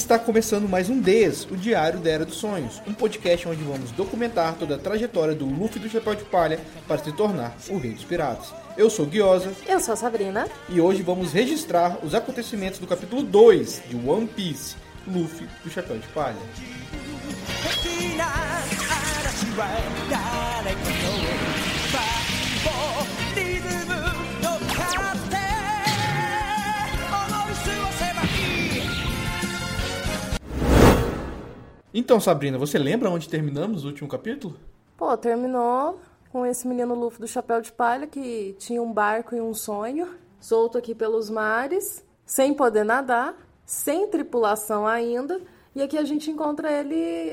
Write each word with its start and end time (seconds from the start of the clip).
Está 0.00 0.18
começando 0.18 0.66
mais 0.66 0.88
um 0.88 0.98
DES, 0.98 1.44
o 1.50 1.56
Diário 1.56 2.00
da 2.00 2.10
Era 2.10 2.24
dos 2.24 2.36
Sonhos, 2.36 2.80
um 2.86 2.94
podcast 2.94 3.46
onde 3.46 3.62
vamos 3.62 3.90
documentar 3.92 4.54
toda 4.54 4.76
a 4.76 4.78
trajetória 4.78 5.34
do 5.34 5.44
Luffy 5.44 5.78
do 5.78 5.90
Chapéu 5.90 6.14
de 6.14 6.24
Palha 6.24 6.58
para 6.88 7.04
se 7.04 7.12
tornar 7.12 7.54
o 7.68 7.76
Rei 7.76 7.92
dos 7.92 8.02
Piratas. 8.02 8.50
Eu 8.78 8.88
sou 8.88 9.04
Guiosa. 9.04 9.52
Eu 9.68 9.78
sou 9.78 9.92
a 9.92 9.96
Sabrina. 9.96 10.48
E 10.70 10.80
hoje 10.80 11.02
vamos 11.02 11.34
registrar 11.34 11.98
os 12.02 12.14
acontecimentos 12.14 12.78
do 12.80 12.86
capítulo 12.86 13.22
2 13.22 13.82
de 13.90 13.96
One 14.08 14.26
Piece, 14.26 14.74
Luffy 15.06 15.46
do 15.62 15.70
Chapéu 15.70 15.98
de 15.98 16.08
Palha. 16.08 16.34
Então, 31.92 32.20
Sabrina, 32.20 32.56
você 32.56 32.78
lembra 32.78 33.10
onde 33.10 33.28
terminamos 33.28 33.84
o 33.84 33.88
último 33.88 34.08
capítulo? 34.08 34.56
Pô, 34.96 35.16
terminou 35.16 36.00
com 36.30 36.46
esse 36.46 36.68
menino 36.68 36.94
Luffy 36.94 37.20
do 37.20 37.26
chapéu 37.26 37.60
de 37.60 37.72
palha 37.72 38.06
que 38.06 38.54
tinha 38.58 38.80
um 38.80 38.92
barco 38.92 39.34
e 39.34 39.40
um 39.40 39.52
sonho, 39.52 40.08
solto 40.38 40.78
aqui 40.78 40.94
pelos 40.94 41.28
mares, 41.28 42.04
sem 42.24 42.54
poder 42.54 42.84
nadar, 42.84 43.34
sem 43.64 44.06
tripulação 44.08 44.86
ainda, 44.86 45.40
e 45.74 45.82
aqui 45.82 45.98
a 45.98 46.04
gente 46.04 46.30
encontra 46.30 46.70
ele 46.70 47.32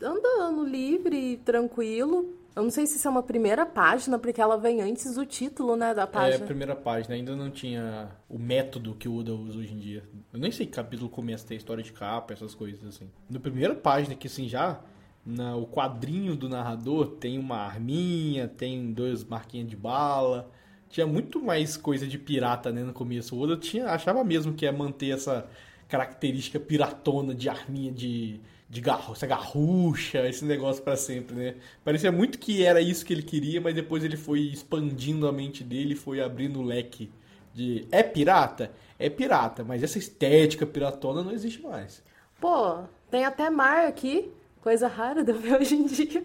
andando 0.00 0.64
livre, 0.64 1.38
tranquilo, 1.44 2.37
eu 2.56 2.62
não 2.62 2.70
sei 2.70 2.86
se 2.86 2.96
isso 2.96 3.06
é 3.06 3.10
uma 3.10 3.22
primeira 3.22 3.64
página, 3.64 4.18
porque 4.18 4.40
ela 4.40 4.56
vem 4.56 4.82
antes 4.82 5.14
do 5.14 5.24
título, 5.24 5.76
né, 5.76 5.94
da 5.94 6.06
página. 6.06 6.44
É, 6.44 6.46
primeira 6.46 6.74
página. 6.74 7.14
Ainda 7.14 7.36
não 7.36 7.50
tinha 7.50 8.10
o 8.28 8.38
método 8.38 8.94
que 8.94 9.08
o 9.08 9.16
Oda 9.16 9.32
usa 9.32 9.58
hoje 9.58 9.72
em 9.72 9.78
dia. 9.78 10.02
Eu 10.32 10.40
nem 10.40 10.50
sei 10.50 10.66
que 10.66 10.72
capítulo 10.72 11.08
começa 11.08 11.44
a 11.44 11.48
ter 11.48 11.54
história 11.54 11.82
de 11.82 11.92
capa, 11.92 12.32
essas 12.32 12.54
coisas 12.54 12.84
assim. 12.84 13.10
Na 13.30 13.38
primeira 13.38 13.74
página, 13.74 14.14
que 14.14 14.26
assim, 14.26 14.48
já... 14.48 14.80
Na, 15.26 15.56
o 15.56 15.66
quadrinho 15.66 16.34
do 16.34 16.48
narrador 16.48 17.08
tem 17.20 17.38
uma 17.38 17.58
arminha, 17.58 18.48
tem 18.48 18.92
dois 18.92 19.22
marquinhas 19.22 19.68
de 19.68 19.76
bala. 19.76 20.50
Tinha 20.88 21.06
muito 21.06 21.42
mais 21.42 21.76
coisa 21.76 22.06
de 22.06 22.16
pirata, 22.16 22.72
né, 22.72 22.82
no 22.82 22.94
começo. 22.94 23.36
O 23.36 23.40
Oda 23.40 23.54
tinha, 23.56 23.90
achava 23.90 24.24
mesmo 24.24 24.54
que 24.54 24.64
ia 24.64 24.72
manter 24.72 25.10
essa 25.10 25.46
característica 25.88 26.60
piratona 26.60 27.34
de 27.34 27.48
arminha 27.48 27.90
de 27.90 28.40
de 28.68 28.80
garro, 28.82 29.14
essa 29.14 29.26
garrucha, 29.26 30.28
esse 30.28 30.44
negócio 30.44 30.82
para 30.82 30.96
sempre, 30.96 31.34
né? 31.34 31.54
Parecia 31.82 32.12
muito 32.12 32.38
que 32.38 32.62
era 32.62 32.80
isso 32.80 33.04
que 33.04 33.14
ele 33.14 33.22
queria, 33.22 33.60
mas 33.60 33.74
depois 33.74 34.04
ele 34.04 34.16
foi 34.16 34.40
expandindo 34.40 35.26
a 35.26 35.32
mente 35.32 35.64
dele, 35.64 35.94
foi 35.94 36.20
abrindo 36.20 36.60
o 36.60 36.62
leque 36.62 37.10
de 37.54 37.86
é 37.90 38.02
pirata, 38.02 38.70
é 38.98 39.08
pirata, 39.08 39.64
mas 39.64 39.82
essa 39.82 39.98
estética 39.98 40.66
piratona 40.66 41.22
não 41.22 41.32
existe 41.32 41.62
mais. 41.62 42.02
Pô, 42.38 42.84
tem 43.10 43.24
até 43.24 43.48
mar 43.48 43.86
aqui, 43.86 44.30
coisa 44.60 44.86
rara 44.86 45.24
de 45.24 45.32
ver 45.32 45.56
hoje 45.58 45.74
em 45.74 45.86
dia. 45.86 46.22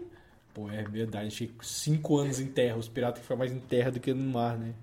Pô, 0.53 0.69
é 0.69 0.83
verdade, 0.83 1.25
a 1.25 1.29
gente 1.29 1.55
cinco 1.61 2.17
anos 2.17 2.41
em 2.41 2.47
terra, 2.47 2.77
os 2.77 2.89
piratas 2.89 3.21
ficam 3.21 3.37
mais 3.37 3.53
em 3.53 3.59
terra 3.59 3.89
do 3.89 4.01
que 4.01 4.13
no 4.13 4.31
mar, 4.31 4.57
né? 4.57 4.73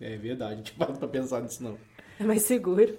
É 0.00 0.16
verdade, 0.16 0.54
a 0.54 0.56
gente 0.56 0.72
não 0.76 0.86
para 0.86 0.96
pra 0.96 1.08
pensar 1.08 1.42
nisso 1.42 1.62
não. 1.62 1.78
É 2.18 2.24
mais 2.24 2.42
seguro. 2.42 2.98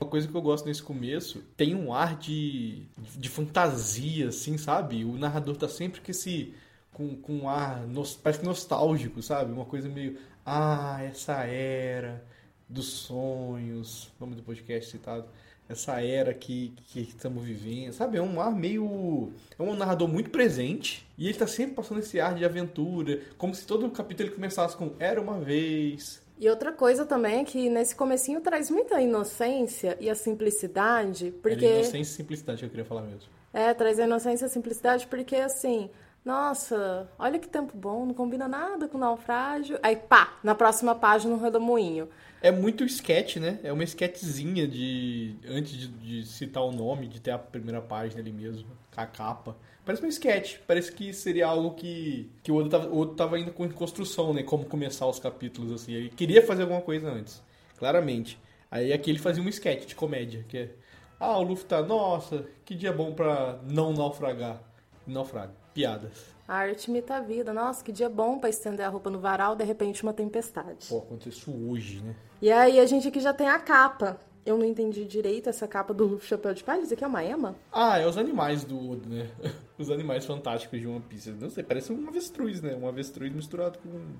Uma 0.00 0.08
coisa 0.08 0.26
que 0.26 0.34
eu 0.34 0.40
gosto 0.40 0.64
nesse 0.64 0.82
começo 0.82 1.44
tem 1.58 1.74
um 1.74 1.92
ar 1.92 2.16
de, 2.16 2.86
de 3.18 3.28
fantasia, 3.28 4.28
assim, 4.28 4.56
sabe? 4.56 5.04
O 5.04 5.18
narrador 5.18 5.56
tá 5.56 5.68
sempre 5.68 6.00
com 6.00 6.10
esse. 6.10 6.54
com, 6.90 7.14
com 7.16 7.40
um 7.40 7.48
ar. 7.48 7.84
parece 8.22 8.42
nostálgico, 8.42 9.22
sabe? 9.22 9.52
Uma 9.52 9.66
coisa 9.66 9.90
meio. 9.90 10.16
Ah, 10.44 11.00
essa 11.02 11.44
era 11.44 12.24
dos 12.66 12.86
sonhos. 12.86 14.10
Nome 14.18 14.34
do 14.34 14.42
podcast 14.42 14.90
citado. 14.90 15.26
Essa 15.68 16.00
era 16.00 16.32
que, 16.32 16.72
que 16.86 17.00
estamos 17.00 17.44
vivendo, 17.44 17.92
sabe? 17.92 18.16
É 18.16 18.22
um 18.22 18.40
ar 18.40 18.52
meio. 18.52 19.32
É 19.58 19.62
um 19.62 19.76
narrador 19.76 20.08
muito 20.08 20.30
presente 20.30 21.06
e 21.16 21.28
ele 21.28 21.38
tá 21.38 21.46
sempre 21.46 21.74
passando 21.74 22.00
esse 22.00 22.18
ar 22.18 22.34
de 22.34 22.44
aventura, 22.44 23.20
como 23.36 23.54
se 23.54 23.66
todo 23.66 23.88
capítulo 23.90 24.28
ele 24.28 24.34
começasse 24.34 24.76
com 24.76 24.92
Era 24.98 25.20
uma 25.20 25.38
vez, 25.38 26.20
e 26.40 26.48
outra 26.48 26.72
coisa 26.72 27.04
também 27.04 27.40
é 27.40 27.44
que 27.44 27.68
nesse 27.68 27.94
comecinho 27.94 28.40
traz 28.40 28.70
muita 28.70 28.98
inocência 28.98 29.98
e 30.00 30.08
a 30.08 30.14
simplicidade, 30.14 31.32
porque... 31.42 31.66
É 31.66 31.74
inocência 31.80 32.00
e 32.00 32.16
simplicidade 32.16 32.60
que 32.60 32.64
eu 32.64 32.70
queria 32.70 32.84
falar 32.84 33.02
mesmo. 33.02 33.28
É, 33.52 33.74
traz 33.74 34.00
a 34.00 34.04
inocência 34.04 34.46
e 34.46 34.46
a 34.46 34.48
simplicidade 34.48 35.06
porque, 35.06 35.36
assim, 35.36 35.90
nossa, 36.24 37.10
olha 37.18 37.38
que 37.38 37.48
tempo 37.48 37.76
bom, 37.76 38.04
não 38.04 38.14
combina 38.14 38.46
nada 38.46 38.86
com 38.86 38.98
naufrágio. 38.98 39.78
Aí, 39.82 39.96
pá, 39.96 40.38
na 40.42 40.54
próxima 40.54 40.94
página, 40.94 41.34
um 41.34 41.40
redemoinho. 41.40 42.08
É 42.42 42.50
muito 42.50 42.84
sketch, 42.84 43.36
né? 43.36 43.58
É 43.62 43.72
uma 43.72 43.84
sketchzinha 43.84 44.66
de... 44.66 45.36
Antes 45.46 45.72
de, 45.72 45.88
de 45.88 46.26
citar 46.26 46.62
o 46.62 46.72
nome, 46.72 47.06
de 47.06 47.20
ter 47.20 47.30
a 47.30 47.38
primeira 47.38 47.80
página 47.82 48.20
ali 48.20 48.32
mesmo, 48.32 48.68
a 48.96 49.06
capa. 49.06 49.56
Parece 49.84 50.04
um 50.04 50.08
sketch. 50.08 50.58
Parece 50.66 50.92
que 50.92 51.12
seria 51.12 51.46
algo 51.46 51.74
que, 51.74 52.30
que 52.42 52.52
o 52.52 52.56
Oda 52.56 52.70
tava, 52.70 52.88
o 52.88 52.98
Oda 53.00 53.14
tava 53.14 53.38
indo 53.38 53.52
com 53.52 53.68
construção, 53.70 54.32
né? 54.32 54.42
Como 54.42 54.64
começar 54.64 55.06
os 55.06 55.18
capítulos, 55.18 55.72
assim. 55.72 55.92
Ele 55.92 56.10
queria 56.10 56.46
fazer 56.46 56.62
alguma 56.62 56.80
coisa 56.80 57.10
antes, 57.10 57.42
claramente. 57.78 58.38
Aí 58.70 58.92
aqui 58.92 59.10
ele 59.10 59.18
fazia 59.18 59.42
um 59.42 59.48
sketch 59.48 59.86
de 59.86 59.94
comédia, 59.94 60.44
que 60.48 60.58
é... 60.58 60.70
Ah, 61.18 61.38
o 61.38 61.42
Luffy 61.42 61.66
tá... 61.66 61.82
Nossa, 61.82 62.46
que 62.64 62.74
dia 62.74 62.92
bom 62.92 63.12
pra 63.12 63.58
não 63.68 63.92
naufragar. 63.92 64.62
Naufraga. 65.06 65.59
Piadas. 65.80 66.12
A 66.46 66.56
arte 66.56 66.90
imita 66.90 67.14
a 67.14 67.20
vida. 67.20 67.54
Nossa, 67.54 67.82
que 67.82 67.90
dia 67.90 68.08
bom 68.08 68.38
para 68.38 68.50
estender 68.50 68.84
a 68.84 68.88
roupa 68.90 69.08
no 69.08 69.18
varal, 69.18 69.56
de 69.56 69.64
repente 69.64 70.02
uma 70.02 70.12
tempestade. 70.12 70.88
Pô, 70.88 70.98
aconteceu 70.98 71.54
hoje, 71.54 72.02
né? 72.02 72.14
E 72.42 72.50
aí 72.52 72.78
a 72.78 72.84
gente 72.84 73.08
aqui 73.08 73.18
já 73.18 73.32
tem 73.32 73.48
a 73.48 73.58
capa. 73.58 74.20
Eu 74.44 74.58
não 74.58 74.64
entendi 74.64 75.06
direito 75.06 75.48
essa 75.48 75.66
capa 75.66 75.94
do 75.94 76.20
Chapéu 76.20 76.52
de 76.52 76.62
Palha. 76.62 76.82
Isso 76.82 76.92
aqui 76.92 77.02
é 77.02 77.06
uma 77.06 77.24
ema? 77.24 77.56
Ah, 77.72 77.98
é 77.98 78.06
os 78.06 78.18
animais 78.18 78.62
do 78.62 78.90
Oda, 78.90 79.08
né? 79.08 79.30
Os 79.78 79.90
animais 79.90 80.26
fantásticos 80.26 80.78
de 80.78 80.86
One 80.86 81.00
Piece. 81.00 81.30
Não 81.30 81.48
sei, 81.48 81.64
parece 81.64 81.90
um 81.90 82.06
avestruz, 82.06 82.60
né? 82.60 82.74
Um 82.74 82.86
avestruz 82.86 83.32
misturado 83.32 83.78
com... 83.78 84.16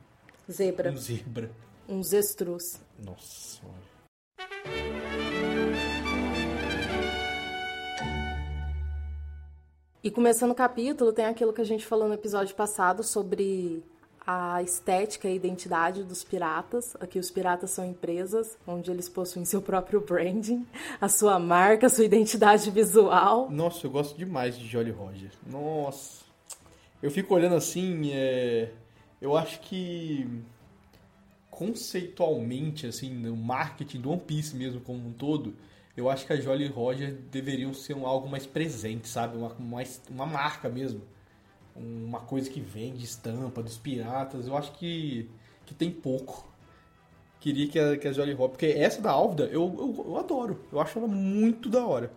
Zebra. 0.50 0.91
Um 0.91 0.97
zebra. 0.97 1.50
Um 1.87 2.03
zestruz. 2.03 2.81
Nossa, 2.99 3.60
olha. 3.66 5.00
E 10.03 10.11
começando 10.11 10.53
o 10.53 10.55
capítulo, 10.55 11.12
tem 11.12 11.27
aquilo 11.27 11.53
que 11.53 11.61
a 11.61 11.65
gente 11.65 11.84
falou 11.84 12.09
no 12.09 12.15
episódio 12.15 12.55
passado 12.55 13.03
sobre 13.03 13.84
a 14.27 14.62
estética 14.62 15.28
e 15.28 15.33
a 15.33 15.34
identidade 15.34 16.03
dos 16.05 16.25
piratas. 16.25 16.97
Aqui 16.99 17.19
os 17.19 17.31
piratas 17.31 17.71
são 17.72 17.84
empresas 17.84 18.56
onde 18.66 18.91
eles 18.91 19.11
possuem 19.11 19.44
seu 19.44 19.61
próprio 19.61 20.00
branding, 20.00 20.66
a 20.99 21.06
sua 21.06 21.38
marca, 21.38 21.87
a 21.87 21.91
sua 21.91 22.06
identidade 22.06 22.71
visual. 22.71 23.50
Nossa, 23.50 23.87
eu 23.87 23.91
gosto 23.91 24.16
demais 24.16 24.59
de 24.59 24.66
Jolly 24.66 24.91
Roger. 24.91 25.33
Nossa. 25.47 26.25
Eu 27.03 27.11
fico 27.11 27.34
olhando 27.34 27.56
assim, 27.56 28.11
é... 28.15 28.71
eu 29.21 29.37
acho 29.37 29.61
que 29.61 30.27
conceitualmente, 31.50 32.87
assim, 32.87 33.12
no 33.12 33.37
marketing 33.37 34.00
do 34.00 34.12
One 34.12 34.21
Piece 34.22 34.56
mesmo 34.56 34.81
como 34.81 35.06
um 35.06 35.12
todo, 35.12 35.55
eu 36.00 36.11
acho 36.11 36.27
que 36.27 36.33
a 36.33 36.41
Jolly 36.41 36.66
Roger 36.66 37.12
deveriam 37.31 37.72
ser 37.72 37.94
um, 37.94 38.06
algo 38.06 38.28
mais 38.28 38.47
presente, 38.47 39.09
sabe? 39.09 39.37
Uma, 39.37 39.55
mais, 39.59 40.03
uma 40.11 40.27
marca 40.27 40.69
mesmo 40.69 41.03
uma 41.77 42.20
coisa 42.20 42.50
que 42.50 42.61
vende 42.61 43.05
estampa 43.05 43.62
dos 43.62 43.79
piratas. 43.79 44.47
Eu 44.47 44.56
acho 44.56 44.73
que, 44.73 45.31
que 45.64 45.75
tem 45.75 45.91
pouco. 45.91 46.49
Queria 47.38 47.69
que 47.69 47.79
a, 47.79 47.97
que 47.97 48.06
a 48.06 48.12
Jolly 48.12 48.35
Hop, 48.35 48.50
porque 48.52 48.67
essa 48.67 49.00
da 49.00 49.11
Álvida 49.11 49.44
eu, 49.44 49.62
eu, 49.79 50.05
eu, 50.06 50.19
adoro. 50.19 50.61
Eu 50.70 50.81
acho 50.81 50.99
ela 50.99 51.08
muito 51.08 51.69
da 51.69 51.85
hora. 51.87 52.12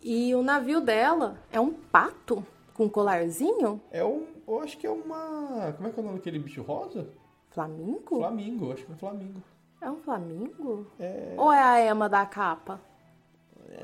E 0.00 0.34
o 0.34 0.42
navio 0.42 0.80
dela 0.80 1.38
é 1.50 1.60
um 1.60 1.72
pato 1.72 2.44
com 2.74 2.84
um 2.84 2.88
colarzinho? 2.88 3.80
É 3.90 4.04
um. 4.04 4.26
Eu 4.46 4.60
acho 4.60 4.78
que 4.78 4.86
é 4.86 4.90
uma. 4.90 5.72
Como 5.76 5.88
é 5.88 5.92
que 5.92 5.98
é 5.98 6.02
o 6.02 6.06
nome 6.06 6.18
daquele 6.18 6.38
bicho 6.38 6.62
rosa? 6.62 7.08
Flamingo? 7.50 8.18
Flamingo, 8.18 8.72
acho 8.72 8.84
que 8.84 8.92
é 8.92 8.94
um 8.94 8.98
flamingo. 8.98 9.42
É 9.80 9.90
um 9.90 9.96
flamingo? 9.96 10.86
É... 10.98 11.34
Ou 11.36 11.52
é 11.52 11.62
a 11.62 11.80
ema 11.80 12.08
da 12.08 12.24
capa? 12.24 12.80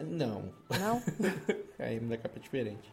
Não. 0.07 0.45
Não? 0.79 1.03
a 1.79 1.93
ema 1.93 2.09
da 2.11 2.17
capa 2.17 2.39
diferente. 2.41 2.93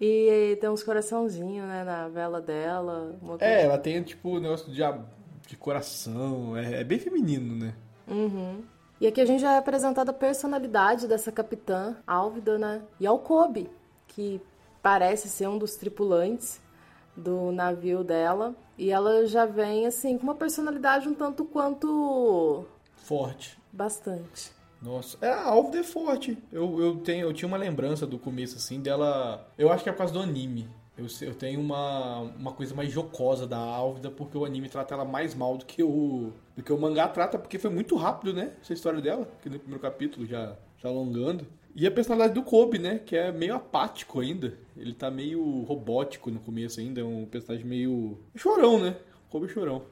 E 0.00 0.56
tem 0.60 0.68
uns 0.68 0.82
coraçãozinhos, 0.82 1.66
né, 1.66 1.84
na 1.84 2.08
vela 2.08 2.40
dela. 2.40 3.16
É, 3.40 3.62
ela 3.62 3.78
tem 3.78 4.02
tipo 4.02 4.36
um 4.36 4.40
negócio 4.40 4.72
de, 4.72 4.82
de 5.46 5.56
coração. 5.56 6.56
É, 6.56 6.80
é 6.80 6.84
bem 6.84 6.98
feminino, 6.98 7.56
né? 7.56 7.74
Uhum. 8.08 8.62
E 9.00 9.06
aqui 9.06 9.20
a 9.20 9.24
gente 9.24 9.40
já 9.40 9.54
é 9.54 9.58
apresentada 9.58 10.10
a 10.10 10.14
personalidade 10.14 11.08
dessa 11.08 11.32
capitã, 11.32 11.96
Álvida, 12.06 12.58
né? 12.58 12.82
E 13.00 13.06
ao 13.06 13.18
Kobe, 13.18 13.70
que 14.08 14.40
parece 14.82 15.28
ser 15.28 15.48
um 15.48 15.58
dos 15.58 15.76
tripulantes 15.76 16.60
do 17.16 17.52
navio 17.52 18.04
dela. 18.04 18.54
E 18.76 18.90
ela 18.90 19.26
já 19.26 19.46
vem, 19.46 19.86
assim, 19.86 20.18
com 20.18 20.24
uma 20.24 20.34
personalidade 20.34 21.08
um 21.08 21.14
tanto 21.14 21.44
quanto. 21.44 22.66
Forte. 22.96 23.58
Bastante. 23.72 24.52
Nossa, 24.84 25.16
é, 25.22 25.30
a 25.30 25.46
Álvida 25.46 25.78
é 25.78 25.82
forte. 25.82 26.36
Eu, 26.52 26.78
eu, 26.78 26.96
tenho, 26.98 27.26
eu 27.26 27.32
tinha 27.32 27.48
uma 27.48 27.56
lembrança 27.56 28.06
do 28.06 28.18
começo, 28.18 28.56
assim, 28.56 28.80
dela. 28.80 29.50
Eu 29.56 29.72
acho 29.72 29.82
que 29.82 29.88
é 29.88 29.92
por 29.92 29.98
causa 29.98 30.12
do 30.12 30.20
anime. 30.20 30.68
Eu, 30.96 31.06
eu 31.22 31.34
tenho 31.34 31.58
uma, 31.58 32.20
uma 32.20 32.52
coisa 32.52 32.74
mais 32.74 32.92
jocosa 32.92 33.46
da 33.46 33.58
Álvida, 33.58 34.10
porque 34.10 34.36
o 34.36 34.44
anime 34.44 34.68
trata 34.68 34.94
ela 34.94 35.04
mais 35.04 35.34
mal 35.34 35.56
do 35.56 35.64
que 35.64 35.82
o, 35.82 36.32
do 36.54 36.62
que 36.62 36.70
o 36.70 36.78
mangá 36.78 37.08
trata, 37.08 37.38
porque 37.38 37.58
foi 37.58 37.70
muito 37.70 37.96
rápido, 37.96 38.34
né? 38.34 38.52
Essa 38.60 38.74
história 38.74 39.00
dela, 39.00 39.26
que 39.42 39.48
no 39.48 39.58
primeiro 39.58 39.80
capítulo 39.80 40.26
já, 40.26 40.54
já 40.76 40.88
alongando. 40.90 41.46
E 41.74 41.86
a 41.86 41.90
personalidade 41.90 42.34
do 42.34 42.42
Kobe, 42.42 42.78
né? 42.78 43.00
Que 43.04 43.16
é 43.16 43.32
meio 43.32 43.54
apático 43.54 44.20
ainda. 44.20 44.56
Ele 44.76 44.92
tá 44.92 45.10
meio 45.10 45.62
robótico 45.62 46.30
no 46.30 46.40
começo 46.40 46.78
ainda, 46.78 47.00
é 47.00 47.04
um 47.04 47.24
personagem 47.24 47.66
meio. 47.66 48.18
chorão, 48.36 48.78
né? 48.78 48.96
Kobe 49.30 49.48
chorão. 49.48 49.82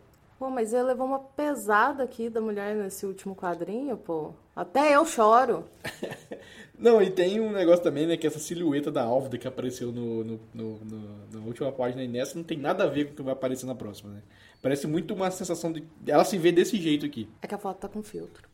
Pô, 0.42 0.50
mas 0.50 0.72
ele 0.72 0.82
levou 0.82 1.06
uma 1.06 1.20
pesada 1.20 2.02
aqui 2.02 2.28
da 2.28 2.40
mulher 2.40 2.74
nesse 2.74 3.06
último 3.06 3.32
quadrinho, 3.32 3.96
pô. 3.96 4.32
Até 4.56 4.96
eu 4.96 5.06
choro. 5.06 5.64
Não, 6.76 7.00
e 7.00 7.08
tem 7.12 7.38
um 7.38 7.52
negócio 7.52 7.84
também, 7.84 8.08
né? 8.08 8.16
Que 8.16 8.26
essa 8.26 8.40
silhueta 8.40 8.90
da 8.90 9.04
Álvida 9.04 9.38
que 9.38 9.46
apareceu 9.46 9.92
no, 9.92 10.24
no, 10.24 10.40
no, 10.52 10.78
no, 10.78 10.98
na 11.32 11.46
última 11.46 11.70
página 11.70 12.02
e 12.02 12.08
nessa 12.08 12.36
não 12.36 12.42
tem 12.42 12.58
nada 12.58 12.82
a 12.82 12.88
ver 12.88 13.04
com 13.04 13.12
o 13.12 13.14
que 13.14 13.22
vai 13.22 13.34
aparecer 13.34 13.66
na 13.66 13.74
próxima, 13.76 14.14
né? 14.14 14.22
Parece 14.60 14.88
muito 14.88 15.14
uma 15.14 15.30
sensação 15.30 15.70
de. 15.70 15.84
Ela 16.04 16.24
se 16.24 16.36
vê 16.36 16.50
desse 16.50 16.76
jeito 16.76 17.06
aqui. 17.06 17.28
É 17.40 17.46
que 17.46 17.54
a 17.54 17.58
foto 17.58 17.78
tá 17.78 17.88
com 17.88 18.02
filtro. 18.02 18.48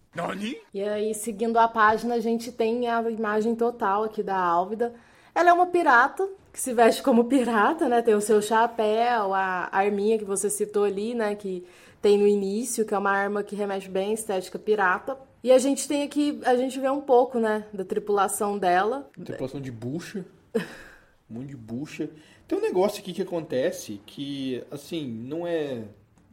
E 0.74 0.82
aí, 0.82 1.14
seguindo 1.14 1.56
a 1.56 1.68
página, 1.68 2.16
a 2.16 2.20
gente 2.20 2.52
tem 2.52 2.86
a 2.86 3.00
imagem 3.10 3.54
total 3.54 4.04
aqui 4.04 4.22
da 4.22 4.36
Álvida. 4.36 4.92
Ela 5.34 5.48
é 5.48 5.52
uma 5.54 5.68
pirata, 5.68 6.28
que 6.58 6.62
se 6.62 6.74
veste 6.74 7.04
como 7.04 7.26
pirata, 7.26 7.88
né? 7.88 8.02
Tem 8.02 8.16
o 8.16 8.20
seu 8.20 8.42
chapéu, 8.42 9.32
a 9.32 9.68
arminha 9.70 10.18
que 10.18 10.24
você 10.24 10.50
citou 10.50 10.82
ali, 10.82 11.14
né? 11.14 11.36
Que 11.36 11.64
tem 12.02 12.18
no 12.18 12.26
início, 12.26 12.84
que 12.84 12.92
é 12.92 12.98
uma 12.98 13.12
arma 13.12 13.44
que 13.44 13.54
remete 13.54 13.88
bem 13.88 14.10
à 14.10 14.14
estética 14.14 14.58
pirata. 14.58 15.16
E 15.40 15.52
a 15.52 15.58
gente 15.58 15.86
tem 15.86 16.02
aqui, 16.02 16.40
a 16.44 16.56
gente 16.56 16.80
vê 16.80 16.90
um 16.90 17.00
pouco, 17.00 17.38
né, 17.38 17.64
da 17.72 17.84
tripulação 17.84 18.58
dela. 18.58 19.08
Tripulação 19.24 19.60
de 19.60 19.70
bucha. 19.70 20.24
um 21.30 21.34
monte 21.34 21.46
de 21.46 21.56
bucha. 21.56 22.10
Tem 22.48 22.58
um 22.58 22.60
negócio 22.60 23.00
aqui 23.00 23.12
que 23.12 23.22
acontece 23.22 24.00
que, 24.04 24.60
assim, 24.68 25.06
não 25.06 25.46
é. 25.46 25.84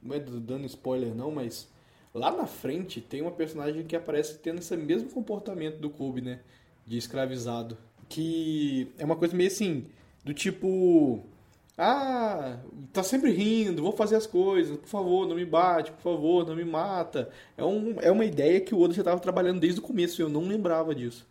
Não 0.01 0.15
é 0.15 0.19
dando 0.19 0.65
spoiler, 0.65 1.13
não, 1.13 1.29
mas 1.29 1.67
lá 2.11 2.31
na 2.31 2.47
frente 2.47 2.99
tem 2.99 3.21
uma 3.21 3.31
personagem 3.31 3.83
que 3.83 3.95
aparece 3.95 4.39
tendo 4.39 4.57
esse 4.57 4.75
mesmo 4.75 5.07
comportamento 5.07 5.77
do 5.77 5.91
Kobe, 5.91 6.21
né? 6.21 6.39
De 6.83 6.97
escravizado. 6.97 7.77
Que 8.09 8.91
é 8.97 9.05
uma 9.05 9.15
coisa 9.15 9.35
meio 9.35 9.49
assim, 9.49 9.85
do 10.25 10.33
tipo. 10.33 11.23
Ah, 11.77 12.57
tá 12.93 13.03
sempre 13.03 13.31
rindo, 13.31 13.83
vou 13.83 13.91
fazer 13.91 14.15
as 14.15 14.25
coisas, 14.25 14.77
por 14.77 14.87
favor, 14.87 15.27
não 15.27 15.35
me 15.35 15.45
bate, 15.45 15.91
por 15.91 16.01
favor, 16.01 16.47
não 16.47 16.55
me 16.55 16.63
mata. 16.63 17.29
É, 17.57 17.63
um, 17.65 17.99
é 17.99 18.09
uma 18.09 18.25
ideia 18.25 18.61
que 18.61 18.73
o 18.73 18.79
Oda 18.79 18.93
já 18.93 19.01
estava 19.01 19.19
trabalhando 19.19 19.59
desde 19.59 19.79
o 19.81 19.83
começo 19.83 20.21
e 20.21 20.23
eu 20.23 20.29
não 20.29 20.47
lembrava 20.47 20.95
disso. 20.95 21.27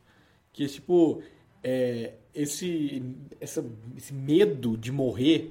Que, 0.53 0.67
tipo, 0.67 1.23
é, 1.63 2.13
esse, 2.35 3.03
essa, 3.41 3.65
esse 3.97 4.13
medo 4.13 4.77
de 4.77 4.93
morrer 4.93 5.51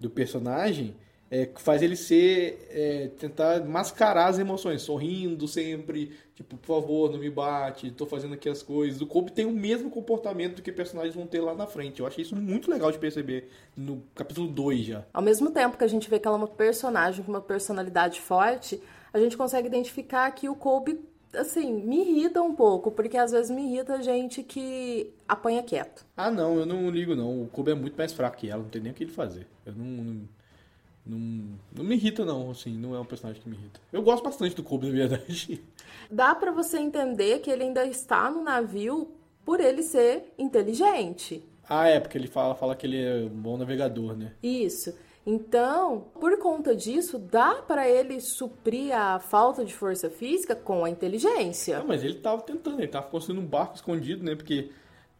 do 0.00 0.08
personagem 0.08 0.94
é, 1.32 1.48
faz 1.56 1.80
ele 1.80 1.96
ser. 1.96 2.68
É, 2.70 3.08
tentar 3.18 3.64
mascarar 3.64 4.26
as 4.26 4.38
emoções, 4.38 4.82
sorrindo 4.82 5.48
sempre, 5.48 6.12
tipo, 6.34 6.58
por 6.58 6.66
favor, 6.66 7.10
não 7.10 7.18
me 7.18 7.30
bate, 7.30 7.90
tô 7.90 8.04
fazendo 8.04 8.34
aqui 8.34 8.50
as 8.50 8.62
coisas. 8.62 9.00
O 9.00 9.06
Kobe 9.06 9.32
tem 9.32 9.46
o 9.46 9.50
mesmo 9.50 9.90
comportamento 9.90 10.60
que 10.60 10.70
personagens 10.70 11.14
vão 11.14 11.26
ter 11.26 11.40
lá 11.40 11.54
na 11.54 11.66
frente. 11.66 12.00
Eu 12.00 12.06
achei 12.06 12.22
isso 12.22 12.36
muito 12.36 12.70
legal 12.70 12.92
de 12.92 12.98
perceber 12.98 13.48
no 13.74 14.02
capítulo 14.14 14.46
2 14.46 14.80
já. 14.84 15.06
Ao 15.14 15.22
mesmo 15.22 15.50
tempo 15.50 15.78
que 15.78 15.84
a 15.84 15.88
gente 15.88 16.10
vê 16.10 16.18
que 16.18 16.28
ela 16.28 16.36
é 16.36 16.40
uma 16.40 16.48
personagem 16.48 17.24
com 17.24 17.30
uma 17.30 17.40
personalidade 17.40 18.20
forte, 18.20 18.82
a 19.10 19.18
gente 19.18 19.34
consegue 19.34 19.68
identificar 19.68 20.30
que 20.32 20.50
o 20.50 20.54
Kobe 20.54 21.00
assim, 21.34 21.72
me 21.72 22.02
irrita 22.02 22.42
um 22.42 22.54
pouco, 22.54 22.90
porque 22.90 23.16
às 23.16 23.32
vezes 23.32 23.50
me 23.50 23.62
irrita 23.62 24.02
gente 24.02 24.42
que 24.42 25.14
apanha 25.26 25.62
quieto. 25.62 26.04
Ah, 26.14 26.30
não, 26.30 26.58
eu 26.58 26.66
não 26.66 26.90
ligo 26.90 27.16
não. 27.16 27.42
O 27.42 27.48
Kobe 27.48 27.70
é 27.70 27.74
muito 27.74 27.96
mais 27.96 28.12
fraco 28.12 28.36
que 28.36 28.50
ela, 28.50 28.62
não 28.62 28.68
tem 28.68 28.82
nem 28.82 28.92
o 28.92 28.94
que 28.94 29.04
ele 29.04 29.12
fazer. 29.12 29.46
Eu 29.64 29.72
não, 29.72 29.86
não, 29.86 30.28
não, 31.04 31.58
não 31.74 31.84
me 31.84 31.96
irrita, 31.96 32.24
não, 32.24 32.50
assim, 32.50 32.76
não 32.76 32.94
é 32.94 33.00
um 33.00 33.04
personagem 33.04 33.42
que 33.42 33.48
me 33.48 33.56
irrita. 33.56 33.80
Eu 33.92 34.02
gosto 34.02 34.22
bastante 34.22 34.54
do 34.54 34.62
Kobe, 34.62 34.86
na 34.86 34.92
verdade. 34.92 35.62
Dá 36.10 36.34
para 36.34 36.52
você 36.52 36.78
entender 36.78 37.40
que 37.40 37.50
ele 37.50 37.64
ainda 37.64 37.84
está 37.84 38.30
no 38.30 38.42
navio 38.42 39.10
por 39.44 39.60
ele 39.60 39.82
ser 39.82 40.32
inteligente. 40.38 41.42
Ah, 41.68 41.88
é, 41.88 41.98
porque 41.98 42.16
ele 42.16 42.28
fala, 42.28 42.54
fala 42.54 42.76
que 42.76 42.86
ele 42.86 43.02
é 43.02 43.14
um 43.24 43.40
bom 43.40 43.56
navegador, 43.56 44.16
né? 44.16 44.32
Isso. 44.42 44.94
Então, 45.24 46.06
por 46.20 46.36
conta 46.38 46.74
disso, 46.74 47.18
dá 47.18 47.54
para 47.54 47.88
ele 47.88 48.20
suprir 48.20 48.92
a 48.96 49.20
falta 49.20 49.64
de 49.64 49.72
força 49.72 50.10
física 50.10 50.54
com 50.54 50.84
a 50.84 50.90
inteligência. 50.90 51.78
Não, 51.78 51.86
mas 51.86 52.02
ele 52.02 52.14
tava 52.14 52.42
tentando, 52.42 52.80
ele 52.80 52.88
tava 52.88 53.06
construindo 53.06 53.40
um 53.40 53.46
barco 53.46 53.76
escondido, 53.76 54.24
né? 54.24 54.34
Porque 54.34 54.70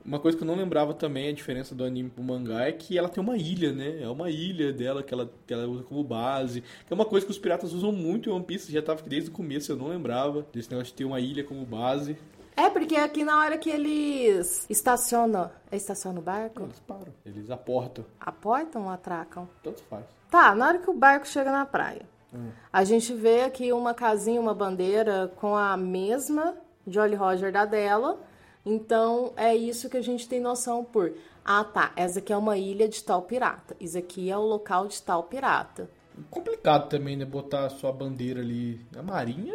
uma 0.04 0.18
coisa 0.18 0.36
que 0.36 0.42
eu 0.42 0.46
não 0.46 0.56
lembrava 0.56 0.92
também, 0.92 1.28
a 1.28 1.32
diferença 1.32 1.74
do 1.74 1.84
anime 1.84 2.10
pro 2.10 2.22
mangá, 2.22 2.66
é 2.66 2.72
que 2.72 2.98
ela 2.98 3.08
tem 3.08 3.22
uma 3.22 3.36
ilha, 3.36 3.72
né? 3.72 4.02
É 4.02 4.08
uma 4.08 4.30
ilha 4.30 4.72
dela 4.72 5.02
que 5.02 5.14
ela, 5.14 5.30
que 5.46 5.52
ela 5.52 5.66
usa 5.66 5.82
como 5.84 6.02
base. 6.02 6.60
Que 6.60 6.92
é 6.92 6.94
uma 6.94 7.04
coisa 7.04 7.24
que 7.24 7.32
os 7.32 7.38
piratas 7.38 7.72
usam 7.72 7.92
muito 7.92 8.28
em 8.28 8.32
One 8.32 8.44
Piece, 8.44 8.72
já 8.72 8.82
tava 8.82 9.00
aqui 9.00 9.08
desde 9.08 9.30
o 9.30 9.32
começo, 9.32 9.72
eu 9.72 9.76
não 9.76 9.88
lembrava 9.88 10.46
desse 10.52 10.70
negócio 10.70 10.92
de 10.92 10.96
ter 10.96 11.04
uma 11.04 11.20
ilha 11.20 11.44
como 11.44 11.64
base. 11.64 12.16
É, 12.56 12.68
porque 12.68 12.96
aqui 12.96 13.24
na 13.24 13.38
hora 13.38 13.56
que 13.56 13.70
eles 13.70 14.66
estacionam. 14.68 15.50
Estacionam 15.70 16.20
o 16.20 16.22
barco? 16.22 16.62
Eles 16.64 16.80
param, 16.80 17.14
eles 17.24 17.50
aportam. 17.50 18.04
Aportam 18.20 18.84
ou 18.84 18.90
atracam? 18.90 19.48
Tanto 19.62 19.82
faz. 19.84 20.04
Tá, 20.30 20.54
na 20.54 20.68
hora 20.68 20.78
que 20.78 20.90
o 20.90 20.94
barco 20.94 21.26
chega 21.26 21.50
na 21.50 21.64
praia, 21.64 22.02
hum. 22.32 22.50
a 22.72 22.84
gente 22.84 23.14
vê 23.14 23.42
aqui 23.42 23.72
uma 23.72 23.94
casinha, 23.94 24.40
uma 24.40 24.54
bandeira 24.54 25.32
com 25.36 25.56
a 25.56 25.76
mesma 25.76 26.54
Jolly 26.86 27.14
Roger 27.14 27.52
da 27.52 27.64
dela 27.64 28.18
então 28.64 29.32
é 29.36 29.54
isso 29.54 29.90
que 29.90 29.96
a 29.96 30.02
gente 30.02 30.28
tem 30.28 30.40
noção 30.40 30.84
por. 30.84 31.12
Ah, 31.44 31.64
tá. 31.64 31.92
Essa 31.96 32.20
aqui 32.20 32.32
é 32.32 32.36
uma 32.36 32.56
ilha 32.56 32.88
de 32.88 33.02
tal 33.02 33.22
pirata. 33.22 33.76
Isso 33.80 33.98
aqui 33.98 34.30
é 34.30 34.36
o 34.36 34.42
local 34.42 34.86
de 34.86 35.02
tal 35.02 35.24
pirata. 35.24 35.90
Complicado 36.30 36.88
também, 36.88 37.16
né? 37.16 37.24
Botar 37.24 37.68
sua 37.70 37.92
bandeira 37.92 38.40
ali. 38.40 38.80
A 38.96 39.02
marinha 39.02 39.54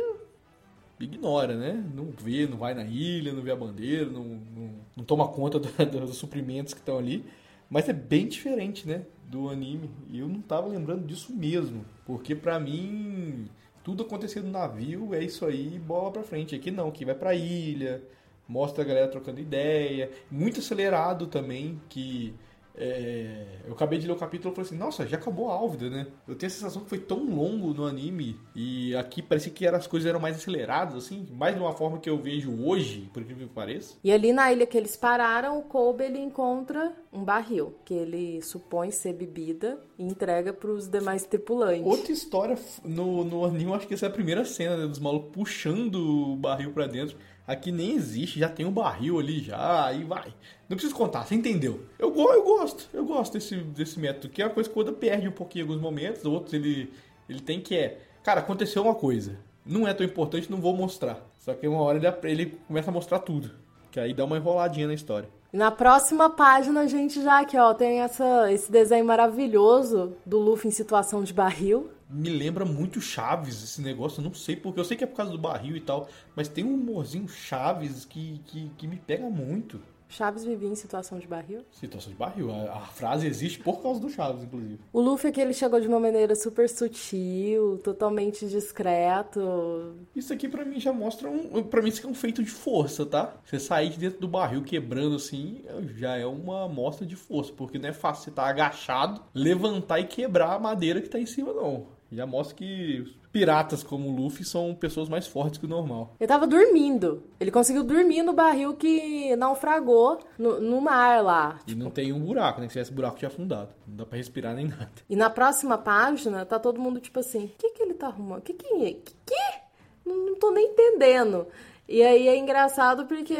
ignora, 1.00 1.56
né? 1.56 1.84
Não 1.94 2.12
vê, 2.12 2.46
não 2.46 2.58
vai 2.58 2.74
na 2.74 2.84
ilha, 2.84 3.32
não 3.32 3.42
vê 3.42 3.52
a 3.52 3.56
bandeira, 3.56 4.10
não, 4.10 4.24
não, 4.24 4.70
não 4.98 5.04
toma 5.06 5.28
conta 5.28 5.60
do, 5.60 5.70
dos 6.02 6.18
suprimentos 6.18 6.74
que 6.74 6.80
estão 6.80 6.98
ali. 6.98 7.24
Mas 7.70 7.88
é 7.88 7.94
bem 7.94 8.28
diferente, 8.28 8.88
né? 8.88 9.06
Do 9.26 9.50
anime. 9.50 9.90
E 10.10 10.20
eu 10.20 10.28
não 10.28 10.42
tava 10.42 10.68
lembrando 10.68 11.06
disso 11.06 11.34
mesmo. 11.34 11.86
Porque 12.06 12.36
pra 12.36 12.60
mim, 12.60 13.48
tudo 13.84 14.04
acontecendo 14.04 14.46
no 14.46 14.52
navio 14.52 15.14
é 15.14 15.24
isso 15.24 15.46
aí, 15.46 15.80
bola 15.80 16.12
pra 16.12 16.24
frente. 16.24 16.56
Aqui 16.56 16.72
não, 16.72 16.90
aqui 16.90 17.06
vai 17.06 17.16
pra 17.16 17.34
ilha 17.34 18.04
mostra 18.48 18.84
a 18.84 18.88
galera 18.88 19.08
trocando 19.08 19.40
ideia, 19.40 20.12
muito 20.32 20.60
acelerado 20.60 21.28
também, 21.28 21.82
que 21.90 22.34
é, 22.78 23.44
eu 23.66 23.74
acabei 23.74 23.98
de 23.98 24.06
ler 24.06 24.14
o 24.14 24.16
capítulo 24.16 24.54
e 24.54 24.56
falei 24.56 24.68
assim, 24.68 24.78
nossa, 24.78 25.08
já 25.08 25.18
acabou 25.18 25.50
a 25.50 25.54
Álvida, 25.54 25.90
né? 25.90 26.06
Eu 26.28 26.36
tenho 26.36 26.52
a 26.52 26.54
sensação 26.54 26.84
que 26.84 26.90
foi 26.90 27.00
tão 27.00 27.26
longo 27.26 27.74
no 27.74 27.86
anime 27.88 28.40
e 28.56 28.96
aqui 28.96 29.20
parecia 29.24 29.52
que 29.52 29.66
as 29.66 29.88
coisas 29.88 30.08
eram 30.08 30.20
mais 30.20 30.36
aceleradas, 30.36 30.96
assim, 30.96 31.28
mais 31.32 31.56
de 31.56 31.62
uma 31.62 31.74
forma 31.74 31.98
que 31.98 32.08
eu 32.08 32.20
vejo 32.20 32.54
hoje, 32.64 33.10
por 33.12 33.24
incrível 33.24 33.48
que 33.48 33.54
pareça. 33.54 33.96
E 34.04 34.12
ali 34.12 34.32
na 34.32 34.54
ilha 34.54 34.68
que 34.68 34.78
eles 34.78 34.96
pararam, 34.96 35.58
o 35.58 35.64
Kobe 35.64 36.04
ele 36.04 36.20
encontra 36.20 36.94
um 37.12 37.24
barril 37.24 37.74
que 37.84 37.96
ele 37.96 38.44
supõe 38.44 38.92
ser 38.92 39.14
bebida 39.14 39.82
e 39.98 40.04
entrega 40.04 40.54
para 40.54 40.70
os 40.70 40.88
demais 40.88 41.26
tripulantes. 41.26 41.84
Outra 41.84 42.12
história 42.12 42.60
no, 42.86 43.24
no 43.24 43.44
anime, 43.44 43.74
acho 43.74 43.88
que 43.88 43.96
essa 43.96 44.06
é 44.06 44.10
a 44.10 44.12
primeira 44.12 44.46
cena 44.46 44.78
né, 44.78 44.88
dos 44.88 45.00
malucos 45.00 45.32
puxando 45.32 45.96
o 45.96 46.36
barril 46.36 46.72
para 46.74 46.86
dentro. 46.86 47.18
Aqui 47.48 47.72
nem 47.72 47.96
existe, 47.96 48.40
já 48.40 48.50
tem 48.50 48.66
um 48.66 48.72
barril 48.72 49.18
ali 49.18 49.40
já, 49.40 49.86
aí 49.86 50.04
vai. 50.04 50.34
Não 50.68 50.76
preciso 50.76 50.94
contar, 50.94 51.26
você 51.26 51.34
entendeu? 51.34 51.86
Eu, 51.98 52.14
eu 52.14 52.44
gosto, 52.44 52.90
eu 52.94 53.06
gosto 53.06 53.34
desse, 53.34 53.56
desse 53.56 53.98
método, 53.98 54.28
que 54.28 54.42
é 54.42 54.46
uma 54.46 54.54
coisa 54.54 54.70
que 54.70 54.78
o 54.78 54.82
Oda 54.82 54.92
perde 54.92 55.30
um 55.30 55.32
pouquinho 55.32 55.64
em 55.64 55.68
alguns 55.70 55.82
momentos, 55.82 56.26
outros 56.26 56.54
ele, 56.54 56.92
ele 57.30 57.40
tem 57.40 57.62
que 57.62 57.74
é, 57.74 58.00
cara, 58.22 58.42
aconteceu 58.42 58.84
uma 58.84 58.94
coisa, 58.94 59.40
não 59.66 59.88
é 59.88 59.94
tão 59.94 60.06
importante, 60.06 60.52
não 60.52 60.60
vou 60.60 60.76
mostrar. 60.76 61.26
Só 61.40 61.54
que 61.54 61.66
uma 61.66 61.82
hora 61.82 61.98
ele, 61.98 62.08
ele 62.30 62.46
começa 62.68 62.92
a 62.92 62.94
mostrar 62.94 63.20
tudo, 63.20 63.52
que 63.92 64.00
aí 64.00 64.14
dá 64.14 64.26
uma 64.26 64.36
enroladinha 64.36 64.88
na 64.88 64.94
história. 64.94 65.30
Na 65.54 65.72
próxima 65.72 66.30
página, 66.30 66.82
a 66.82 66.88
gente 66.88 67.24
já 67.24 67.40
aqui, 67.40 67.58
ó, 67.58 67.74
tem 67.74 68.02
essa, 68.02 68.52
esse 68.52 68.70
desenho 68.70 69.06
maravilhoso 69.06 70.18
do 70.26 70.38
Luffy 70.38 70.68
em 70.68 70.72
situação 70.72 71.24
de 71.24 71.34
barril 71.34 71.90
me 72.10 72.30
lembra 72.30 72.66
muito 72.66 73.02
Chaves 73.02 73.64
esse 73.64 73.82
negócio, 73.82 74.20
eu 74.20 74.24
não 74.24 74.34
sei 74.34 74.56
porque, 74.56 74.80
eu 74.80 74.86
sei 74.86 74.96
que 74.96 75.04
é 75.04 75.08
por 75.08 75.16
causa 75.16 75.32
do 75.32 75.38
barril 75.38 75.76
e 75.76 75.82
tal, 75.82 76.08
mas 76.36 76.48
tem 76.48 76.64
um 76.64 76.74
humorzinho 76.74 77.28
Chaves 77.28 78.06
que, 78.06 78.42
que, 78.46 78.72
que 78.78 78.88
me 78.88 78.98
pega 78.98 79.30
muito. 79.30 79.80
Chaves 80.10 80.46
vivia 80.46 80.70
em 80.70 80.76
situação 80.76 81.20
de 81.20 81.28
barril? 81.28 81.66
Situação 81.72 82.12
de 82.12 82.18
barril. 82.18 82.50
A, 82.52 82.78
a, 82.78 82.80
frase 82.80 83.28
existe 83.28 83.60
por 83.60 83.82
causa 83.82 84.00
do 84.00 84.10
Chaves, 84.10 84.44
inclusive. 84.44 84.80
O 84.94 85.02
Luffy 85.02 85.30
aqui 85.30 85.42
ele 85.42 85.54
chegou 85.54 85.80
de 85.80 85.88
uma 85.88 86.00
maneira 86.00 86.34
super 86.34 86.70
sutil, 86.70 87.78
totalmente 87.80 88.48
discreto. 88.48 89.96
Isso 90.16 90.32
aqui 90.32 90.48
para 90.48 90.64
mim 90.64 90.80
já 90.80 90.94
mostra 90.94 91.30
um. 91.30 91.62
Pra 91.64 91.82
mim 91.82 91.90
isso 91.90 92.00
aqui 92.00 92.08
é 92.08 92.10
um 92.10 92.16
feito 92.16 92.42
de 92.42 92.50
força, 92.50 93.06
tá? 93.06 93.36
Você 93.44 93.60
sair 93.60 93.90
de 93.90 94.00
dentro 94.00 94.20
do 94.20 94.28
barril 94.28 94.64
quebrando 94.64 95.16
assim 95.16 95.64
já 95.96 96.16
é 96.16 96.26
uma 96.26 96.66
amostra 96.66 97.06
de 97.06 97.16
força, 97.16 97.52
porque 97.52 97.78
não 97.78 97.90
é 97.90 97.94
fácil 97.94 98.24
você 98.24 98.30
estar 98.30 98.44
tá 98.44 98.50
agachado, 98.50 99.22
levantar 99.34 100.00
e 100.00 100.06
quebrar 100.06 100.54
a 100.54 100.60
madeira 100.60 101.02
que 101.02 101.10
tá 101.10 101.20
em 101.20 101.26
cima, 101.26 101.52
não. 101.52 101.97
Já 102.12 102.26
mostra 102.26 102.56
que 102.56 103.16
piratas 103.32 103.84
como 103.84 104.10
o 104.10 104.16
Luffy 104.16 104.46
são 104.46 104.74
pessoas 104.74 105.10
mais 105.10 105.28
fortes 105.28 105.60
que 105.60 105.66
o 105.66 105.70
normal. 105.70 106.16
Ele 106.20 106.28
tava 106.28 106.48
dormindo. 106.48 107.24
Ele 107.40 107.52
conseguiu 107.52 107.84
dormir 107.84 108.24
no 108.24 108.34
barril 108.34 108.74
que 108.76 109.36
naufragou 109.36 110.20
no, 110.38 110.60
no 110.60 110.82
mar 110.82 111.24
lá. 111.24 111.60
E 111.68 111.76
não 111.76 111.90
tem 111.90 112.14
um 112.14 112.20
buraco, 112.20 112.62
né? 112.62 112.68
Se 112.68 112.74
tivesse 112.74 112.94
buraco 112.94 113.18
tinha 113.18 113.28
afundado. 113.28 113.70
Não 113.88 113.98
dá 113.98 114.06
pra 114.06 114.18
respirar 114.18 114.56
nem 114.56 114.68
nada. 114.68 114.90
E 115.10 115.16
na 115.16 115.30
próxima 115.30 115.78
página 115.78 116.46
tá 116.46 116.58
todo 116.58 116.82
mundo 116.82 117.00
tipo 117.00 117.20
assim: 117.20 117.46
o 117.46 117.52
que, 117.58 117.72
que 117.72 117.84
ele 117.84 117.94
tá 117.94 118.08
arrumando? 118.08 118.40
O 118.40 118.44
que 118.44 118.54
que. 118.54 118.68
que, 118.68 119.16
que? 119.26 119.68
Não, 120.06 120.16
não 120.28 120.36
tô 120.36 120.52
nem 120.52 120.68
entendendo. 120.68 121.48
E 121.90 122.02
aí 122.04 122.28
é 122.28 122.36
engraçado 122.36 123.06
porque 123.06 123.36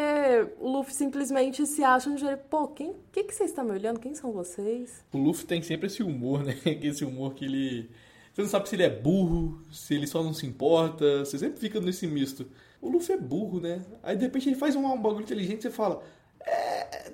o 0.60 0.70
Luffy 0.70 0.94
simplesmente 0.94 1.66
se 1.66 1.84
acha 1.84 2.10
no 2.10 2.18
jeito, 2.18 2.46
pô, 2.50 2.70
quem 2.70 2.96
que, 3.12 3.24
que 3.24 3.36
vocês 3.36 3.50
estão 3.50 3.66
me 3.66 3.72
olhando? 3.72 4.00
Quem 4.00 4.14
são 4.16 4.32
vocês? 4.32 5.04
O 5.12 5.18
Luffy 5.18 5.46
tem 5.46 5.62
sempre 5.62 5.88
esse 5.88 6.04
humor, 6.04 6.44
né? 6.46 6.56
Esse 6.82 7.04
humor 7.04 7.34
que 7.34 7.46
ele. 7.46 7.90
Você 8.38 8.44
não 8.44 8.50
sabe 8.50 8.70
se 8.70 8.76
ele 8.76 8.84
é 8.84 8.90
burro, 8.92 9.60
se 9.72 9.96
ele 9.96 10.06
só 10.06 10.22
não 10.22 10.32
se 10.32 10.46
importa. 10.46 11.26
Você 11.26 11.40
sempre 11.40 11.60
fica 11.60 11.82
nesse 11.82 12.06
misto. 12.06 12.46
O 12.80 12.88
Luffy 12.88 13.16
é 13.16 13.18
burro, 13.18 13.60
né? 13.60 13.82
Aí 14.04 14.16
de 14.16 14.26
repente 14.26 14.48
ele 14.48 14.56
faz 14.56 14.76
um, 14.76 14.86
um 14.86 15.02
bagulho 15.02 15.24
inteligente 15.24 15.62
e 15.62 15.62
você 15.64 15.72
fala. 15.72 16.04
É. 16.46 17.14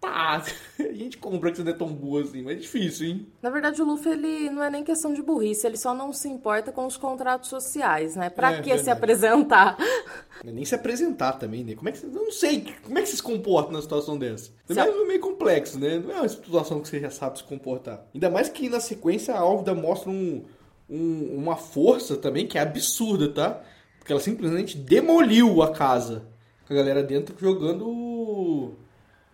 Tá, 0.00 0.42
a 0.78 0.92
gente 0.92 1.18
compra 1.18 1.50
que 1.50 1.56
você 1.56 1.64
não 1.64 1.72
é 1.72 1.74
tão 1.74 1.92
boa 1.92 2.22
assim, 2.22 2.40
mas 2.42 2.56
é 2.56 2.60
difícil, 2.60 3.08
hein? 3.08 3.26
Na 3.42 3.50
verdade, 3.50 3.82
o 3.82 3.84
Luffy, 3.84 4.12
ele 4.12 4.48
não 4.48 4.62
é 4.62 4.70
nem 4.70 4.84
questão 4.84 5.12
de 5.12 5.20
burrice, 5.20 5.66
ele 5.66 5.76
só 5.76 5.92
não 5.92 6.12
se 6.12 6.28
importa 6.28 6.70
com 6.70 6.86
os 6.86 6.96
contratos 6.96 7.50
sociais, 7.50 8.14
né? 8.14 8.30
Pra 8.30 8.52
É, 8.52 8.56
que 8.58 8.68
verdade. 8.68 8.84
se 8.84 8.90
apresentar? 8.90 9.76
Nem 10.42 10.64
se 10.64 10.74
apresentar 10.74 11.32
também, 11.32 11.64
né? 11.64 11.74
Como 11.74 11.88
é 11.88 11.92
que 11.92 11.98
você. 11.98 12.06
Eu 12.06 12.12
não 12.12 12.32
sei. 12.32 12.64
Como 12.82 12.96
é 12.96 13.02
que 13.02 13.08
você 13.08 13.16
se 13.16 13.22
comporta 13.22 13.72
numa 13.72 13.82
situação 13.82 14.16
dessa? 14.16 14.52
Também 14.66 14.84
Se 14.84 14.90
é 14.90 15.04
meio 15.04 15.20
complexo, 15.20 15.78
né? 15.78 15.98
Não 15.98 16.12
é 16.12 16.20
uma 16.20 16.28
situação 16.28 16.80
que 16.80 16.88
você 16.88 17.00
já 17.00 17.10
sabe 17.10 17.38
se 17.38 17.44
comportar. 17.44 18.06
Ainda 18.14 18.30
mais 18.30 18.48
que 18.48 18.68
na 18.70 18.80
sequência 18.80 19.34
a 19.34 19.40
Álvida 19.40 19.74
mostra 19.74 20.08
um, 20.08 20.42
um- 20.90 21.36
uma 21.36 21.56
força 21.56 22.16
também 22.16 22.46
que 22.46 22.58
é 22.58 22.60
absurda, 22.60 23.28
tá? 23.32 23.62
Porque 23.98 24.12
ela 24.12 24.20
simplesmente 24.20 24.76
demoliu 24.76 25.62
a 25.62 25.72
casa. 25.72 26.24
Com 26.66 26.72
a 26.74 26.76
galera 26.76 27.02
dentro 27.02 27.34
jogando 27.38 27.88
o. 27.88 28.74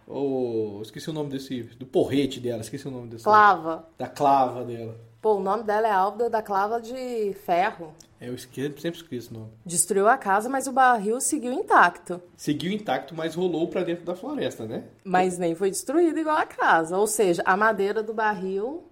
o 0.07 0.81
esqueci 0.83 1.11
o 1.11 1.13
nome 1.13 1.31
desse. 1.31 1.63
Do 1.79 1.87
porrete 1.87 2.41
dela, 2.41 2.61
esqueci 2.63 2.87
o 2.87 2.91
nome 2.91 3.09
desse. 3.09 3.25
Clava. 3.25 3.89
Da 3.99 4.07
clava 4.09 4.65
dela. 4.65 4.97
Pô, 5.21 5.37
o 5.37 5.41
nome 5.43 5.65
dela 5.65 5.89
é 5.89 5.91
Álvida 5.91 6.31
da 6.31 6.41
Clava 6.41 6.81
de 6.81 7.33
Ferro. 7.45 7.93
É, 8.21 8.29
eu 8.29 8.35
esqueço, 8.35 8.79
sempre 8.81 9.01
esqueço 9.01 9.35
o 9.35 9.39
nome. 9.39 9.51
Destruiu 9.65 10.07
a 10.09 10.17
casa, 10.17 10.49
mas 10.49 10.67
o 10.69 10.73
barril 10.73 11.21
seguiu 11.21 11.53
intacto. 11.53 12.23
Seguiu 12.37 12.71
intacto, 12.71 13.15
mas 13.15 13.35
rolou 13.35 13.67
pra 13.69 13.83
dentro 13.83 14.05
da 14.05 14.15
floresta, 14.15 14.65
né? 14.67 14.85
Mas 15.05 15.37
nem 15.37 15.55
foi 15.55 15.71
destruído 15.71 16.19
igual 16.19 16.37
a 16.39 16.47
casa. 16.47 16.97
Ou 16.97 17.07
seja, 17.09 17.43
a 17.45 17.57
madeira 17.57 18.03
do 18.03 18.15
barril. 18.15 18.85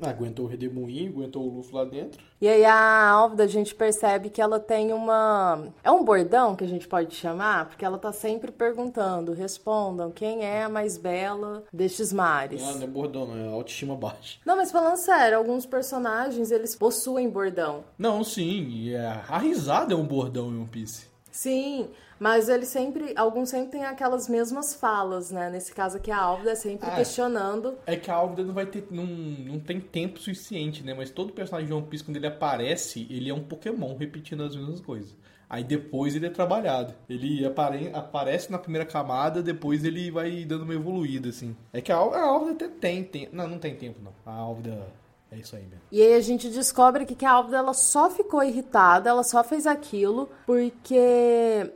Ah, 0.00 0.10
aguentou 0.10 0.44
o 0.44 0.48
redemoinho, 0.48 1.10
aguentou 1.10 1.42
o 1.42 1.56
Luffy 1.56 1.74
lá 1.74 1.84
dentro. 1.84 2.22
E 2.40 2.46
aí 2.46 2.64
a 2.66 3.08
Álvida, 3.08 3.44
a 3.44 3.46
gente 3.46 3.74
percebe 3.74 4.28
que 4.28 4.42
ela 4.42 4.60
tem 4.60 4.92
uma. 4.92 5.68
É 5.82 5.90
um 5.90 6.04
bordão 6.04 6.54
que 6.54 6.64
a 6.64 6.68
gente 6.68 6.86
pode 6.86 7.14
chamar, 7.14 7.66
porque 7.68 7.84
ela 7.84 7.96
tá 7.96 8.12
sempre 8.12 8.52
perguntando: 8.52 9.32
respondam, 9.32 10.10
quem 10.10 10.44
é 10.44 10.64
a 10.64 10.68
mais 10.68 10.98
bela 10.98 11.64
destes 11.72 12.12
mares? 12.12 12.62
Ah, 12.62 12.74
não 12.74 12.82
é 12.82 12.86
bordão, 12.86 13.26
não, 13.26 13.36
é 13.36 13.54
autoestima 13.54 13.96
baixa. 13.96 14.38
Não, 14.44 14.56
mas 14.56 14.70
falando 14.70 14.96
sério, 14.96 15.38
alguns 15.38 15.64
personagens 15.64 16.50
eles 16.50 16.76
possuem 16.76 17.28
bordão. 17.30 17.84
Não, 17.98 18.22
sim, 18.22 18.94
a 18.94 19.38
risada 19.38 19.94
é 19.94 19.96
um 19.96 20.06
bordão 20.06 20.50
em 20.50 20.56
One 20.58 20.66
Piece. 20.66 21.15
Sim, 21.36 21.90
mas 22.18 22.48
eles 22.48 22.68
sempre. 22.68 23.12
Alguns 23.14 23.50
sempre 23.50 23.72
têm 23.72 23.84
aquelas 23.84 24.26
mesmas 24.26 24.74
falas, 24.74 25.30
né? 25.30 25.50
Nesse 25.50 25.70
caso 25.74 25.98
aqui, 25.98 26.10
a 26.10 26.16
Álvida 26.18 26.52
é 26.52 26.54
sempre 26.54 26.88
Ah. 26.88 26.94
questionando. 26.96 27.74
É 27.86 27.94
que 27.94 28.10
a 28.10 28.14
Álvida 28.14 28.42
não 28.42 28.54
vai 28.54 28.64
ter. 28.64 28.86
Não, 28.90 29.04
não 29.04 29.60
tem 29.60 29.78
tempo 29.78 30.18
suficiente, 30.18 30.82
né? 30.82 30.94
Mas 30.94 31.10
todo 31.10 31.34
personagem 31.34 31.66
de 31.68 31.74
One 31.74 31.86
Piece, 31.86 32.02
quando 32.02 32.16
ele 32.16 32.26
aparece, 32.26 33.06
ele 33.10 33.28
é 33.28 33.34
um 33.34 33.44
Pokémon 33.44 33.94
repetindo 33.98 34.42
as 34.44 34.56
mesmas 34.56 34.80
coisas. 34.80 35.14
Aí 35.48 35.62
depois 35.62 36.16
ele 36.16 36.24
é 36.26 36.30
trabalhado. 36.30 36.94
Ele 37.06 37.44
apare- 37.44 37.90
aparece 37.92 38.50
na 38.50 38.58
primeira 38.58 38.86
camada, 38.86 39.42
depois 39.42 39.84
ele 39.84 40.10
vai 40.10 40.42
dando 40.46 40.62
uma 40.62 40.74
evoluída, 40.74 41.28
assim. 41.28 41.54
É 41.70 41.82
que 41.82 41.92
a, 41.92 41.96
a 41.98 42.22
Álvida 42.24 42.64
até 42.64 42.68
tem 42.68 43.04
tempo. 43.04 43.36
Não, 43.36 43.46
não 43.46 43.58
tem 43.58 43.74
tempo, 43.76 44.00
não. 44.02 44.12
A 44.24 44.34
Álvida 44.34 44.86
é 45.30 45.36
isso 45.38 45.56
aí 45.56 45.62
mesmo. 45.62 45.80
E 45.90 46.00
aí 46.00 46.14
a 46.14 46.20
gente 46.20 46.48
descobre 46.48 47.02
aqui 47.02 47.14
que 47.14 47.24
a 47.24 47.32
Álvida 47.32 47.56
ela 47.56 47.74
só 47.74 48.10
ficou 48.10 48.42
irritada, 48.42 49.10
ela 49.10 49.24
só 49.24 49.42
fez 49.42 49.66
aquilo 49.66 50.28
porque 50.46 50.94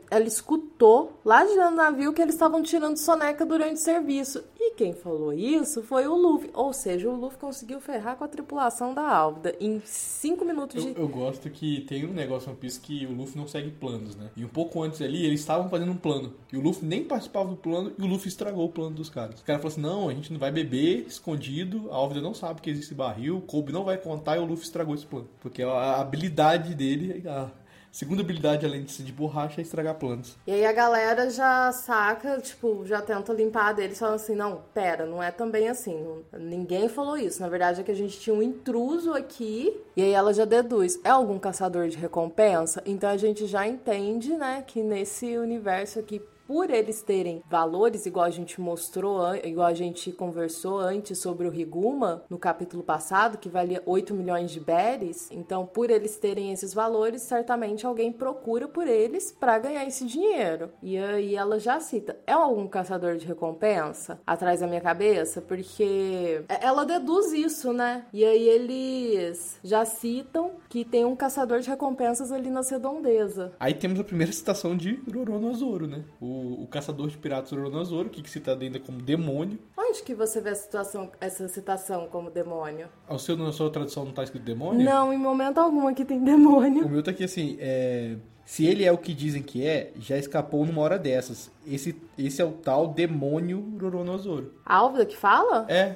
ela 0.09 0.23
escutou 0.25 1.19
lá 1.25 1.43
de 1.43 1.53
dentro 1.55 1.71
do 1.71 1.75
navio 1.75 2.13
que 2.13 2.21
eles 2.21 2.33
estavam 2.33 2.63
tirando 2.63 2.97
soneca 2.97 3.45
durante 3.45 3.75
o 3.75 3.77
serviço. 3.77 4.43
E 4.57 4.75
quem 4.75 4.93
falou 4.93 5.33
isso 5.33 5.83
foi 5.83 6.07
o 6.07 6.15
Luffy. 6.15 6.49
Ou 6.53 6.71
seja, 6.71 7.09
o 7.09 7.15
Luffy 7.15 7.37
conseguiu 7.39 7.81
ferrar 7.81 8.15
com 8.15 8.23
a 8.23 8.27
tripulação 8.27 8.93
da 8.93 9.07
Álvida 9.07 9.55
em 9.59 9.81
cinco 9.83 10.45
minutos 10.45 10.83
Eu, 10.83 10.93
de. 10.93 10.99
eu 10.99 11.07
gosto 11.07 11.49
que 11.49 11.81
tem 11.81 12.05
um 12.05 12.13
negócio 12.13 12.49
no 12.49 12.55
Piece 12.55 12.79
que 12.79 13.05
o 13.05 13.11
Luffy 13.11 13.37
não 13.37 13.47
segue 13.47 13.71
planos, 13.71 14.15
né? 14.15 14.29
E 14.35 14.45
um 14.45 14.49
pouco 14.49 14.81
antes 14.81 15.01
ali, 15.01 15.25
eles 15.25 15.39
estavam 15.41 15.69
fazendo 15.69 15.91
um 15.91 15.97
plano. 15.97 16.33
E 16.53 16.57
o 16.57 16.61
Luffy 16.61 16.85
nem 16.87 17.03
participava 17.03 17.49
do 17.49 17.55
plano 17.55 17.91
e 17.97 18.01
o 18.01 18.07
Luffy 18.07 18.29
estragou 18.29 18.65
o 18.65 18.69
plano 18.69 18.95
dos 18.95 19.09
caras. 19.09 19.35
Os 19.35 19.41
caras 19.41 19.61
falaram 19.61 19.67
assim: 19.67 19.81
não, 19.81 20.09
a 20.09 20.13
gente 20.13 20.31
não 20.31 20.39
vai 20.39 20.51
beber 20.51 21.05
escondido, 21.07 21.89
a 21.91 21.95
Álvida 21.95 22.21
não 22.21 22.33
sabe 22.33 22.61
que 22.61 22.69
existe 22.69 22.93
barril, 22.93 23.40
o 23.41 23.45
Kobe 23.47 23.73
não 23.73 23.83
vai 23.83 23.97
contar 23.97 24.37
e 24.37 24.39
o 24.39 24.45
Luffy 24.45 24.65
estragou 24.65 24.95
esse 24.95 25.05
plano. 25.05 25.27
Porque 25.39 25.63
a 25.63 25.99
habilidade 25.99 26.75
dele, 26.75 27.27
a 27.27 27.49
segunda 27.91 28.21
habilidade 28.21 28.65
além 28.65 28.83
de 28.83 28.91
ser 28.91 29.03
de 29.03 29.11
borracha, 29.11 29.59
é 29.59 29.63
estragar 29.63 29.95
planos. 29.95 30.37
E 30.47 30.51
aí 30.51 30.65
a 30.65 30.71
galera 30.71 31.29
já 31.29 31.71
saca, 31.71 32.39
tipo, 32.39 32.85
já 32.85 33.01
tenta 33.01 33.33
limpar 33.33 33.73
deles, 33.73 33.99
falando 33.99 34.15
assim, 34.15 34.35
não, 34.35 34.61
pera, 34.73 35.05
não 35.05 35.21
é 35.21 35.31
também 35.31 35.67
assim. 35.67 36.23
ninguém 36.39 36.87
falou 36.87 37.17
isso. 37.17 37.41
Na 37.41 37.49
verdade 37.49 37.81
é 37.81 37.83
que 37.83 37.91
a 37.91 37.95
gente 37.95 38.19
tinha 38.19 38.35
um 38.35 38.41
intruso 38.41 39.13
aqui. 39.13 39.75
E 39.95 40.01
aí 40.01 40.11
ela 40.11 40.33
já 40.33 40.45
deduz, 40.45 40.99
é 41.03 41.09
algum 41.09 41.37
caçador 41.37 41.89
de 41.89 41.97
recompensa? 41.97 42.81
Então 42.85 43.09
a 43.09 43.17
gente 43.17 43.45
já 43.45 43.67
entende, 43.67 44.31
né, 44.37 44.63
que 44.65 44.81
nesse 44.81 45.37
universo 45.37 45.99
aqui, 45.99 46.21
por 46.51 46.69
eles 46.69 47.01
terem 47.01 47.41
valores, 47.49 48.05
igual 48.05 48.25
a 48.25 48.29
gente 48.29 48.59
mostrou, 48.59 49.33
igual 49.35 49.67
a 49.67 49.73
gente 49.73 50.11
conversou 50.11 50.79
antes 50.79 51.17
sobre 51.17 51.47
o 51.47 51.49
Riguma, 51.49 52.25
no 52.29 52.37
capítulo 52.37 52.83
passado, 52.83 53.37
que 53.37 53.47
valia 53.47 53.81
8 53.85 54.13
milhões 54.13 54.51
de 54.51 54.59
berries, 54.59 55.29
então 55.31 55.65
por 55.65 55.89
eles 55.89 56.17
terem 56.17 56.51
esses 56.51 56.73
valores, 56.73 57.21
certamente 57.21 57.85
alguém 57.85 58.11
procura 58.11 58.67
por 58.67 58.85
eles 58.85 59.31
para 59.31 59.57
ganhar 59.59 59.85
esse 59.85 60.05
dinheiro. 60.05 60.71
E 60.83 60.97
aí 60.97 61.37
ela 61.37 61.57
já 61.57 61.79
cita, 61.79 62.19
é 62.27 62.33
algum 62.33 62.67
caçador 62.67 63.15
de 63.15 63.25
recompensa 63.25 64.19
atrás 64.27 64.59
da 64.59 64.67
minha 64.67 64.81
cabeça? 64.81 65.41
Porque 65.41 66.43
ela 66.49 66.83
deduz 66.83 67.31
isso, 67.31 67.71
né? 67.71 68.03
E 68.11 68.25
aí 68.25 68.49
eles 68.49 69.57
já 69.63 69.85
citam 69.85 70.51
que 70.67 70.83
tem 70.83 71.05
um 71.05 71.15
caçador 71.15 71.61
de 71.61 71.69
recompensas 71.69 72.29
ali 72.29 72.49
na 72.49 72.59
redondeza. 72.59 73.53
Aí 73.57 73.73
temos 73.73 74.01
a 74.01 74.03
primeira 74.03 74.33
citação 74.33 74.75
de 74.75 74.99
Roronozoro, 75.09 75.87
né? 75.87 76.03
O, 76.19 76.40
o 76.41 76.67
caçador 76.67 77.07
de 77.09 77.17
piratas 77.17 77.51
Roronozoro, 77.51 78.09
que 78.09 78.21
se 78.27 78.33
cita 78.33 78.57
ainda 78.59 78.79
como 78.79 79.01
demônio. 79.01 79.59
Onde 79.77 80.03
que 80.03 80.13
você 80.15 80.39
vê 80.41 80.49
a 80.51 80.55
situação, 80.55 81.11
essa 81.19 81.47
citação 81.47 82.07
como 82.07 82.29
demônio? 82.29 82.87
Ao 83.07 83.19
seu, 83.19 83.35
na 83.37 83.51
sua 83.51 83.69
tradução 83.69 84.05
não 84.05 84.11
tá 84.11 84.23
escrito 84.23 84.43
demônio? 84.43 84.83
Não, 84.85 85.11
em 85.13 85.17
momento 85.17 85.57
algum 85.59 85.87
aqui 85.87 86.03
tem 86.05 86.23
demônio. 86.23 86.85
O 86.85 86.89
meu 86.89 87.03
tá 87.03 87.11
aqui 87.11 87.23
assim, 87.23 87.57
é... 87.59 88.15
Se 88.45 88.65
ele 88.65 88.83
é 88.83 88.91
o 88.91 88.97
que 88.97 89.13
dizem 89.13 89.41
que 89.41 89.65
é, 89.65 89.93
já 89.97 90.17
escapou 90.17 90.65
numa 90.65 90.81
hora 90.81 90.97
dessas. 90.99 91.49
Esse, 91.65 91.95
esse 92.17 92.41
é 92.41 92.45
o 92.45 92.51
tal 92.51 92.87
demônio 92.87 93.77
Roronozoro. 93.79 94.53
A 94.65 94.75
Álvida 94.75 95.05
que 95.05 95.15
fala? 95.15 95.65
É, 95.69 95.95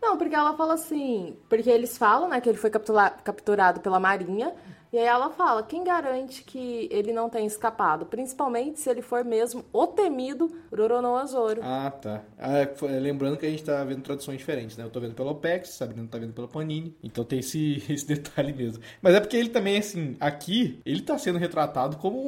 Não, 0.00 0.16
porque 0.16 0.34
ela 0.34 0.56
fala 0.56 0.74
assim. 0.74 1.36
Porque 1.48 1.70
eles 1.70 1.96
falam, 1.96 2.28
né, 2.28 2.40
que 2.40 2.48
ele 2.48 2.58
foi 2.58 2.70
captura- 2.70 3.10
capturado 3.10 3.80
pela 3.80 4.00
Marinha. 4.00 4.52
E 4.92 4.98
aí 4.98 5.06
ela 5.06 5.30
fala: 5.30 5.62
quem 5.62 5.82
garante 5.82 6.44
que 6.44 6.86
ele 6.90 7.12
não 7.12 7.30
tenha 7.30 7.46
escapado? 7.46 8.04
Principalmente 8.04 8.78
se 8.78 8.90
ele 8.90 9.00
for 9.00 9.24
mesmo 9.24 9.64
o 9.72 9.86
temido 9.86 10.52
Roronoa 10.70 11.24
Zoro. 11.26 11.60
Ah, 11.64 11.90
tá. 11.90 12.22
Ah, 12.38 12.68
foi- 12.76 12.90
lembrando 13.00 13.38
que 13.38 13.46
a 13.46 13.50
gente 13.50 13.64
tá 13.64 13.82
vendo 13.84 14.02
traduções 14.02 14.36
diferentes, 14.38 14.76
né? 14.76 14.84
Eu 14.84 14.90
tô 14.90 15.00
vendo 15.00 15.14
pela 15.14 15.30
OPEX, 15.30 15.70
Sabrina 15.70 16.06
tá 16.10 16.18
vendo 16.18 16.34
pela 16.34 16.46
Panini. 16.46 16.94
Então 17.02 17.24
tem 17.24 17.38
esse, 17.38 17.82
esse 17.88 18.06
detalhe 18.06 18.52
mesmo. 18.52 18.82
Mas 19.00 19.14
é 19.14 19.20
porque 19.20 19.36
ele 19.36 19.48
também, 19.48 19.78
assim, 19.78 20.14
aqui, 20.20 20.78
ele 20.84 21.00
tá 21.00 21.16
sendo 21.16 21.38
retratado 21.38 21.96
como 21.96 22.18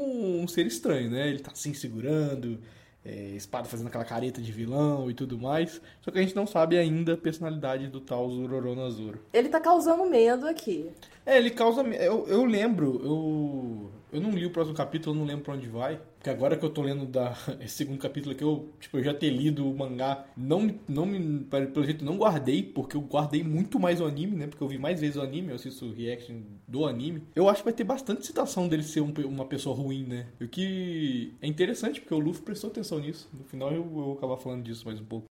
um 0.41 0.49
ser 0.49 0.67
estranho, 0.67 1.11
né? 1.11 1.29
Ele 1.29 1.41
tá 1.41 1.51
assim, 1.53 1.75
segurando, 1.75 2.59
é, 3.05 3.31
espada 3.37 3.69
fazendo 3.69 3.89
aquela 3.89 4.05
careta 4.05 4.41
de 4.41 4.51
vilão 4.51 5.11
e 5.11 5.15
tudo 5.15 5.39
mais. 5.39 5.81
Só 6.01 6.11
que 6.11 6.19
a 6.19 6.23
gente 6.23 6.35
não 6.35 6.47
sabe 6.47 6.79
ainda 6.79 7.15
a 7.15 7.17
personalidade 7.17 7.89
do 7.89 8.01
tal 8.01 8.29
Zororono 8.31 8.85
Azuro. 8.85 9.21
Ele 9.33 9.49
tá 9.49 9.61
causando 9.61 10.05
medo 10.07 10.47
aqui. 10.47 10.91
É, 11.27 11.37
ele 11.37 11.51
causa. 11.51 11.83
Eu, 11.83 12.27
eu 12.27 12.45
lembro, 12.45 13.01
eu. 13.05 13.91
Eu 14.15 14.21
não 14.21 14.31
li 14.31 14.47
o 14.47 14.51
próximo 14.51 14.77
capítulo, 14.77 15.17
não 15.17 15.25
lembro 15.25 15.43
pra 15.43 15.55
onde 15.55 15.67
vai. 15.67 16.01
Porque 16.15 16.31
agora 16.31 16.57
que 16.57 16.65
eu 16.65 16.71
tô 16.71 16.83
lendo 16.83 17.05
da, 17.05 17.37
esse 17.61 17.75
segundo 17.75 17.99
capítulo 17.99 18.33
aqui, 18.33 18.45
eu, 18.45 18.69
tipo, 18.79 18.97
eu 18.97 19.03
já 19.03 19.13
ter 19.13 19.29
lido 19.29 19.69
o 19.69 19.77
mangá, 19.77 20.25
não, 20.37 20.73
não 20.89 21.05
me. 21.05 21.45
Pelo 21.45 21.85
jeito, 21.85 22.05
não 22.05 22.17
guardei, 22.17 22.63
porque 22.63 22.97
eu 22.97 23.01
guardei 23.01 23.43
muito 23.43 23.81
mais 23.81 24.01
o 24.01 24.07
anime, 24.07 24.37
né? 24.37 24.47
Porque 24.47 24.63
eu 24.63 24.69
vi 24.69 24.79
mais 24.79 25.01
vezes 25.01 25.17
o 25.17 25.21
anime, 25.21 25.49
eu 25.49 25.57
assisto 25.57 25.93
reaction 25.93 26.43
do 26.69 26.87
anime. 26.87 27.25
Eu 27.35 27.49
acho 27.49 27.59
que 27.59 27.65
vai 27.65 27.73
ter 27.73 27.83
bastante 27.83 28.25
citação 28.25 28.69
dele 28.69 28.85
ser 28.85 29.01
um 29.01 29.13
uma 29.25 29.47
pessoa 29.47 29.75
ruim, 29.75 30.05
né? 30.05 30.27
O 30.41 30.47
que 30.47 31.35
é 31.43 31.49
interessante, 31.49 32.01
porque 32.01 32.15
o 32.15 32.19
Luffy 32.21 32.43
prestou 32.43 32.71
atenção 32.71 33.01
nisso. 33.01 33.29
No 33.37 33.43
final 33.43 33.73
eu, 33.73 33.85
eu 33.97 34.13
acabar 34.13 34.37
falando 34.37 34.63
disso 34.63 34.87
mais 34.87 35.01
um 35.01 35.05
pouco. 35.05 35.27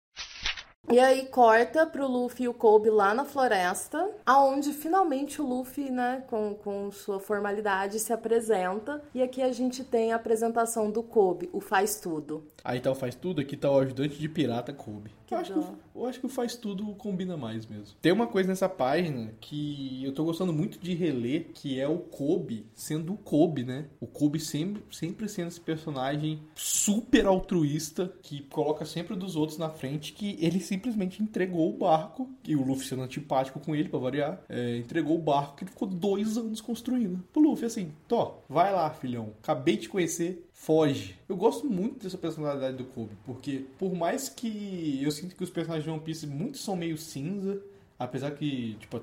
E 0.92 1.00
aí 1.00 1.26
corta 1.28 1.86
pro 1.86 2.08
Luffy 2.08 2.46
e 2.46 2.48
o 2.48 2.54
Kobe 2.54 2.90
lá 2.90 3.14
na 3.14 3.24
floresta, 3.24 4.10
aonde 4.26 4.74
finalmente 4.74 5.42
o 5.42 5.46
Luffy, 5.46 5.90
né, 5.90 6.24
com, 6.28 6.54
com 6.56 6.92
sua 6.92 7.20
formalidade, 7.20 8.00
se 8.00 8.12
apresenta. 8.12 9.02
E 9.14 9.22
aqui 9.22 9.42
a 9.42 9.52
gente 9.52 9.84
tem 9.84 10.12
a 10.12 10.18
apresentação 10.18 10.92
do 10.92 11.02
Kobe, 11.02 11.50
o 11.54 11.62
faz 11.62 12.00
tudo. 12.00 12.44
Aí 12.64 12.80
tá 12.80 12.90
o 12.92 12.96
faz 12.96 13.14
tudo, 13.16 13.42
aqui 13.42 13.58
tá 13.58 13.70
o 13.70 13.80
ajudante 13.80 14.18
de 14.18 14.30
pirata 14.30 14.72
Kobe. 14.72 15.12
Eu 15.30 15.38
acho, 15.38 15.52
que, 15.54 15.60
o- 15.60 15.78
eu 15.96 16.06
acho 16.06 16.20
que 16.20 16.26
o 16.28 16.30
faz 16.30 16.56
tudo 16.56 16.86
combina 16.96 17.36
mais 17.36 17.66
mesmo. 17.66 17.96
Tem 18.02 18.12
uma 18.12 18.28
coisa 18.28 18.48
nessa 18.50 18.70
página 18.70 19.34
que 19.42 20.02
eu 20.04 20.14
tô 20.14 20.24
gostando 20.24 20.54
muito 20.54 20.78
de 20.80 20.94
reler, 20.94 21.48
que 21.54 21.80
é 21.80 21.88
o 21.88 21.98
Kobe 21.98 22.66
sendo 22.74 23.14
o 23.14 23.18
Kobe, 23.18 23.64
né? 23.64 23.86
O 24.00 24.06
Kobe 24.08 24.40
sempre, 24.40 24.84
sempre 24.92 25.28
sendo 25.28 25.48
esse 25.48 25.60
personagem 25.60 26.40
super 26.56 27.26
altruísta, 27.26 28.14
que 28.22 28.42
coloca 28.44 28.86
sempre 28.86 29.14
o 29.14 29.18
dos 29.18 29.36
outros 29.36 29.58
na 29.58 29.70
frente, 29.70 30.14
que 30.14 30.38
ele 30.40 30.60
simplesmente 30.60 31.22
entregou 31.22 31.70
o 31.74 31.78
barco, 31.78 32.30
e 32.48 32.56
o 32.56 32.64
Luffy 32.64 32.88
sendo 32.88 33.02
antipático 33.02 33.60
com 33.60 33.76
ele, 33.76 33.90
pra 33.90 34.00
variar, 34.00 34.42
é, 34.48 34.78
entregou 34.78 35.18
o 35.18 35.22
barco 35.22 35.58
que 35.58 35.64
ele 35.64 35.72
ficou 35.72 35.88
dois 35.88 36.38
anos 36.38 36.62
construindo. 36.62 37.24
Pro 37.34 37.42
Luffy, 37.42 37.66
assim, 37.66 37.92
Tó, 38.08 38.44
vai 38.48 38.72
lá, 38.72 38.90
filhão, 38.92 39.32
acabei 39.42 39.78
de 39.78 39.90
conhecer, 39.90 40.48
foge. 40.54 41.20
Eu 41.28 41.36
gosto 41.36 41.68
muito 41.68 42.04
dessa 42.04 42.18
personalidade 42.18 42.78
do 42.78 42.86
Kobe, 42.86 43.18
porque 43.26 43.66
por 43.78 43.94
mais 43.94 44.30
que 44.30 45.02
eu 45.04 45.12
sinto 45.12 45.36
que 45.36 45.44
os 45.44 45.50
personagens 45.50 45.84
de 45.84 45.90
One 45.90 46.00
Piece 46.00 46.26
muitos 46.26 46.64
são 46.64 46.76
meio 46.76 46.98
cinza, 46.98 47.62
apesar 48.00 48.32
que, 48.32 48.76
tipo, 48.76 49.02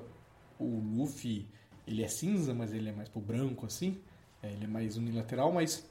o 0.57 0.81
Luffy, 0.95 1.45
ele 1.85 2.03
é 2.03 2.07
cinza, 2.07 2.53
mas 2.53 2.73
ele 2.73 2.89
é 2.89 2.91
mais 2.91 3.09
pro 3.09 3.21
branco, 3.21 3.65
assim, 3.65 3.99
é, 4.41 4.51
ele 4.51 4.63
é 4.63 4.67
mais 4.67 4.97
unilateral, 4.97 5.51
mas 5.51 5.85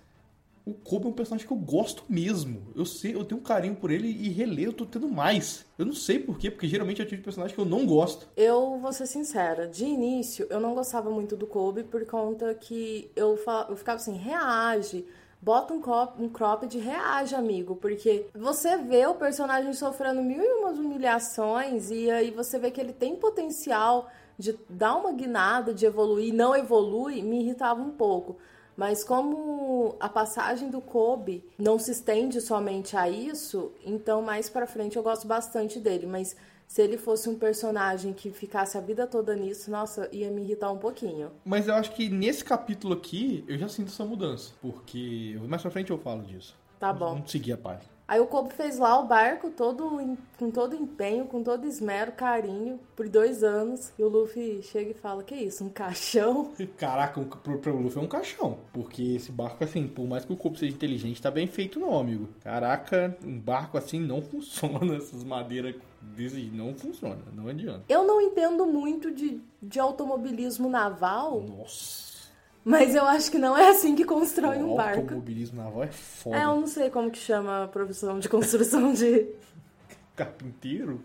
o 0.65 0.75
Kobe 0.75 1.07
é 1.07 1.09
um 1.09 1.13
personagem 1.13 1.47
que 1.47 1.53
eu 1.53 1.57
gosto 1.57 2.05
mesmo. 2.09 2.73
Eu 2.77 2.85
sei, 2.85 3.15
eu 3.15 3.25
tenho 3.25 3.41
um 3.41 3.45
carinho 3.45 3.75
por 3.75 3.91
ele 3.91 4.09
e 4.09 4.29
reler 4.29 4.67
eu 4.67 4.73
tô 4.73 4.85
tendo 4.85 5.09
mais. 5.09 5.65
Eu 5.79 5.87
não 5.87 5.95
sei 5.95 6.19
porquê, 6.19 6.51
porque 6.51 6.69
geralmente 6.69 7.01
eu 7.01 7.07
tive 7.07 7.23
personagem 7.23 7.55
que 7.55 7.61
eu 7.61 7.65
não 7.65 7.87
gosto. 7.87 8.29
Eu 8.37 8.79
vou 8.79 8.93
ser 8.93 9.07
sincera, 9.07 9.67
de 9.67 9.85
início 9.85 10.47
eu 10.51 10.61
não 10.61 10.75
gostava 10.75 11.11
muito 11.11 11.37
do 11.37 11.47
Kobe 11.47 11.85
por 11.85 12.05
conta 12.07 12.55
que 12.55 13.11
eu, 13.17 13.39
eu 13.69 13.77
ficava 13.77 13.97
assim, 13.97 14.17
reage. 14.17 15.05
Bota 15.43 15.73
um, 15.73 15.81
crop, 15.81 16.23
um 16.23 16.29
cropped 16.29 16.77
e 16.77 16.81
reage, 16.81 17.35
amigo. 17.35 17.77
Porque 17.77 18.27
você 18.35 18.77
vê 18.77 19.07
o 19.07 19.15
personagem 19.15 19.73
sofrendo 19.73 20.23
mil 20.23 20.43
e 20.43 20.53
umas 20.61 20.79
humilhações 20.79 21.91
e 21.91 22.11
aí 22.11 22.31
você 22.31 22.59
vê 22.59 22.71
que 22.71 22.81
ele 22.81 22.93
tem 22.93 23.17
potencial 23.17 24.11
de 24.39 24.59
dar 24.69 24.97
uma 24.97 25.13
guinada, 25.13 25.73
de 25.73 25.87
evoluir, 25.87 26.35
não 26.35 26.57
evolui, 26.57 27.23
me 27.23 27.41
irritava 27.41 27.81
um 27.81 27.91
pouco. 27.91 28.37
Mas 28.77 29.05
como 29.05 29.95
a 30.01 30.09
passagem 30.09 30.71
do 30.71 30.81
Kobe 30.81 31.45
não 31.59 31.79
se 31.79 31.91
estende 31.91 32.41
somente 32.41 32.97
a 32.97 33.09
isso, 33.09 33.73
então 33.85 34.23
mais 34.23 34.49
pra 34.49 34.67
frente 34.67 34.97
eu 34.97 35.03
gosto 35.03 35.27
bastante 35.27 35.79
dele. 35.79 36.07
Mas 36.07 36.35
se 36.71 36.81
ele 36.81 36.97
fosse 36.97 37.29
um 37.29 37.35
personagem 37.37 38.13
que 38.13 38.31
ficasse 38.31 38.79
a 38.79 38.81
vida 38.81 39.05
toda 39.05 39.35
nisso, 39.35 39.73
nossa, 39.73 40.09
ia 40.13 40.31
me 40.31 40.41
irritar 40.43 40.71
um 40.71 40.79
pouquinho. 40.79 41.29
Mas 41.45 41.67
eu 41.67 41.75
acho 41.75 41.91
que 41.91 42.09
nesse 42.09 42.45
capítulo 42.45 42.95
aqui 42.95 43.45
eu 43.49 43.59
já 43.59 43.69
sinto 43.69 43.89
essa 43.89 44.05
mudança, 44.05 44.53
porque 44.63 45.37
mais 45.49 45.61
pra 45.63 45.71
frente 45.73 45.91
eu 45.91 45.99
falo 45.99 46.23
disso. 46.23 46.57
Tá 46.79 46.93
bom. 46.93 47.15
Vamos 47.15 47.31
seguir 47.33 47.55
a 47.55 47.57
página. 47.59 47.91
Aí 48.07 48.21
o 48.21 48.27
Kobe 48.27 48.53
fez 48.55 48.79
lá 48.79 48.99
o 49.01 49.07
barco 49.07 49.51
todo 49.51 50.17
com 50.39 50.51
todo 50.51 50.77
empenho, 50.77 51.25
com 51.27 51.43
todo 51.43 51.67
esmero, 51.67 52.13
carinho, 52.13 52.79
por 52.97 53.09
dois 53.09 53.43
anos. 53.45 53.93
E 53.99 54.03
o 54.05 54.09
Luffy 54.09 54.63
chega 54.63 54.91
e 54.93 54.95
fala: 54.95 55.23
Que 55.25 55.35
isso, 55.35 55.65
um 55.65 55.69
caixão? 55.69 56.53
Caraca, 56.79 57.21
um- 57.21 57.25
pro, 57.25 57.59
pro 57.59 57.77
Luffy 57.77 57.99
é 57.99 58.03
um 58.03 58.09
caixão. 58.09 58.59
Porque 58.73 59.03
esse 59.15 59.31
barco, 59.33 59.63
assim, 59.63 59.87
por 59.89 60.07
mais 60.09 60.25
que 60.25 60.33
o 60.33 60.37
corpo 60.37 60.57
seja 60.59 60.73
inteligente, 60.73 61.21
tá 61.23 61.31
bem 61.31 61.47
feito 61.47 61.79
não, 61.81 61.99
amigo. 61.99 62.29
Caraca, 62.43 63.17
um 63.25 63.39
barco 63.39 63.77
assim 63.77 64.01
não 64.01 64.21
funciona. 64.23 64.97
Essas 64.97 65.23
madeiras 65.25 65.75
desse 66.01 66.51
não 66.51 66.75
funciona, 66.75 67.23
não 67.33 67.49
adianta. 67.49 67.85
Eu 67.89 68.05
não 68.05 68.21
entendo 68.21 68.67
muito 68.67 69.11
de, 69.11 69.41
de 69.63 69.79
automobilismo 69.81 70.69
naval, 70.69 71.41
Nossa. 71.43 72.29
mas 72.65 72.95
eu 72.95 73.05
acho 73.05 73.31
que 73.31 73.39
não 73.39 73.57
é 73.57 73.69
assim 73.71 73.95
que 73.95 74.05
constrói 74.05 74.59
um 74.59 74.73
o 74.73 74.77
barco. 74.77 75.01
automobilismo 75.01 75.63
naval 75.63 75.85
é 75.85 75.89
foda. 75.89 76.37
É, 76.37 76.45
eu 76.45 76.57
não 76.57 76.67
sei 76.67 76.91
como 76.91 77.11
que 77.11 77.19
chama 77.19 77.65
a 77.65 77.69
profissão 77.69 78.19
de 78.19 78.29
construção 78.29 78.93
de. 78.93 79.29
Carpinteiro? 80.17 81.03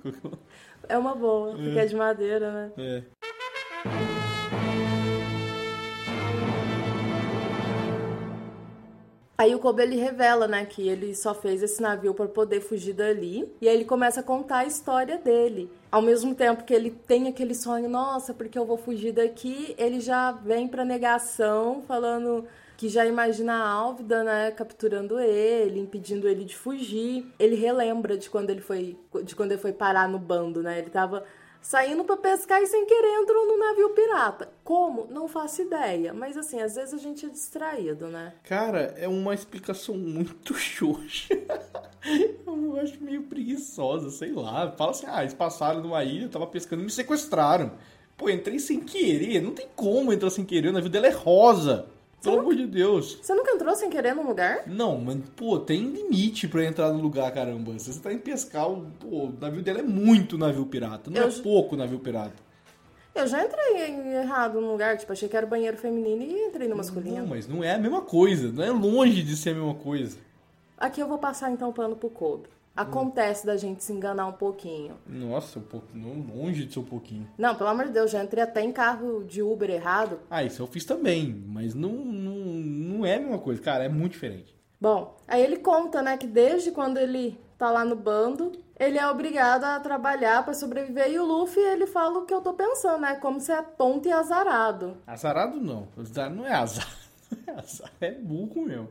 É 0.90 0.98
uma 0.98 1.16
boa, 1.16 1.56
porque 1.56 1.80
é 1.80 1.86
de 1.86 1.96
madeira, 1.96 2.52
né? 2.52 2.72
É. 2.78 3.04
Aí 9.46 9.54
o 9.54 9.60
Kobe 9.60 9.84
ele 9.84 9.96
revela, 9.96 10.48
né, 10.48 10.66
que 10.66 10.90
ele 10.90 11.14
só 11.14 11.32
fez 11.32 11.62
esse 11.62 11.80
navio 11.80 12.16
para 12.16 12.28
poder 12.28 12.62
fugir 12.62 12.94
dali. 12.94 13.48
E 13.62 13.70
aí 13.70 13.76
ele 13.76 13.86
começa 13.86 14.22
a 14.22 14.24
contar 14.24 14.60
a 14.60 14.66
história 14.66 15.20
dele. 15.20 15.72
Ao 15.92 16.02
mesmo 16.02 16.34
tempo 16.34 16.64
que 16.64 16.74
ele 16.74 16.90
tem 16.90 17.28
aquele 17.28 17.54
sonho, 17.54 17.88
nossa, 17.88 18.34
porque 18.34 18.58
eu 18.58 18.66
vou 18.66 18.76
fugir 18.76 19.12
daqui, 19.12 19.76
ele 19.78 20.00
já 20.00 20.32
vem 20.32 20.68
pra 20.68 20.84
negação, 20.84 21.84
falando 21.88 22.44
que 22.76 22.90
já 22.90 23.06
imagina 23.06 23.54
a 23.54 23.70
Álvida, 23.70 24.24
né, 24.24 24.50
capturando 24.50 25.20
ele, 25.20 25.80
impedindo 25.80 26.28
ele 26.28 26.44
de 26.44 26.56
fugir. 26.56 27.32
Ele 27.38 27.56
relembra 27.56 28.18
de 28.18 28.32
quando 28.32 28.50
ele 28.50 28.62
foi 28.62 28.98
de 29.24 29.36
quando 29.36 29.52
ele 29.52 29.62
foi 29.62 29.74
parar 29.74 30.10
no 30.10 30.18
bando, 30.18 30.64
né? 30.64 30.80
Ele 30.80 30.90
tava 30.90 31.24
saindo 31.66 32.04
pra 32.04 32.16
pescar 32.16 32.62
e 32.62 32.68
sem 32.68 32.86
querer 32.86 33.22
entrou 33.22 33.48
no 33.48 33.58
navio 33.58 33.90
pirata. 33.90 34.52
Como? 34.64 35.08
Não 35.10 35.28
faço 35.28 35.64
ideia, 35.64 36.14
mas 36.14 36.38
assim, 36.38 36.62
às 36.62 36.76
vezes 36.76 36.94
a 36.94 36.98
gente 36.98 37.26
é 37.26 37.30
distraído, 37.30 38.08
né? 38.08 38.34
Cara, 38.44 38.94
é 38.98 39.08
uma 39.08 39.34
explicação 39.34 39.98
muito 39.98 40.54
xoxa. 40.54 41.34
eu 42.46 42.80
acho 42.80 43.04
meio 43.04 43.24
preguiçosa, 43.24 44.12
sei 44.12 44.32
lá. 44.32 44.72
Fala 44.78 44.92
assim, 44.92 45.08
ah, 45.10 45.22
eles 45.22 45.34
passaram 45.34 45.82
numa 45.82 46.04
ilha, 46.04 46.26
eu 46.26 46.30
tava 46.30 46.46
pescando 46.46 46.84
e 46.84 46.86
me 46.86 46.92
sequestraram. 46.92 47.72
Pô, 48.16 48.30
entrei 48.30 48.60
sem 48.60 48.80
querer, 48.80 49.42
não 49.42 49.52
tem 49.52 49.68
como 49.76 50.14
entrar 50.14 50.30
sem 50.30 50.46
querer, 50.46 50.70
o 50.70 50.74
navio 50.74 50.90
dela 50.90 51.08
é 51.08 51.12
rosa. 51.12 51.88
Pelo 52.24 52.40
amor 52.40 52.56
de 52.56 52.66
Deus. 52.66 53.20
Você 53.22 53.34
nunca 53.36 53.52
entrou 53.52 53.76
sem 53.76 53.90
querer 53.90 54.16
num 54.16 54.26
lugar? 54.28 54.64
Não, 54.66 55.00
mas, 55.00 55.18
pô, 55.36 55.60
tem 55.60 55.84
limite 55.92 56.48
pra 56.48 56.66
entrar 56.66 56.92
no 56.92 57.00
lugar, 57.00 57.32
caramba. 57.32 57.78
Se 57.78 57.94
você 57.94 58.00
tá 58.00 58.12
em 58.12 58.18
pescar, 58.18 58.68
o, 58.70 58.82
pô, 59.00 59.08
o 59.26 59.34
navio 59.40 59.62
dela 59.62 59.80
é 59.80 59.84
muito 59.84 60.36
navio 60.38 60.66
pirata, 60.66 61.12
não 61.12 61.22
Eu 61.22 61.28
é 61.30 61.32
pouco 61.32 61.76
navio 61.76 62.00
pirata. 62.00 62.34
Eu 63.14 63.28
já 63.28 63.46
entrei 63.46 63.88
em- 63.90 64.14
errado 64.16 64.60
num 64.60 64.72
lugar, 64.72 64.98
tipo, 64.98 65.12
achei 65.14 65.30
que 65.30 65.38
era 65.38 65.46
banheiro 65.46 65.78
feminino 65.78 66.22
e 66.24 66.48
entrei 66.48 66.68
no 66.68 66.76
masculino. 66.76 67.18
Não, 67.20 67.28
mas 67.28 67.48
não 67.48 67.64
é 67.64 67.74
a 67.76 67.78
mesma 67.78 68.02
coisa, 68.02 68.52
não 68.52 68.64
é 68.64 68.72
longe 68.72 69.22
de 69.22 69.38
ser 69.38 69.52
a 69.52 69.54
mesma 69.54 69.76
coisa. 69.76 70.18
Aqui 70.78 71.00
eu 71.00 71.08
vou 71.08 71.18
passar 71.20 71.52
então 71.52 71.70
o 71.70 71.74
pano 71.74 71.96
pro 71.96 72.10
Kobe. 72.10 72.50
Acontece 72.76 73.46
da 73.46 73.56
gente 73.56 73.84
se 73.84 73.94
enganar 73.94 74.28
um 74.28 74.34
pouquinho. 74.34 74.98
Nossa, 75.08 75.60
um 75.60 75.62
pouco, 75.62 75.88
não, 75.94 76.14
longe 76.36 76.66
de 76.66 76.74
ser 76.74 76.80
um 76.80 76.84
pouquinho. 76.84 77.30
Não, 77.38 77.56
pelo 77.56 77.70
amor 77.70 77.86
de 77.86 77.92
Deus, 77.92 78.12
já 78.12 78.24
entrei 78.24 78.44
até 78.44 78.62
em 78.62 78.72
carro 78.72 79.24
de 79.24 79.42
Uber 79.42 79.70
errado. 79.70 80.20
Ah, 80.30 80.44
isso 80.44 80.62
eu 80.62 80.68
fiz 80.68 80.84
também, 80.84 81.34
mas 81.48 81.74
não, 81.74 81.90
não, 81.90 82.36
não 82.36 83.06
é 83.06 83.16
a 83.16 83.20
mesma 83.20 83.40
coisa, 83.40 83.62
cara, 83.62 83.86
é 83.86 83.90
muito 83.90 84.14
diferente. 84.14 84.54
Bom, 84.80 85.18
aí 85.28 85.42
ele 85.42 85.58
conta, 85.58 86.02
né, 86.02 86.18
que 86.18 86.28
desde 86.28 86.72
quando 86.72 86.98
ele 86.98 87.40
tá 87.58 87.72
lá 87.72 87.86
no 87.86 87.96
bando, 87.96 88.52
ele 88.78 88.98
é 88.98 89.08
obrigado 89.08 89.64
a 89.64 89.80
trabalhar 89.80 90.44
pra 90.44 90.54
sobreviver. 90.54 91.10
E 91.10 91.18
o 91.18 91.26
Luffy, 91.26 91.62
ele 91.62 91.88
fala 91.88 92.20
o 92.20 92.26
que 92.26 92.34
eu 92.34 92.42
tô 92.42 92.54
pensando, 92.54 93.02
né? 93.02 93.16
Como 93.16 93.40
você 93.40 93.54
é 93.54 93.62
tonto 93.62 94.08
e 94.08 94.12
azarado. 94.12 94.98
Azarado 95.08 95.60
não, 95.60 95.88
azar 95.98 96.30
não 96.30 96.46
é 96.46 96.50
não 96.50 96.56
é 97.48 97.60
azar, 97.60 97.92
é 98.02 98.12
burro 98.12 98.66
mesmo. 98.66 98.90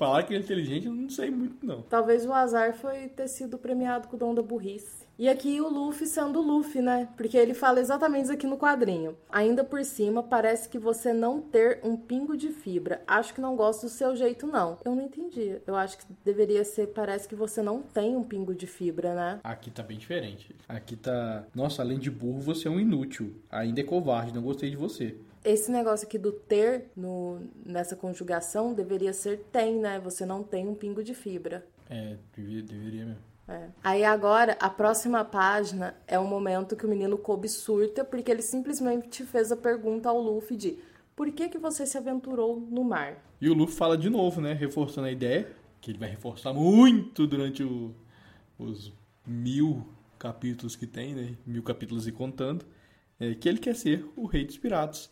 Falar 0.00 0.22
que 0.22 0.32
ele 0.32 0.40
é 0.40 0.42
inteligente 0.42 0.86
eu 0.86 0.94
não 0.94 1.10
sei 1.10 1.30
muito 1.30 1.66
não. 1.66 1.82
Talvez 1.82 2.24
o 2.24 2.32
azar 2.32 2.72
foi 2.72 3.08
ter 3.08 3.28
sido 3.28 3.58
premiado 3.58 4.08
com 4.08 4.16
o 4.16 4.18
dom 4.18 4.34
da 4.34 4.40
burrice. 4.40 5.06
E 5.18 5.28
aqui 5.28 5.60
o 5.60 5.68
Luffy 5.68 6.06
sendo 6.06 6.40
o 6.40 6.42
Luffy, 6.42 6.80
né? 6.80 7.06
Porque 7.14 7.36
ele 7.36 7.52
fala 7.52 7.78
exatamente 7.78 8.22
isso 8.22 8.32
aqui 8.32 8.46
no 8.46 8.56
quadrinho. 8.56 9.14
Ainda 9.30 9.62
por 9.62 9.84
cima, 9.84 10.22
parece 10.22 10.70
que 10.70 10.78
você 10.78 11.12
não 11.12 11.42
ter 11.42 11.80
um 11.84 11.94
pingo 11.94 12.34
de 12.34 12.48
fibra. 12.48 13.02
Acho 13.06 13.34
que 13.34 13.42
não 13.42 13.54
gosto 13.54 13.82
do 13.82 13.88
seu 13.90 14.16
jeito, 14.16 14.46
não. 14.46 14.78
Eu 14.82 14.94
não 14.94 15.02
entendi. 15.02 15.60
Eu 15.66 15.76
acho 15.76 15.98
que 15.98 16.04
deveria 16.24 16.64
ser, 16.64 16.86
parece 16.86 17.28
que 17.28 17.34
você 17.34 17.60
não 17.60 17.82
tem 17.82 18.16
um 18.16 18.24
pingo 18.24 18.54
de 18.54 18.66
fibra, 18.66 19.14
né? 19.14 19.40
Aqui 19.44 19.70
tá 19.70 19.82
bem 19.82 19.98
diferente. 19.98 20.56
Aqui 20.66 20.96
tá. 20.96 21.44
Nossa, 21.54 21.82
além 21.82 21.98
de 21.98 22.10
burro, 22.10 22.40
você 22.40 22.68
é 22.68 22.70
um 22.70 22.80
inútil. 22.80 23.34
Ainda 23.50 23.82
é 23.82 23.84
covarde, 23.84 24.32
não 24.32 24.40
gostei 24.40 24.70
de 24.70 24.76
você. 24.76 25.18
Esse 25.44 25.70
negócio 25.70 26.06
aqui 26.06 26.18
do 26.18 26.32
ter 26.32 26.90
no, 26.96 27.40
nessa 27.64 27.96
conjugação 27.96 28.74
deveria 28.74 29.12
ser 29.12 29.38
tem, 29.50 29.76
né? 29.78 29.98
Você 30.00 30.26
não 30.26 30.42
tem 30.42 30.68
um 30.68 30.74
pingo 30.74 31.02
de 31.02 31.14
fibra. 31.14 31.66
É, 31.88 32.16
deveria, 32.36 32.62
deveria 32.62 33.04
mesmo. 33.06 33.22
É. 33.48 33.68
Aí 33.82 34.04
agora, 34.04 34.56
a 34.60 34.70
próxima 34.70 35.24
página 35.24 35.96
é 36.06 36.18
o 36.18 36.24
momento 36.26 36.76
que 36.76 36.86
o 36.86 36.88
menino 36.88 37.18
Kobe 37.18 37.48
surta, 37.48 38.04
porque 38.04 38.30
ele 38.30 38.42
simplesmente 38.42 39.24
fez 39.24 39.50
a 39.50 39.56
pergunta 39.56 40.08
ao 40.08 40.20
Luffy 40.20 40.56
de 40.56 40.78
por 41.16 41.30
que, 41.32 41.48
que 41.48 41.58
você 41.58 41.84
se 41.84 41.98
aventurou 41.98 42.60
no 42.60 42.84
mar? 42.84 43.16
E 43.40 43.48
o 43.48 43.54
Luffy 43.54 43.74
fala 43.76 43.98
de 43.98 44.08
novo, 44.08 44.40
né? 44.40 44.52
Reforçando 44.52 45.08
a 45.08 45.10
ideia, 45.10 45.50
que 45.80 45.90
ele 45.90 45.98
vai 45.98 46.08
reforçar 46.08 46.52
muito 46.52 47.26
durante 47.26 47.64
o- 47.64 47.92
os 48.58 48.92
mil 49.26 49.84
capítulos 50.18 50.76
que 50.76 50.86
tem, 50.86 51.14
né? 51.14 51.34
Mil 51.46 51.62
capítulos 51.62 52.06
e 52.06 52.12
contando. 52.12 52.64
é, 53.18 53.34
que 53.34 53.46
ele 53.48 53.58
quer 53.58 53.74
ser 53.74 54.06
o 54.16 54.24
rei 54.26 54.46
dos 54.46 54.56
piratas. 54.56 55.10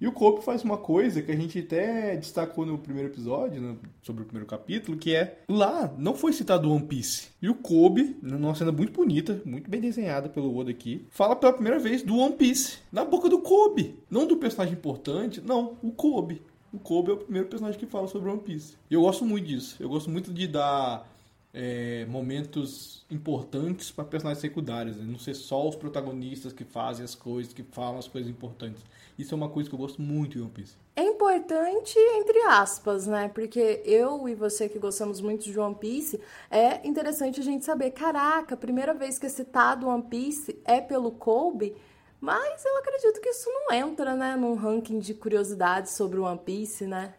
E 0.00 0.06
o 0.06 0.12
Cope 0.12 0.44
faz 0.44 0.62
uma 0.62 0.76
coisa 0.76 1.20
que 1.20 1.32
a 1.32 1.36
gente 1.36 1.58
até 1.58 2.14
destacou 2.14 2.64
no 2.64 2.78
primeiro 2.78 3.08
episódio, 3.08 3.60
no, 3.60 3.78
sobre 4.00 4.22
o 4.22 4.24
primeiro 4.24 4.46
capítulo, 4.46 4.96
que 4.96 5.12
é 5.12 5.40
lá 5.48 5.92
não 5.98 6.14
foi 6.14 6.32
citado 6.32 6.70
One 6.70 6.86
Piece. 6.86 7.30
E 7.42 7.48
o 7.48 7.54
Kobe, 7.56 8.16
numa 8.22 8.54
cena 8.54 8.70
muito 8.70 8.92
bonita, 8.92 9.42
muito 9.44 9.68
bem 9.68 9.80
desenhada 9.80 10.28
pelo 10.28 10.56
Oda 10.56 10.70
aqui, 10.70 11.04
fala 11.10 11.34
pela 11.34 11.52
primeira 11.52 11.80
vez 11.80 12.02
do 12.02 12.16
One 12.16 12.36
Piece 12.36 12.78
na 12.92 13.04
boca 13.04 13.28
do 13.28 13.40
Kobe. 13.40 13.98
Não 14.08 14.24
do 14.24 14.36
personagem 14.36 14.74
importante, 14.74 15.40
não, 15.40 15.76
o 15.82 15.90
Kobe. 15.90 16.42
O 16.72 16.78
Kobe 16.78 17.10
é 17.10 17.14
o 17.14 17.18
primeiro 17.18 17.48
personagem 17.48 17.80
que 17.80 17.86
fala 17.86 18.06
sobre 18.06 18.30
One 18.30 18.40
Piece. 18.40 18.76
E 18.88 18.94
eu 18.94 19.00
gosto 19.00 19.24
muito 19.24 19.46
disso. 19.48 19.76
Eu 19.80 19.88
gosto 19.88 20.08
muito 20.08 20.32
de 20.32 20.46
dar 20.46 21.10
é, 21.60 22.06
momentos 22.06 23.04
importantes 23.10 23.90
para 23.90 24.04
personagens 24.04 24.40
secundários, 24.40 24.96
né? 24.96 25.04
não 25.04 25.18
ser 25.18 25.34
só 25.34 25.68
os 25.68 25.74
protagonistas 25.74 26.52
que 26.52 26.62
fazem 26.62 27.04
as 27.04 27.16
coisas, 27.16 27.52
que 27.52 27.64
falam 27.64 27.98
as 27.98 28.06
coisas 28.06 28.30
importantes. 28.30 28.80
Isso 29.18 29.34
é 29.34 29.36
uma 29.36 29.48
coisa 29.48 29.68
que 29.68 29.74
eu 29.74 29.78
gosto 29.78 30.00
muito 30.00 30.38
em 30.38 30.40
One 30.40 30.52
Piece. 30.52 30.76
É 30.94 31.02
importante, 31.02 31.98
entre 31.98 32.38
aspas, 32.42 33.08
né? 33.08 33.28
Porque 33.28 33.82
eu 33.84 34.28
e 34.28 34.36
você 34.36 34.68
que 34.68 34.78
gostamos 34.78 35.20
muito 35.20 35.50
de 35.50 35.58
One 35.58 35.74
Piece, 35.74 36.20
é 36.48 36.86
interessante 36.86 37.40
a 37.40 37.42
gente 37.42 37.64
saber, 37.64 37.90
caraca, 37.90 38.54
a 38.54 38.58
primeira 38.58 38.94
vez 38.94 39.18
que 39.18 39.26
é 39.26 39.28
citado 39.28 39.88
One 39.88 40.04
Piece 40.04 40.56
é 40.64 40.80
pelo 40.80 41.10
Kobe, 41.10 41.74
mas 42.20 42.64
eu 42.64 42.76
acredito 42.76 43.20
que 43.20 43.30
isso 43.30 43.50
não 43.50 43.74
entra, 43.74 44.14
né, 44.14 44.36
num 44.36 44.54
ranking 44.54 45.00
de 45.00 45.12
curiosidades 45.12 45.94
sobre 45.94 46.20
One 46.20 46.38
Piece, 46.38 46.86
né? 46.86 47.14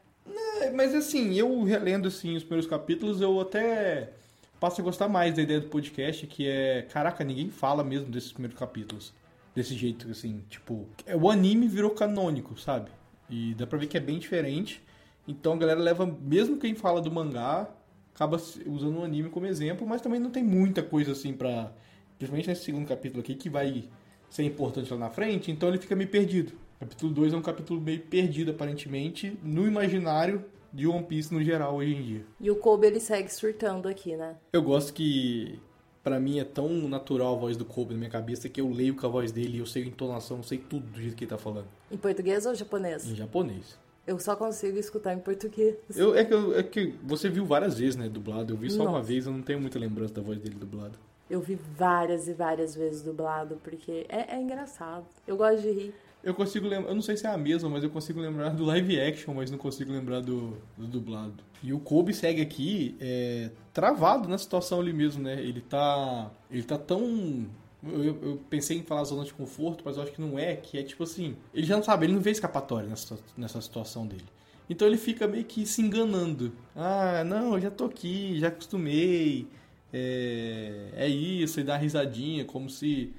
É, 0.62 0.72
mas 0.72 0.96
assim, 0.96 1.34
eu 1.38 1.62
relendo 1.64 2.08
assim, 2.08 2.38
os 2.38 2.44
primeiros 2.44 2.70
capítulos, 2.70 3.20
eu 3.20 3.38
até 3.42 4.14
passo 4.60 4.82
a 4.82 4.84
gostar 4.84 5.08
mais 5.08 5.36
da 5.36 5.42
ideia 5.42 5.60
do 5.60 5.68
podcast, 5.68 6.28
que 6.28 6.48
é, 6.48 6.82
caraca, 6.84 7.24
ninguém 7.24 7.50
fala 7.50 7.84
mesmo 7.84 8.12
desses 8.12 8.32
primeiros 8.32 8.60
capítulos. 8.60 9.14
Desse 9.56 9.74
jeito, 9.74 10.10
assim, 10.12 10.44
tipo, 10.50 10.88
é, 11.06 11.16
o 11.16 11.30
anime 11.30 11.68
virou 11.68 11.92
canônico, 11.92 12.60
sabe? 12.60 12.92
E 13.30 13.54
dá 13.56 13.66
pra 13.66 13.80
ver 13.80 13.88
que 13.88 13.98
é 13.98 14.00
bem 14.00 14.20
diferente. 14.20 14.82
Então 15.28 15.54
a 15.54 15.58
galera 15.58 15.80
leva, 15.80 16.06
mesmo 16.06 16.58
quem 16.58 16.76
fala 16.76 17.02
do 17.02 17.12
mangá, 17.12 17.70
acaba 18.14 18.38
usando 18.66 19.00
o 19.00 19.04
anime 19.04 19.30
como 19.30 19.46
exemplo, 19.46 19.88
mas 19.88 20.02
também 20.02 20.20
não 20.20 20.30
tem 20.30 20.44
muita 20.44 20.84
coisa 20.84 21.14
assim 21.14 21.34
pra. 21.34 21.72
Principalmente 22.18 22.50
nesse 22.50 22.66
segundo 22.66 22.86
capítulo 22.86 23.22
aqui, 23.22 23.34
que 23.34 23.50
vai 23.50 23.86
ser 24.30 24.44
importante 24.44 24.92
lá 24.92 25.00
na 25.00 25.10
frente, 25.10 25.50
então 25.52 25.70
ele 25.70 25.78
fica 25.78 25.96
meio 25.96 26.10
perdido. 26.10 26.52
Capítulo 26.80 27.14
2 27.14 27.34
é 27.34 27.38
um 27.38 27.42
capítulo 27.42 27.80
meio 27.80 28.02
perdido, 28.02 28.52
aparentemente, 28.52 29.38
no 29.42 29.68
imaginário 29.68 30.44
de 30.72 30.88
One 30.88 31.04
Piece 31.04 31.34
no 31.34 31.44
geral 31.44 31.76
hoje 31.76 31.96
em 31.96 32.02
dia. 32.02 32.26
E 32.40 32.50
o 32.52 32.56
Kobe 32.56 32.88
ele 32.88 33.00
segue 33.00 33.30
surtando 33.30 33.88
aqui, 33.88 34.16
né? 34.16 34.36
Eu 34.54 34.62
gosto 34.62 34.94
que 34.94 35.60
para 36.04 36.20
mim 36.20 36.40
é 36.40 36.44
tão 36.44 36.68
natural 36.88 37.36
a 37.36 37.38
voz 37.38 37.58
do 37.58 37.66
Kobe 37.66 37.94
na 37.94 38.00
minha 38.00 38.10
cabeça 38.10 38.50
que 38.50 38.62
eu 38.62 38.70
leio 38.70 38.96
com 38.96 39.06
a 39.06 39.10
voz 39.10 39.32
dele 39.32 39.60
eu 39.60 39.66
sei 39.66 39.84
a 39.84 39.88
entonação, 39.88 40.38
eu 40.38 40.44
sei 40.44 40.58
tudo 40.58 40.86
do 40.88 41.02
jeito 41.02 41.16
que 41.16 41.24
ele 41.26 41.30
tá 41.30 41.38
falando. 41.38 41.68
Em 41.92 41.98
português 41.98 42.46
ou 42.46 42.56
japonês? 42.56 43.06
Em 43.06 43.16
japonês. 43.16 43.78
Eu 44.08 44.18
só 44.18 44.36
consigo 44.36 44.78
escutar 44.80 45.14
em 45.14 45.20
português. 45.20 45.76
Eu, 45.96 46.16
é, 46.16 46.26
que, 46.26 46.34
é 46.34 46.64
que 46.64 46.96
você 47.04 47.30
viu 47.30 47.46
várias 47.46 47.78
vezes, 47.78 47.96
né, 47.96 48.10
dublado. 48.10 48.52
Eu 48.52 48.58
vi 48.58 48.72
só 48.72 48.80
Nossa. 48.80 48.90
uma 48.90 49.04
vez, 49.04 49.28
eu 49.28 49.32
não 49.32 49.44
tenho 49.44 49.62
muita 49.62 49.78
lembrança 49.78 50.16
da 50.16 50.22
voz 50.22 50.40
dele 50.40 50.56
dublado. 50.56 50.98
Eu 51.30 51.40
vi 51.42 51.54
várias 51.78 52.28
e 52.28 52.34
várias 52.34 52.74
vezes 52.74 53.04
dublado, 53.04 53.60
porque 53.64 54.08
é, 54.10 54.36
é 54.36 54.42
engraçado. 54.42 55.06
Eu 55.28 55.38
gosto 55.38 55.62
de 55.62 55.70
rir. 55.70 55.94
Eu 56.22 56.34
consigo 56.34 56.68
lembrar, 56.68 56.90
eu 56.90 56.96
não 56.96 57.02
sei 57.02 57.16
se 57.16 57.26
é 57.26 57.30
a 57.30 57.38
mesma, 57.38 57.70
mas 57.70 57.84
eu 57.84 57.90
consigo 57.90 58.20
lembrar 58.20 58.50
do 58.50 58.66
live 58.66 59.00
action, 59.00 59.34
mas 59.34 59.50
não 59.50 59.58
consigo 59.58 59.92
lembrar 59.92 60.20
do, 60.20 60.58
do 60.78 60.86
dublado. 60.86 61.42
E 61.64 61.72
o 61.72 61.80
Kobe 61.80 62.14
segue 62.14 62.42
aqui 62.42 62.96
é, 63.00 63.52
travado 63.74 64.28
na 64.28 64.38
situação 64.38 64.82
ali 64.82 64.92
mesmo, 64.92 65.24
né? 65.24 65.42
Ele 65.42 65.62
tá. 65.62 66.30
Ele 66.52 66.64
tá 66.64 66.78
tão. 66.78 67.48
Eu, 67.82 68.04
eu, 68.04 68.42
pensei 68.50 68.78
em 68.78 68.84
falar 68.84 69.06
zona 69.06 69.24
de 69.24 69.34
conforto, 69.34 69.82
mas 69.86 69.96
eu 69.96 70.04
acho 70.04 70.12
que 70.12 70.20
não 70.20 70.38
é, 70.38 70.56
que 70.58 70.78
é 70.78 70.84
tipo 70.84 71.04
assim. 71.04 71.38
Ele 71.54 71.66
já 71.66 71.78
não 71.78 71.84
sabe, 71.84 72.06
ele 72.06 72.14
não 72.14 72.22
vê 72.22 72.32
escapatória 72.32 72.90
nessa, 72.90 73.18
nessa 73.38 73.62
situação 73.62 74.06
dele. 74.06 74.26
Então 74.70 74.88
ele 74.88 74.98
fica 74.98 75.26
meio 75.26 75.46
que 75.46 75.66
se 75.66 75.82
enganando. 75.82 76.52
Ah, 76.76 77.24
não, 77.26 77.54
eu 77.54 77.62
já 77.62 77.72
tô 77.72 77.86
aqui, 77.86 78.38
já 78.40 78.50
acostumei. 78.50 79.48
É, 79.92 80.90
é 80.94 81.08
isso, 81.08 81.60
e 81.60 81.64
dá 81.64 81.78
risadinha, 81.78 82.44
como 82.44 82.70
se. 82.70 83.14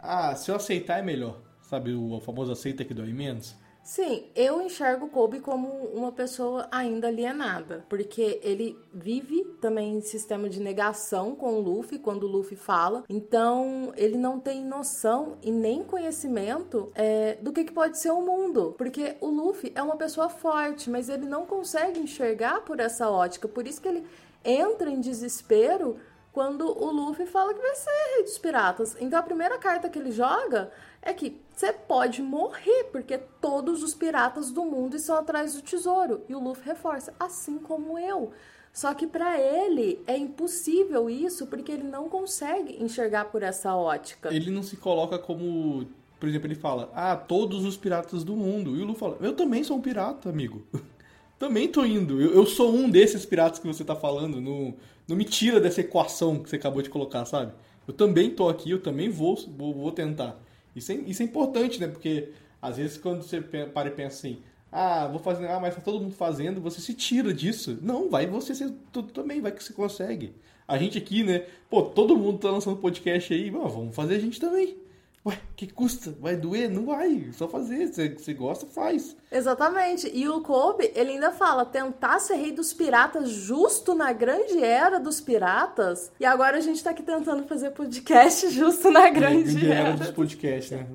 Ah, 0.00 0.34
se 0.34 0.50
eu 0.50 0.56
aceitar 0.56 0.98
é 0.98 1.02
melhor. 1.02 1.38
Sabe 1.72 1.94
o 1.94 2.20
famoso 2.20 2.52
aceita 2.52 2.84
que 2.84 2.92
dói 2.92 3.14
menos? 3.14 3.56
Sim, 3.82 4.26
eu 4.36 4.60
enxergo 4.60 5.08
Kobe 5.08 5.40
como 5.40 5.68
uma 5.94 6.12
pessoa 6.12 6.68
ainda 6.70 7.08
alienada, 7.08 7.82
porque 7.88 8.38
ele 8.42 8.78
vive 8.92 9.42
também 9.58 9.94
em 9.94 10.02
sistema 10.02 10.50
de 10.50 10.60
negação 10.60 11.34
com 11.34 11.54
o 11.54 11.60
Luffy 11.62 11.98
quando 11.98 12.24
o 12.24 12.26
Luffy 12.26 12.58
fala, 12.58 13.04
então 13.08 13.90
ele 13.96 14.18
não 14.18 14.38
tem 14.38 14.62
noção 14.62 15.38
e 15.42 15.50
nem 15.50 15.82
conhecimento 15.82 16.92
é, 16.94 17.36
do 17.36 17.50
que, 17.54 17.64
que 17.64 17.72
pode 17.72 17.98
ser 17.98 18.10
o 18.10 18.20
mundo, 18.20 18.74
porque 18.76 19.16
o 19.18 19.30
Luffy 19.30 19.72
é 19.74 19.82
uma 19.82 19.96
pessoa 19.96 20.28
forte, 20.28 20.90
mas 20.90 21.08
ele 21.08 21.24
não 21.24 21.46
consegue 21.46 21.98
enxergar 21.98 22.60
por 22.66 22.80
essa 22.80 23.08
ótica, 23.08 23.48
por 23.48 23.66
isso 23.66 23.80
que 23.80 23.88
ele 23.88 24.06
entra 24.44 24.90
em 24.90 25.00
desespero 25.00 25.96
quando 26.32 26.66
o 26.66 26.90
Luffy 26.90 27.26
fala 27.26 27.52
que 27.52 27.60
vai 27.60 27.74
ser 27.74 27.90
rei 28.14 28.22
dos 28.24 28.38
piratas. 28.38 28.96
Então 29.00 29.18
a 29.18 29.22
primeira 29.22 29.58
carta 29.58 29.88
que 29.88 29.98
ele 29.98 30.10
joga 30.10 30.70
é 31.02 31.12
que 31.12 31.40
você 31.54 31.72
pode 31.72 32.22
morrer, 32.22 32.84
porque 32.90 33.18
todos 33.40 33.82
os 33.82 33.94
piratas 33.94 34.50
do 34.50 34.64
mundo 34.64 34.96
estão 34.96 35.16
atrás 35.16 35.54
do 35.54 35.62
tesouro. 35.62 36.22
E 36.28 36.34
o 36.34 36.42
Luffy 36.42 36.64
reforça, 36.64 37.12
assim 37.20 37.58
como 37.58 37.98
eu. 37.98 38.32
Só 38.72 38.94
que 38.94 39.06
para 39.06 39.38
ele 39.38 40.00
é 40.06 40.16
impossível 40.16 41.10
isso, 41.10 41.46
porque 41.46 41.70
ele 41.70 41.82
não 41.82 42.08
consegue 42.08 42.82
enxergar 42.82 43.26
por 43.26 43.42
essa 43.42 43.76
ótica. 43.76 44.34
Ele 44.34 44.50
não 44.50 44.62
se 44.62 44.76
coloca 44.76 45.18
como. 45.18 45.86
Por 46.18 46.28
exemplo, 46.28 46.46
ele 46.46 46.54
fala, 46.54 46.90
ah, 46.94 47.16
todos 47.16 47.64
os 47.64 47.76
piratas 47.76 48.24
do 48.24 48.34
mundo. 48.34 48.76
E 48.76 48.82
o 48.82 48.86
Luffy 48.86 49.00
fala, 49.00 49.18
eu 49.20 49.34
também 49.34 49.62
sou 49.62 49.76
um 49.76 49.80
pirata, 49.80 50.30
amigo. 50.30 50.64
também 51.38 51.68
tô 51.68 51.84
indo. 51.84 52.20
Eu, 52.20 52.32
eu, 52.34 52.46
sou 52.46 52.72
um 52.74 52.88
desses 52.88 53.26
piratas 53.26 53.58
que 53.58 53.66
você 53.66 53.84
tá 53.84 53.94
falando. 53.94 54.40
Não, 54.40 54.74
não 55.06 55.16
me 55.16 55.24
tira 55.24 55.60
dessa 55.60 55.82
equação 55.82 56.38
que 56.38 56.48
você 56.48 56.56
acabou 56.56 56.80
de 56.80 56.88
colocar, 56.88 57.26
sabe? 57.26 57.52
Eu 57.86 57.92
também 57.92 58.30
tô 58.30 58.48
aqui, 58.48 58.70
eu 58.70 58.80
também 58.80 59.10
vou, 59.10 59.36
vou, 59.58 59.74
vou 59.74 59.92
tentar. 59.92 60.40
Isso 60.74 60.92
é, 60.92 60.94
isso 60.96 61.22
é 61.22 61.24
importante, 61.24 61.80
né? 61.80 61.88
Porque 61.88 62.30
às 62.60 62.76
vezes 62.76 62.98
quando 62.98 63.22
você 63.22 63.40
para 63.40 63.88
e 63.88 63.92
pensa 63.92 64.16
assim, 64.16 64.38
ah, 64.70 65.06
vou 65.06 65.18
fazer, 65.18 65.48
ah, 65.48 65.60
mas 65.60 65.74
tá 65.74 65.80
todo 65.80 66.00
mundo 66.00 66.14
fazendo, 66.14 66.60
você 66.60 66.80
se 66.80 66.94
tira 66.94 67.32
disso. 67.32 67.78
Não, 67.82 68.08
vai 68.08 68.26
você 68.26 68.54
ser, 68.54 68.72
tudo 68.90 69.12
também, 69.12 69.40
vai 69.40 69.52
que 69.52 69.62
você 69.62 69.72
consegue. 69.72 70.34
A 70.66 70.78
gente 70.78 70.96
aqui, 70.96 71.22
né? 71.22 71.46
Pô, 71.68 71.82
todo 71.82 72.16
mundo 72.16 72.38
tá 72.38 72.50
lançando 72.50 72.76
podcast 72.78 73.34
aí, 73.34 73.50
vamos 73.50 73.94
fazer 73.94 74.16
a 74.16 74.18
gente 74.18 74.40
também. 74.40 74.81
Ué, 75.24 75.38
que 75.54 75.72
custa? 75.72 76.12
Vai 76.20 76.34
doer? 76.36 76.68
Não 76.68 76.84
vai. 76.84 77.28
Só 77.32 77.46
fazer. 77.46 77.86
Você 77.86 78.34
gosta, 78.34 78.66
faz. 78.66 79.16
Exatamente. 79.30 80.10
E 80.12 80.28
o 80.28 80.40
Kobe, 80.40 80.90
ele 80.96 81.12
ainda 81.12 81.30
fala: 81.30 81.64
tentar 81.64 82.18
ser 82.18 82.34
rei 82.34 82.50
dos 82.50 82.72
piratas 82.72 83.30
justo 83.30 83.94
na 83.94 84.12
grande 84.12 84.62
era 84.62 84.98
dos 84.98 85.20
piratas. 85.20 86.10
E 86.18 86.24
agora 86.24 86.56
a 86.56 86.60
gente 86.60 86.82
tá 86.82 86.90
aqui 86.90 87.04
tentando 87.04 87.46
fazer 87.46 87.70
podcast 87.70 88.50
justo 88.50 88.90
na 88.90 89.08
grande, 89.10 89.52
grande 89.52 89.70
era. 89.70 89.88
era 89.90 89.96
dos 89.96 90.10
podcasts, 90.10 90.72
né? 90.72 90.88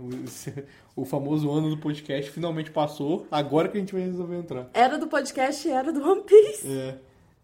O, 0.96 1.02
o, 1.02 1.06
famoso 1.06 1.50
ano 1.50 1.70
do 1.70 1.78
podcast 1.78 2.30
finalmente 2.30 2.70
passou. 2.70 3.26
Agora 3.32 3.70
que 3.70 3.78
a 3.78 3.80
gente 3.80 3.94
vai 3.94 4.04
resolver 4.04 4.36
entrar. 4.36 4.70
Era 4.74 4.98
do 4.98 5.08
podcast 5.08 5.66
e 5.66 5.72
era 5.72 5.94
do 5.94 6.04
One 6.04 6.24
Piece. 6.24 6.68
É. 6.70 6.98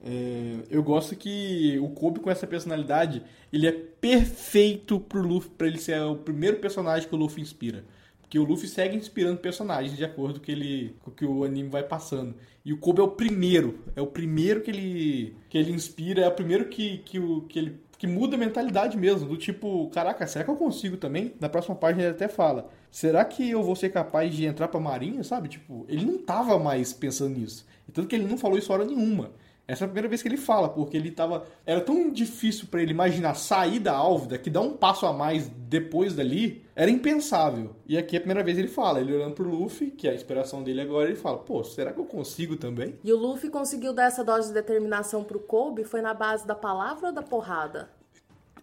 É, 0.04 0.58
eu 0.70 0.84
gosto 0.84 1.16
que 1.16 1.80
o 1.80 1.90
Kobe 1.90 2.20
com 2.20 2.30
essa 2.30 2.46
personalidade, 2.46 3.24
ele 3.52 3.68
é 3.68 3.72
perfeito 3.72 5.00
pro 5.00 5.22
Luffy, 5.22 5.50
para 5.58 5.68
ele 5.68 5.78
ser 5.78 6.02
o 6.02 6.18
primeiro 6.18 6.58
personagem 6.58 7.08
que 7.08 7.16
o 7.16 7.18
Luffy 7.18 7.42
inspira. 7.42 7.86
Porque 8.22 8.38
o 8.38 8.44
Luffy 8.44 8.68
segue 8.68 8.98
inspirando 8.98 9.38
personagens 9.38 9.96
de 9.96 10.04
acordo 10.04 10.42
com 10.42 10.52
ele 10.52 10.96
com 11.04 11.12
que 11.12 11.24
o 11.24 11.44
anime 11.44 11.70
vai 11.70 11.84
passando. 11.84 12.36
E 12.66 12.74
o 12.74 12.78
Kobe 12.78 13.00
é 13.00 13.04
o 13.04 13.12
primeiro, 13.12 13.80
é 13.96 14.02
o 14.02 14.08
primeiro 14.08 14.62
que 14.62 14.72
ele 14.72 15.36
que 15.50 15.58
ele 15.58 15.72
inspira, 15.72 16.24
é 16.24 16.28
o 16.28 16.32
primeiro 16.32 16.66
que, 16.66 16.98
que, 17.00 17.20
o, 17.20 17.42
que 17.42 17.60
ele 17.60 17.80
que 18.04 18.08
muda 18.08 18.36
a 18.36 18.40
mentalidade 18.40 18.98
mesmo, 18.98 19.30
do 19.30 19.38
tipo, 19.38 19.90
caraca, 19.92 20.28
será 20.28 20.44
que 20.44 20.52
eu 20.52 20.58
consigo 20.58 20.98
também? 20.98 21.34
Na 21.40 21.48
próxima 21.48 21.74
página 21.74 22.04
ele 22.04 22.12
até 22.12 22.28
fala, 22.28 22.70
será 22.92 23.24
que 23.24 23.50
eu 23.50 23.64
vou 23.64 23.78
ser 23.78 23.92
capaz 23.92 24.36
de 24.36 24.46
entrar 24.46 24.68
pra 24.68 24.78
marinha, 24.78 25.24
sabe? 25.24 25.48
Tipo, 25.48 25.86
ele 25.88 26.04
não 26.04 26.18
tava 26.18 26.60
mais 26.60 26.92
pensando 26.92 27.40
nisso. 27.40 27.66
Tanto 27.94 28.10
que 28.10 28.16
ele 28.16 28.28
não 28.28 28.38
falou 28.38 28.58
isso 28.58 28.74
hora 28.74 28.84
nenhuma. 28.84 29.32
Essa 29.66 29.84
é 29.84 29.86
a 29.86 29.88
primeira 29.88 30.10
vez 30.10 30.22
que 30.22 30.28
ele 30.28 30.36
fala, 30.36 30.68
porque 30.68 30.98
ele 30.98 31.10
tava. 31.10 31.46
Era 31.66 31.80
tão 31.80 32.12
difícil 32.12 32.68
para 32.68 32.82
ele 32.82 32.92
imaginar 32.92 33.34
sair 33.36 33.80
da 33.80 33.94
Álvida 33.94 34.38
que 34.38 34.50
dar 34.50 34.60
um 34.60 34.74
passo 34.76 35.06
a 35.06 35.14
mais 35.14 35.48
depois 35.48 36.14
dali 36.14 36.66
era 36.76 36.92
impensável. 36.92 37.74
E 37.88 37.98
aqui 37.98 38.18
é 38.18 38.20
a 38.20 38.22
primeira 38.22 38.44
vez 38.44 38.58
ele 38.58 38.68
fala, 38.68 39.00
ele 39.00 39.16
olhando 39.16 39.36
pro 39.36 39.50
Luffy, 39.50 39.92
que 39.92 40.06
é 40.06 40.12
a 40.12 40.16
inspiração 40.16 40.62
dele 40.64 40.82
agora, 40.82 41.08
ele 41.08 41.16
fala: 41.16 41.38
pô, 41.38 41.64
será 41.64 41.94
que 41.94 42.00
eu 42.00 42.06
consigo 42.06 42.58
também? 42.58 42.96
E 43.04 43.14
o 43.14 43.18
Luffy 43.18 43.50
conseguiu 43.50 43.94
dar 43.94 44.06
essa 44.06 44.24
dose 44.24 44.50
de 44.50 44.54
determinação 44.54 45.24
pro 45.24 45.40
Kobe? 45.40 45.86
Foi 45.86 46.02
na 46.02 46.14
base 46.14 46.46
da 46.46 46.56
palavra 46.56 47.08
ou 47.08 47.14
da 47.14 47.24
porrada? 47.24 47.90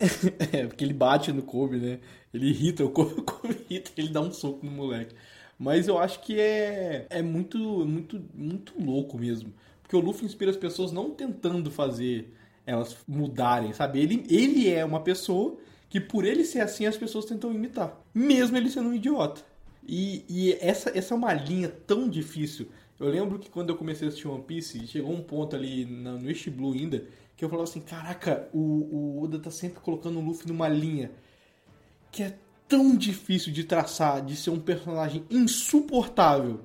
é, 0.52 0.66
porque 0.66 0.84
ele 0.84 0.94
bate 0.94 1.32
no 1.32 1.42
Kobe, 1.42 1.78
né? 1.78 1.98
Ele 2.32 2.48
irrita, 2.48 2.84
o 2.84 2.90
Kobe, 2.90 3.14
o 3.20 3.22
Kobe 3.22 3.56
irrita, 3.70 3.90
ele 3.96 4.10
dá 4.10 4.20
um 4.20 4.32
soco 4.32 4.64
no 4.64 4.70
moleque. 4.70 5.14
Mas 5.58 5.88
eu 5.88 5.98
acho 5.98 6.20
que 6.20 6.40
é, 6.40 7.06
é 7.10 7.20
muito, 7.20 7.58
muito, 7.58 8.22
muito 8.34 8.72
louco 8.82 9.18
mesmo. 9.18 9.52
Porque 9.90 9.96
o 9.96 10.08
Luffy 10.08 10.24
inspira 10.24 10.52
as 10.52 10.56
pessoas 10.56 10.92
não 10.92 11.10
tentando 11.10 11.68
fazer 11.68 12.32
elas 12.64 12.96
mudarem, 13.08 13.72
sabe? 13.72 13.98
Ele, 13.98 14.24
ele 14.30 14.70
é 14.70 14.84
uma 14.84 15.00
pessoa 15.00 15.58
que 15.88 16.00
por 16.00 16.24
ele 16.24 16.44
ser 16.44 16.60
assim 16.60 16.86
as 16.86 16.96
pessoas 16.96 17.24
tentam 17.24 17.52
imitar, 17.52 18.00
mesmo 18.14 18.56
ele 18.56 18.70
sendo 18.70 18.90
um 18.90 18.94
idiota. 18.94 19.40
E, 19.84 20.24
e 20.28 20.52
essa, 20.60 20.96
essa 20.96 21.12
é 21.12 21.16
uma 21.16 21.32
linha 21.32 21.68
tão 21.68 22.08
difícil. 22.08 22.68
Eu 23.00 23.08
lembro 23.08 23.36
que 23.40 23.50
quando 23.50 23.70
eu 23.70 23.76
comecei 23.76 24.06
a 24.06 24.10
assistir 24.10 24.28
One 24.28 24.44
Piece, 24.44 24.86
chegou 24.86 25.12
um 25.12 25.24
ponto 25.24 25.56
ali 25.56 25.84
no, 25.84 26.20
no 26.20 26.30
East 26.30 26.48
Blue 26.50 26.72
ainda, 26.72 27.04
que 27.36 27.44
eu 27.44 27.48
falava 27.48 27.68
assim, 27.68 27.80
caraca, 27.80 28.48
o, 28.52 28.60
o 28.60 29.24
Oda 29.24 29.40
tá 29.40 29.50
sempre 29.50 29.80
colocando 29.80 30.20
o 30.20 30.24
Luffy 30.24 30.46
numa 30.46 30.68
linha 30.68 31.10
que 32.12 32.22
é 32.22 32.38
tão 32.68 32.96
difícil 32.96 33.52
de 33.52 33.64
traçar, 33.64 34.24
de 34.24 34.36
ser 34.36 34.50
um 34.50 34.60
personagem 34.60 35.24
insuportável, 35.28 36.60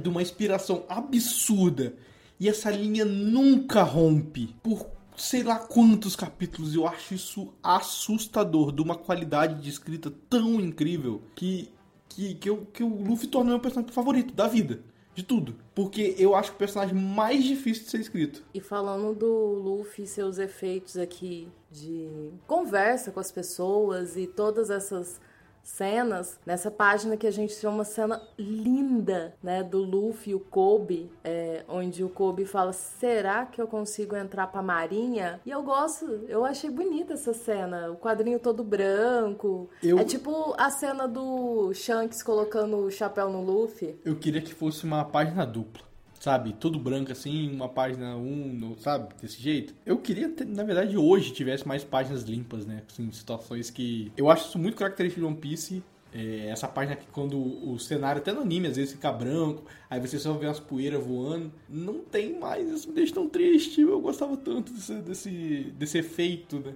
de 0.00 0.08
uma 0.08 0.22
inspiração 0.22 0.84
absurda, 0.88 1.96
e 2.40 2.48
essa 2.48 2.70
linha 2.70 3.04
nunca 3.04 3.82
rompe 3.82 4.56
por 4.62 4.86
sei 5.16 5.42
lá 5.42 5.58
quantos 5.58 6.16
capítulos. 6.16 6.74
Eu 6.74 6.88
acho 6.88 7.14
isso 7.14 7.52
assustador, 7.62 8.72
de 8.72 8.80
uma 8.80 8.96
qualidade 8.96 9.60
de 9.60 9.68
escrita 9.68 10.10
tão 10.28 10.58
incrível 10.58 11.22
que 11.36 11.70
que, 12.10 12.34
que, 12.34 12.50
eu, 12.50 12.66
que 12.66 12.82
o 12.82 12.88
Luffy 12.88 13.28
torna 13.28 13.50
meu 13.50 13.60
personagem 13.60 13.94
favorito 13.94 14.34
da 14.34 14.48
vida 14.48 14.82
de 15.14 15.22
tudo. 15.22 15.56
Porque 15.74 16.14
eu 16.18 16.34
acho 16.34 16.50
que 16.50 16.56
o 16.56 16.58
personagem 16.58 16.94
mais 16.94 17.44
difícil 17.44 17.84
de 17.84 17.90
ser 17.90 18.00
escrito. 18.00 18.42
E 18.52 18.60
falando 18.60 19.14
do 19.14 19.26
Luffy 19.26 20.04
e 20.04 20.08
seus 20.08 20.38
efeitos 20.38 20.96
aqui 20.96 21.48
de 21.70 22.32
conversa 22.46 23.10
com 23.10 23.20
as 23.20 23.30
pessoas 23.30 24.16
e 24.16 24.26
todas 24.26 24.70
essas 24.70 25.20
cenas. 25.62 26.38
Nessa 26.44 26.70
página 26.70 27.16
que 27.16 27.26
a 27.26 27.30
gente 27.30 27.54
tem 27.54 27.68
uma 27.68 27.84
cena 27.84 28.22
linda, 28.38 29.34
né, 29.42 29.62
do 29.62 29.78
Luffy 29.78 30.32
e 30.32 30.34
o 30.34 30.40
Kobe, 30.40 31.10
é, 31.24 31.64
onde 31.68 32.02
o 32.04 32.08
Kobe 32.08 32.44
fala: 32.44 32.72
"Será 32.72 33.46
que 33.46 33.60
eu 33.60 33.66
consigo 33.66 34.16
entrar 34.16 34.46
para 34.48 34.62
Marinha?" 34.62 35.40
E 35.44 35.50
eu 35.50 35.62
gosto, 35.62 36.06
eu 36.28 36.44
achei 36.44 36.70
bonita 36.70 37.14
essa 37.14 37.32
cena, 37.32 37.90
o 37.90 37.96
quadrinho 37.96 38.38
todo 38.38 38.64
branco. 38.64 39.68
Eu... 39.82 39.98
É 39.98 40.04
tipo 40.04 40.54
a 40.58 40.70
cena 40.70 41.06
do 41.06 41.72
Shanks 41.74 42.22
colocando 42.22 42.78
o 42.78 42.90
chapéu 42.90 43.30
no 43.30 43.42
Luffy. 43.42 43.98
Eu 44.04 44.16
queria 44.16 44.40
que 44.40 44.54
fosse 44.54 44.84
uma 44.84 45.04
página 45.04 45.46
dupla 45.46 45.89
sabe? 46.20 46.52
Tudo 46.52 46.78
branco 46.78 47.10
assim, 47.10 47.50
uma 47.50 47.68
página 47.68 48.14
1, 48.14 48.20
um, 48.20 48.76
sabe? 48.78 49.12
Desse 49.20 49.40
jeito. 49.40 49.74
Eu 49.84 49.98
queria, 49.98 50.28
ter, 50.28 50.44
na 50.44 50.62
verdade, 50.62 50.96
hoje 50.96 51.32
tivesse 51.32 51.66
mais 51.66 51.82
páginas 51.82 52.22
limpas, 52.22 52.66
né? 52.66 52.82
Assim, 52.88 53.10
situações 53.10 53.70
que. 53.70 54.12
Eu 54.16 54.30
acho 54.30 54.48
isso 54.48 54.58
muito 54.58 54.76
característico 54.76 55.20
de 55.20 55.26
One 55.26 55.36
Piece. 55.36 55.82
É, 56.12 56.48
essa 56.48 56.66
página 56.66 56.96
que 56.96 57.06
quando 57.06 57.38
o 57.38 57.78
cenário 57.78 58.20
até 58.20 58.32
no 58.32 58.40
anime 58.40 58.66
às 58.66 58.76
vezes 58.76 58.92
fica 58.92 59.12
branco, 59.12 59.62
aí 59.88 60.00
você 60.00 60.18
só 60.18 60.32
vê 60.34 60.46
as 60.46 60.60
poeiras 60.60 61.02
voando. 61.02 61.50
Não 61.68 62.00
tem 62.00 62.38
mais, 62.38 62.68
isso 62.68 62.88
me 62.88 62.94
deixa 62.94 63.14
tão 63.14 63.28
triste. 63.28 63.80
Eu 63.80 64.00
gostava 64.00 64.36
tanto 64.36 64.72
desse, 64.72 64.94
desse, 64.96 65.72
desse 65.76 65.98
efeito, 65.98 66.60
né? 66.60 66.74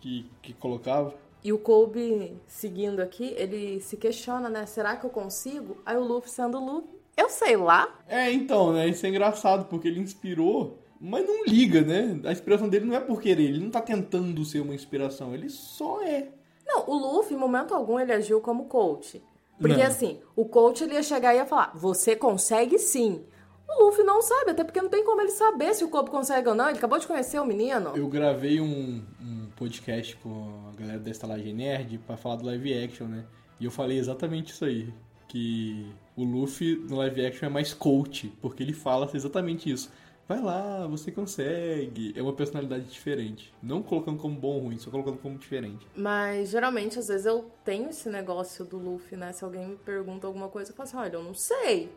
Que, 0.00 0.30
que 0.40 0.52
colocava. 0.52 1.14
E 1.42 1.52
o 1.52 1.58
Kobe, 1.58 2.38
seguindo 2.46 3.00
aqui, 3.00 3.34
ele 3.36 3.80
se 3.80 3.96
questiona, 3.96 4.48
né? 4.48 4.64
Será 4.66 4.96
que 4.96 5.04
eu 5.04 5.10
consigo? 5.10 5.78
Aí 5.84 5.96
o 5.96 6.02
Luffy, 6.04 6.30
sendo 6.30 6.58
Luffy, 6.58 6.94
eu 7.16 7.28
sei 7.28 7.56
lá. 7.56 7.88
É, 8.08 8.30
então, 8.32 8.72
né? 8.72 8.88
Isso 8.88 9.04
é 9.06 9.08
engraçado, 9.08 9.66
porque 9.66 9.88
ele 9.88 10.00
inspirou, 10.00 10.78
mas 11.00 11.26
não 11.26 11.44
liga, 11.44 11.82
né? 11.82 12.20
A 12.24 12.32
inspiração 12.32 12.68
dele 12.68 12.86
não 12.86 12.96
é 12.96 13.00
por 13.00 13.20
querer, 13.20 13.44
ele 13.44 13.60
não 13.60 13.70
tá 13.70 13.80
tentando 13.80 14.44
ser 14.44 14.60
uma 14.60 14.74
inspiração, 14.74 15.34
ele 15.34 15.48
só 15.48 16.02
é. 16.02 16.28
Não, 16.66 16.88
o 16.88 16.94
Luffy, 16.96 17.36
em 17.36 17.38
momento 17.38 17.74
algum, 17.74 18.00
ele 18.00 18.12
agiu 18.12 18.40
como 18.40 18.66
coach. 18.66 19.22
Porque 19.60 19.76
não. 19.76 19.86
assim, 19.86 20.20
o 20.34 20.44
coach 20.46 20.82
ele 20.82 20.94
ia 20.94 21.02
chegar 21.02 21.34
e 21.34 21.36
ia 21.36 21.46
falar: 21.46 21.72
Você 21.74 22.16
consegue 22.16 22.78
sim. 22.78 23.24
O 23.68 23.84
Luffy 23.84 24.04
não 24.04 24.20
sabe, 24.22 24.50
até 24.50 24.62
porque 24.62 24.80
não 24.80 24.88
tem 24.88 25.04
como 25.04 25.20
ele 25.20 25.30
saber 25.30 25.74
se 25.74 25.84
o 25.84 25.88
Kobe 25.88 26.10
consegue 26.10 26.48
ou 26.48 26.54
não. 26.54 26.68
Ele 26.68 26.78
acabou 26.78 26.98
de 26.98 27.06
conhecer 27.06 27.40
o 27.40 27.46
menino. 27.46 27.92
Eu 27.96 28.06
gravei 28.08 28.60
um, 28.60 29.02
um 29.20 29.48
podcast 29.56 30.16
com 30.16 30.70
a 30.70 30.78
galera 30.78 30.98
da 30.98 31.10
Estalagem 31.10 31.54
Nerd 31.54 31.98
pra 31.98 32.16
falar 32.16 32.36
do 32.36 32.46
live 32.46 32.84
action, 32.84 33.06
né? 33.06 33.24
E 33.58 33.64
eu 33.64 33.70
falei 33.70 33.98
exatamente 33.98 34.52
isso 34.52 34.64
aí. 34.64 34.92
Que 35.26 35.90
o 36.16 36.24
Luffy 36.24 36.76
no 36.76 36.96
live 36.96 37.26
action 37.26 37.46
é 37.46 37.50
mais 37.50 37.74
coach, 37.74 38.32
porque 38.40 38.62
ele 38.62 38.72
fala 38.72 39.10
exatamente 39.12 39.70
isso. 39.70 39.90
Vai 40.26 40.40
lá, 40.40 40.86
você 40.86 41.12
consegue. 41.12 42.14
É 42.16 42.22
uma 42.22 42.32
personalidade 42.32 42.84
diferente. 42.84 43.52
Não 43.62 43.82
colocando 43.82 44.18
como 44.18 44.34
bom 44.34 44.54
ou 44.54 44.60
ruim, 44.60 44.78
só 44.78 44.90
colocando 44.90 45.18
como 45.18 45.36
diferente. 45.36 45.86
Mas 45.94 46.48
geralmente, 46.48 46.98
às 46.98 47.08
vezes, 47.08 47.26
eu 47.26 47.50
tenho 47.62 47.90
esse 47.90 48.08
negócio 48.08 48.64
do 48.64 48.78
Luffy, 48.78 49.18
né? 49.18 49.32
Se 49.32 49.44
alguém 49.44 49.68
me 49.68 49.76
pergunta 49.76 50.26
alguma 50.26 50.48
coisa, 50.48 50.70
eu 50.70 50.74
falo 50.74 50.88
assim: 50.88 50.96
olha, 50.96 51.16
eu 51.16 51.22
não 51.22 51.34
sei. 51.34 51.92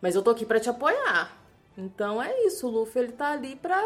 Mas 0.00 0.14
eu 0.14 0.22
tô 0.22 0.30
aqui 0.30 0.44
para 0.44 0.60
te 0.60 0.68
apoiar. 0.68 1.38
Então 1.76 2.22
é 2.22 2.44
isso, 2.44 2.66
o 2.66 2.70
Luffy 2.70 3.02
ele 3.02 3.12
tá 3.12 3.32
ali 3.32 3.56
pra. 3.56 3.80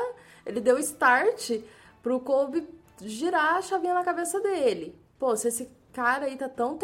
Ele 0.45 0.61
deu 0.61 0.77
start 0.79 1.61
pro 2.03 2.19
Kobe 2.19 2.67
girar 3.01 3.57
a 3.57 3.63
chavinha 3.63 3.95
na 3.95 4.03
cabeça 4.03 4.41
dele. 4.41 4.95
Pô, 5.19 5.37
se 5.37 5.49
esse 5.49 5.71
cara 5.95 6.27
aí 6.27 6.37
tá 6.37 6.49
tão 6.49 6.77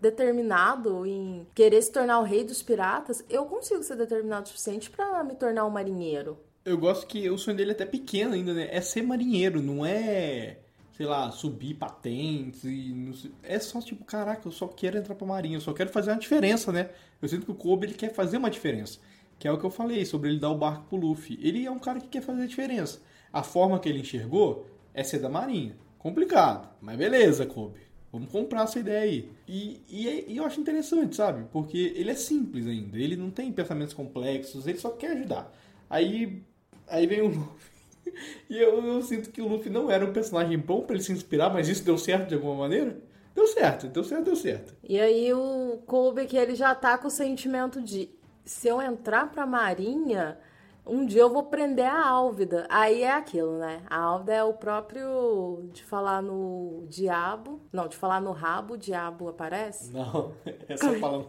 determinado 0.00 1.06
em 1.06 1.46
querer 1.54 1.80
se 1.80 1.92
tornar 1.92 2.18
o 2.18 2.24
rei 2.24 2.44
dos 2.44 2.62
piratas, 2.62 3.24
eu 3.30 3.46
consigo 3.46 3.82
ser 3.84 3.96
determinado 3.96 4.44
o 4.44 4.48
suficiente 4.48 4.90
para 4.90 5.22
me 5.22 5.36
tornar 5.36 5.64
um 5.64 5.70
marinheiro. 5.70 6.36
Eu 6.64 6.76
gosto 6.76 7.06
que 7.06 7.30
o 7.30 7.38
sonho 7.38 7.56
dele 7.56 7.70
é 7.70 7.74
até 7.74 7.86
pequeno 7.86 8.34
ainda, 8.34 8.52
né? 8.52 8.68
É 8.72 8.80
ser 8.80 9.02
marinheiro, 9.02 9.62
não 9.62 9.86
é, 9.86 10.58
sei 10.96 11.06
lá, 11.06 11.30
subir 11.30 11.74
patentes 11.74 12.64
e 12.64 13.32
é 13.44 13.56
só 13.60 13.80
tipo, 13.80 14.04
caraca, 14.04 14.48
eu 14.48 14.52
só 14.52 14.66
quero 14.66 14.98
entrar 14.98 15.14
pra 15.14 15.24
marinha, 15.24 15.58
eu 15.58 15.60
só 15.60 15.72
quero 15.72 15.90
fazer 15.90 16.10
uma 16.10 16.18
diferença, 16.18 16.72
né? 16.72 16.90
Eu 17.22 17.28
sinto 17.28 17.46
que 17.46 17.52
o 17.52 17.54
Kobe 17.54 17.86
ele 17.86 17.94
quer 17.94 18.12
fazer 18.12 18.36
uma 18.36 18.50
diferença, 18.50 18.98
que 19.38 19.46
é 19.46 19.52
o 19.52 19.58
que 19.58 19.64
eu 19.64 19.70
falei 19.70 20.04
sobre 20.04 20.28
ele 20.28 20.40
dar 20.40 20.50
o 20.50 20.58
barco 20.58 20.86
pro 20.88 20.98
Luffy. 20.98 21.38
Ele 21.40 21.64
é 21.64 21.70
um 21.70 21.78
cara 21.78 22.00
que 22.00 22.08
quer 22.08 22.20
fazer 22.20 22.42
a 22.42 22.46
diferença. 22.46 23.00
A 23.32 23.44
forma 23.44 23.78
que 23.78 23.88
ele 23.88 24.00
enxergou 24.00 24.66
é 24.92 25.04
ser 25.04 25.20
da 25.20 25.28
marinha. 25.28 25.76
Complicado, 26.00 26.68
mas 26.80 26.96
beleza, 26.96 27.46
Kobe. 27.46 27.85
Vamos 28.12 28.30
comprar 28.30 28.64
essa 28.64 28.78
ideia 28.78 29.00
aí. 29.00 29.30
E, 29.46 29.80
e, 29.88 30.08
é, 30.08 30.24
e, 30.28 30.36
eu 30.36 30.44
acho 30.44 30.60
interessante, 30.60 31.16
sabe? 31.16 31.46
Porque 31.52 31.92
ele 31.96 32.10
é 32.10 32.14
simples 32.14 32.66
ainda. 32.66 32.96
Ele 32.96 33.16
não 33.16 33.30
tem 33.30 33.52
pensamentos 33.52 33.94
complexos, 33.94 34.66
ele 34.66 34.78
só 34.78 34.90
quer 34.90 35.12
ajudar. 35.12 35.52
Aí, 35.90 36.42
aí 36.86 37.06
vem 37.06 37.22
o 37.22 37.28
Luffy. 37.28 37.76
E 38.48 38.56
eu, 38.56 38.82
eu 38.82 39.02
sinto 39.02 39.30
que 39.30 39.42
o 39.42 39.48
Luffy 39.48 39.68
não 39.68 39.90
era 39.90 40.06
um 40.06 40.12
personagem 40.12 40.56
bom 40.56 40.82
para 40.82 40.94
ele 40.94 41.02
se 41.02 41.10
inspirar, 41.10 41.52
mas 41.52 41.68
isso 41.68 41.84
deu 41.84 41.98
certo 41.98 42.28
de 42.28 42.36
alguma 42.36 42.54
maneira? 42.54 42.96
Deu 43.34 43.46
certo, 43.48 43.88
deu 43.88 44.04
certo, 44.04 44.24
deu 44.24 44.36
certo. 44.36 44.74
E 44.82 44.98
aí 44.98 45.34
o 45.34 45.82
Kobe 45.84 46.24
que 46.24 46.36
ele 46.36 46.54
já 46.54 46.74
tá 46.74 46.96
com 46.96 47.08
o 47.08 47.10
sentimento 47.10 47.82
de 47.82 48.08
se 48.44 48.68
eu 48.68 48.80
entrar 48.80 49.30
pra 49.30 49.44
marinha, 49.44 50.38
um 50.86 51.04
dia 51.04 51.22
eu 51.22 51.30
vou 51.30 51.44
prender 51.44 51.86
a 51.86 52.06
Álvida. 52.06 52.66
Aí 52.68 53.02
é 53.02 53.12
aquilo, 53.12 53.58
né? 53.58 53.82
A 53.88 53.98
Álvida 53.98 54.34
é 54.34 54.44
o 54.44 54.54
próprio 54.54 55.68
de 55.72 55.82
falar 55.82 56.22
no 56.22 56.86
diabo. 56.88 57.60
Não, 57.72 57.88
de 57.88 57.96
falar 57.96 58.20
no 58.20 58.32
rabo, 58.32 58.74
o 58.74 58.78
diabo 58.78 59.28
aparece? 59.28 59.92
Não, 59.92 60.32
é 60.68 60.76
só 60.76 60.92
falando. 60.94 61.28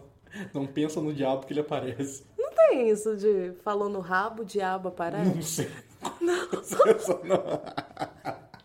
Não 0.53 0.67
pensa 0.67 1.01
no 1.01 1.13
diabo 1.13 1.45
que 1.45 1.53
ele 1.53 1.61
aparece. 1.61 2.25
Não 2.37 2.51
tem 2.53 2.89
isso 2.89 3.15
de 3.15 3.53
falou 3.63 3.89
no 3.89 3.99
rabo, 3.99 4.43
o 4.43 4.45
diabo 4.45 4.89
aparece? 4.89 5.35
Não 5.35 5.41
sei. 5.41 5.69
Não, 6.21 6.47
só... 6.63 7.21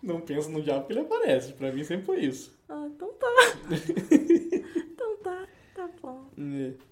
não 0.02 0.20
pensa 0.20 0.50
no 0.50 0.62
diabo 0.62 0.86
que 0.86 0.92
ele 0.92 1.00
aparece. 1.00 1.54
Pra 1.54 1.72
mim 1.72 1.82
sempre 1.82 2.04
foi 2.04 2.20
isso. 2.20 2.54
Ah, 2.68 2.86
então 2.86 3.10
tá. 3.14 3.26
então 3.70 5.16
tá. 5.22 5.46
Tá 5.74 5.88
bom. 6.02 6.26
É. 6.31 6.31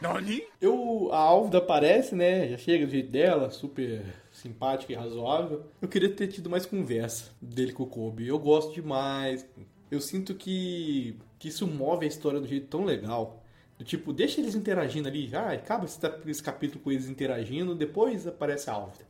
Nani? 0.01 0.43
Eu, 0.61 1.11
a 1.13 1.19
Álvida 1.19 1.59
aparece, 1.59 2.15
né? 2.15 2.49
Já 2.49 2.59
chega 2.59 2.87
do 2.87 2.93
jeito 2.93 3.11
dela, 3.11 3.51
super 3.51 4.03
simpática 4.31 4.93
e 4.93 4.97
razoável. 4.97 5.65
Eu 5.81 5.89
queria 5.89 6.11
ter 6.11 6.29
tido 6.29 6.51
mais 6.51 6.67
conversa 6.67 7.31
dele 7.41 7.73
com 7.73 7.83
o 7.83 7.87
Kobe. 7.87 8.27
Eu 8.27 8.39
gosto 8.39 8.73
demais. 8.73 9.47
Eu 9.91 10.01
sinto 10.01 10.35
que, 10.35 11.19
que 11.39 11.49
isso 11.49 11.67
move 11.67 12.05
a 12.05 12.09
história 12.09 12.41
do 12.41 12.47
jeito 12.47 12.69
tão 12.69 12.85
legal. 12.85 13.43
Tipo, 13.85 14.13
deixa 14.13 14.41
eles 14.41 14.55
interagindo 14.55 15.09
ali. 15.09 15.31
Ah, 15.35 15.53
acaba 15.53 15.85
esse, 15.85 15.99
esse 16.27 16.43
capítulo 16.43 16.83
com 16.85 16.93
eles 16.93 17.09
interagindo, 17.09 17.75
depois 17.75 18.27
aparece 18.27 18.69
a 18.69 18.75
Álvida 18.75 19.10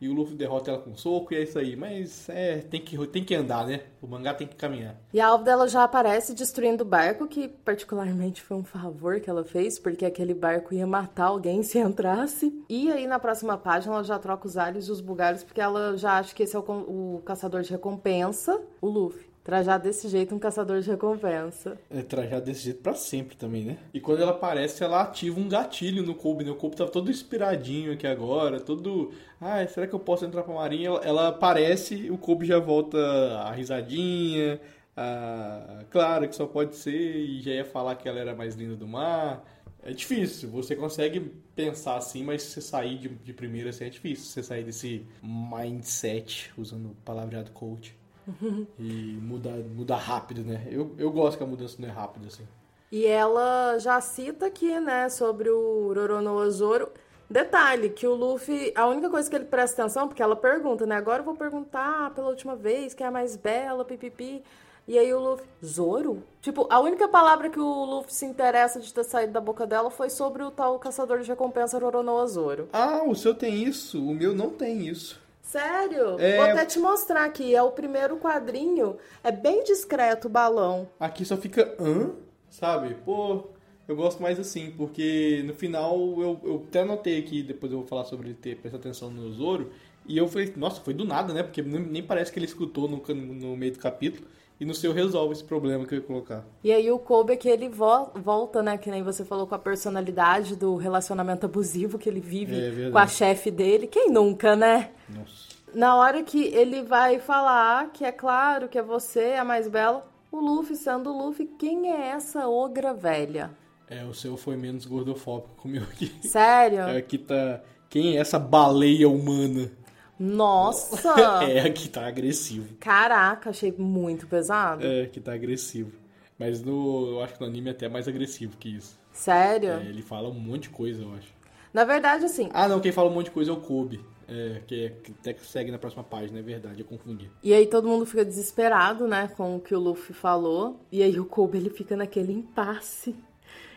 e 0.00 0.08
o 0.08 0.12
Luffy 0.12 0.34
derrota 0.34 0.70
ela 0.70 0.80
com 0.80 0.90
um 0.90 0.96
soco 0.96 1.32
e 1.32 1.36
é 1.36 1.42
isso 1.42 1.58
aí. 1.58 1.74
Mas 1.74 2.28
é, 2.28 2.58
tem 2.58 2.80
que, 2.80 3.06
tem 3.06 3.24
que 3.24 3.34
andar, 3.34 3.66
né? 3.66 3.82
O 4.00 4.06
mangá 4.06 4.34
tem 4.34 4.46
que 4.46 4.56
caminhar. 4.56 4.96
E 5.12 5.20
a 5.20 5.28
alvo 5.28 5.44
dela 5.44 5.66
já 5.68 5.84
aparece 5.84 6.34
destruindo 6.34 6.84
o 6.84 6.86
barco, 6.86 7.26
que 7.26 7.48
particularmente 7.48 8.42
foi 8.42 8.56
um 8.56 8.64
favor 8.64 9.20
que 9.20 9.30
ela 9.30 9.44
fez, 9.44 9.78
porque 9.78 10.04
aquele 10.04 10.34
barco 10.34 10.74
ia 10.74 10.86
matar 10.86 11.26
alguém 11.26 11.62
se 11.64 11.78
entrasse. 11.78 12.52
E 12.68 12.90
aí 12.90 13.06
na 13.06 13.18
próxima 13.18 13.56
página 13.56 13.94
ela 13.94 14.04
já 14.04 14.18
troca 14.18 14.46
os 14.46 14.56
alhos 14.56 14.88
e 14.88 14.92
os 14.92 15.00
bugalhos, 15.00 15.42
porque 15.42 15.60
ela 15.60 15.96
já 15.96 16.18
acha 16.18 16.34
que 16.34 16.42
esse 16.42 16.54
é 16.54 16.58
o, 16.58 16.62
o 16.62 17.22
caçador 17.24 17.62
de 17.62 17.70
recompensa, 17.70 18.60
o 18.80 18.88
Luffy. 18.88 19.35
Trajar 19.46 19.78
desse 19.78 20.08
jeito 20.08 20.34
um 20.34 20.40
caçador 20.40 20.80
de 20.80 20.90
recompensa. 20.90 21.78
É, 21.88 22.02
trajar 22.02 22.40
desse 22.40 22.64
jeito 22.64 22.82
para 22.82 22.94
sempre 22.94 23.36
também, 23.36 23.64
né? 23.64 23.78
E 23.94 24.00
quando 24.00 24.20
ela 24.20 24.32
aparece, 24.32 24.82
ela 24.82 25.00
ativa 25.00 25.38
um 25.38 25.48
gatilho 25.48 26.02
no 26.02 26.16
Kobe, 26.16 26.42
né? 26.42 26.50
O 26.50 26.56
Kobe 26.56 26.74
tá 26.74 26.84
todo 26.84 27.12
inspiradinho 27.12 27.92
aqui 27.92 28.08
agora, 28.08 28.58
todo... 28.58 29.12
Ah, 29.40 29.64
será 29.68 29.86
que 29.86 29.94
eu 29.94 30.00
posso 30.00 30.24
entrar 30.24 30.42
pra 30.42 30.52
marinha? 30.52 30.88
Ela, 30.88 31.00
ela 31.04 31.28
aparece, 31.28 32.10
o 32.10 32.18
Kobe 32.18 32.44
já 32.44 32.58
volta 32.58 32.98
a 32.98 33.52
risadinha, 33.52 34.60
a... 34.96 35.84
Claro 35.90 36.28
que 36.28 36.34
só 36.34 36.46
pode 36.46 36.74
ser, 36.74 37.14
e 37.16 37.40
já 37.40 37.52
ia 37.52 37.64
falar 37.64 37.94
que 37.94 38.08
ela 38.08 38.18
era 38.18 38.34
mais 38.34 38.56
linda 38.56 38.74
do 38.74 38.88
mar. 38.88 39.44
É 39.80 39.92
difícil, 39.92 40.50
você 40.50 40.74
consegue 40.74 41.20
pensar 41.54 41.98
assim, 41.98 42.24
mas 42.24 42.42
você 42.42 42.60
sair 42.60 42.98
de, 42.98 43.10
de 43.10 43.32
primeira 43.32 43.70
assim 43.70 43.84
é 43.84 43.90
difícil. 43.90 44.24
Você 44.24 44.42
sair 44.42 44.64
desse 44.64 45.06
mindset, 45.22 46.52
usando 46.58 46.86
o 46.86 46.96
palavreado 47.04 47.52
coach 47.52 47.94
e 48.78 49.18
muda, 49.20 49.50
muda 49.50 49.96
rápido, 49.96 50.42
né? 50.42 50.66
Eu, 50.70 50.94
eu 50.98 51.10
gosto 51.10 51.38
que 51.38 51.44
a 51.44 51.46
mudança 51.46 51.76
não 51.78 51.88
é 51.88 51.92
rápida, 51.92 52.26
assim. 52.26 52.46
E 52.90 53.04
ela 53.04 53.78
já 53.78 54.00
cita 54.00 54.46
aqui, 54.46 54.78
né, 54.78 55.08
sobre 55.08 55.50
o 55.50 55.92
Roronoa 55.92 56.48
Zoro. 56.50 56.88
Detalhe, 57.28 57.90
que 57.90 58.06
o 58.06 58.14
Luffy, 58.14 58.72
a 58.76 58.86
única 58.86 59.10
coisa 59.10 59.28
que 59.28 59.34
ele 59.34 59.46
presta 59.46 59.82
atenção, 59.82 60.06
porque 60.06 60.22
ela 60.22 60.36
pergunta, 60.36 60.86
né? 60.86 60.94
Agora 60.94 61.20
eu 61.20 61.24
vou 61.24 61.34
perguntar 61.34 62.14
pela 62.14 62.28
última 62.28 62.54
vez, 62.54 62.94
quem 62.94 63.04
é 63.04 63.08
a 63.08 63.12
mais 63.12 63.36
bela, 63.36 63.84
pipipi. 63.84 64.44
E 64.86 64.96
aí 64.96 65.12
o 65.12 65.18
Luffy, 65.18 65.44
Zoro? 65.64 66.22
Tipo, 66.40 66.68
a 66.70 66.78
única 66.78 67.08
palavra 67.08 67.50
que 67.50 67.58
o 67.58 67.84
Luffy 67.84 68.14
se 68.14 68.24
interessa 68.24 68.78
de 68.78 68.94
ter 68.94 69.02
saído 69.02 69.32
da 69.32 69.40
boca 69.40 69.66
dela 69.66 69.90
foi 69.90 70.08
sobre 70.08 70.44
o 70.44 70.52
tal 70.52 70.78
caçador 70.78 71.18
de 71.18 71.28
recompensa 71.28 71.76
Roronoa 71.76 72.24
Zoro. 72.28 72.68
Ah, 72.72 73.02
o 73.04 73.16
seu 73.16 73.34
tem 73.34 73.64
isso, 73.64 74.00
o 74.00 74.14
meu 74.14 74.32
não 74.32 74.50
tem 74.50 74.86
isso. 74.86 75.20
Sério? 75.46 76.18
É... 76.18 76.36
Vou 76.36 76.44
até 76.46 76.66
te 76.66 76.78
mostrar 76.78 77.24
aqui. 77.24 77.54
É 77.54 77.62
o 77.62 77.70
primeiro 77.70 78.16
quadrinho. 78.18 78.96
É 79.22 79.30
bem 79.30 79.62
discreto 79.62 80.26
o 80.26 80.30
balão. 80.30 80.88
Aqui 80.98 81.24
só 81.24 81.36
fica 81.36 81.74
hã, 81.78 82.10
sabe? 82.50 82.94
Pô, 83.04 83.44
eu 83.86 83.94
gosto 83.94 84.20
mais 84.20 84.40
assim, 84.40 84.72
porque 84.76 85.42
no 85.46 85.54
final 85.54 85.96
eu, 86.18 86.40
eu 86.42 86.64
até 86.68 86.80
anotei 86.80 87.18
aqui, 87.20 87.42
depois 87.42 87.70
eu 87.70 87.78
vou 87.78 87.86
falar 87.86 88.04
sobre 88.04 88.34
ter 88.34 88.56
prestar 88.56 88.78
atenção 88.78 89.08
no 89.08 89.32
Zoro. 89.32 89.70
E 90.04 90.18
eu 90.18 90.28
falei, 90.28 90.52
nossa, 90.56 90.80
foi 90.80 90.94
do 90.94 91.04
nada, 91.04 91.32
né? 91.32 91.42
Porque 91.42 91.62
nem 91.62 92.02
parece 92.02 92.32
que 92.32 92.38
ele 92.38 92.46
escutou 92.46 92.88
no, 92.88 93.02
no 93.14 93.56
meio 93.56 93.72
do 93.72 93.78
capítulo. 93.78 94.26
E 94.58 94.64
no 94.64 94.74
seu 94.74 94.92
resolve 94.92 95.34
esse 95.34 95.44
problema 95.44 95.84
que 95.84 95.94
eu 95.94 95.98
ia 95.98 96.04
colocar. 96.04 96.44
E 96.64 96.72
aí 96.72 96.90
o 96.90 96.98
Kobe 96.98 97.34
é 97.34 97.36
que 97.36 97.48
ele 97.48 97.68
vo 97.68 98.10
volta, 98.14 98.62
né? 98.62 98.78
Que 98.78 98.90
nem 98.90 99.02
você 99.02 99.24
falou 99.24 99.46
com 99.46 99.54
a 99.54 99.58
personalidade 99.58 100.56
do 100.56 100.76
relacionamento 100.76 101.44
abusivo 101.44 101.98
que 101.98 102.08
ele 102.08 102.20
vive 102.20 102.56
É 102.56 102.90
com 102.90 102.98
a 102.98 103.06
chefe 103.06 103.50
dele. 103.50 103.86
Quem 103.86 104.10
nunca, 104.10 104.56
né? 104.56 104.90
Nossa. 105.08 105.56
Na 105.74 105.96
hora 105.96 106.22
que 106.22 106.44
ele 106.44 106.82
vai 106.82 107.18
falar 107.18 107.90
que 107.92 108.04
é 108.04 108.12
claro 108.12 108.66
que 108.66 108.78
é 108.78 108.82
você 108.82 109.34
a 109.34 109.44
mais 109.44 109.68
bela, 109.68 110.08
o 110.32 110.40
Luffy, 110.40 110.74
sendo 110.74 111.12
o 111.12 111.26
Luffy, 111.26 111.46
quem 111.58 111.92
é 111.92 112.08
essa 112.08 112.48
ogra 112.48 112.94
velha? 112.94 113.50
É, 113.88 114.04
o 114.04 114.14
seu 114.14 114.36
foi 114.36 114.56
menos 114.56 114.86
gordofóbico 114.86 115.54
comigo 115.56 115.84
aqui. 115.92 116.12
Sério? 116.22 116.80
É, 116.80 116.96
aqui 116.96 117.18
tá. 117.18 117.60
Quem 117.88 118.16
é 118.16 118.20
essa 118.20 118.38
baleia 118.38 119.08
humana? 119.08 119.70
Nossa! 120.18 121.14
é, 121.48 121.60
aqui 121.60 121.88
tá 121.88 122.06
agressivo. 122.06 122.76
Caraca, 122.80 123.50
achei 123.50 123.72
muito 123.72 124.26
pesado. 124.26 124.86
É, 124.86 125.02
aqui 125.02 125.20
tá 125.20 125.32
agressivo. 125.32 125.92
Mas 126.38 126.62
no, 126.62 127.08
eu 127.12 127.22
acho 127.22 127.34
que 127.34 127.40
no 127.40 127.46
anime 127.46 127.68
é 127.68 127.72
até 127.72 127.88
mais 127.88 128.06
agressivo 128.06 128.56
que 128.56 128.68
isso. 128.68 128.98
Sério? 129.12 129.70
É, 129.70 129.86
ele 129.86 130.02
fala 130.02 130.28
um 130.28 130.34
monte 130.34 130.64
de 130.64 130.70
coisa, 130.70 131.02
eu 131.02 131.14
acho. 131.14 131.34
Na 131.72 131.84
verdade, 131.84 132.24
assim. 132.24 132.48
Ah, 132.52 132.68
não, 132.68 132.80
quem 132.80 132.92
fala 132.92 133.10
um 133.10 133.14
monte 133.14 133.26
de 133.26 133.32
coisa 133.32 133.50
é 133.50 133.54
o 133.54 133.58
Kobe. 133.58 134.04
É, 134.28 134.60
que, 134.66 134.84
é, 134.84 134.88
que 134.90 135.12
até 135.12 135.32
que 135.32 135.46
segue 135.46 135.70
na 135.70 135.78
próxima 135.78 136.02
página, 136.02 136.38
é 136.40 136.42
verdade, 136.42 136.80
eu 136.80 136.86
confundi. 136.86 137.30
E 137.42 137.54
aí 137.54 137.66
todo 137.66 137.86
mundo 137.86 138.04
fica 138.04 138.24
desesperado, 138.24 139.06
né, 139.06 139.30
com 139.36 139.56
o 139.56 139.60
que 139.60 139.74
o 139.74 139.78
Luffy 139.78 140.14
falou. 140.14 140.80
E 140.90 141.02
aí 141.02 141.18
o 141.20 141.24
Kobe, 141.24 141.58
ele 141.58 141.70
fica 141.70 141.96
naquele 141.96 142.32
impasse 142.32 143.14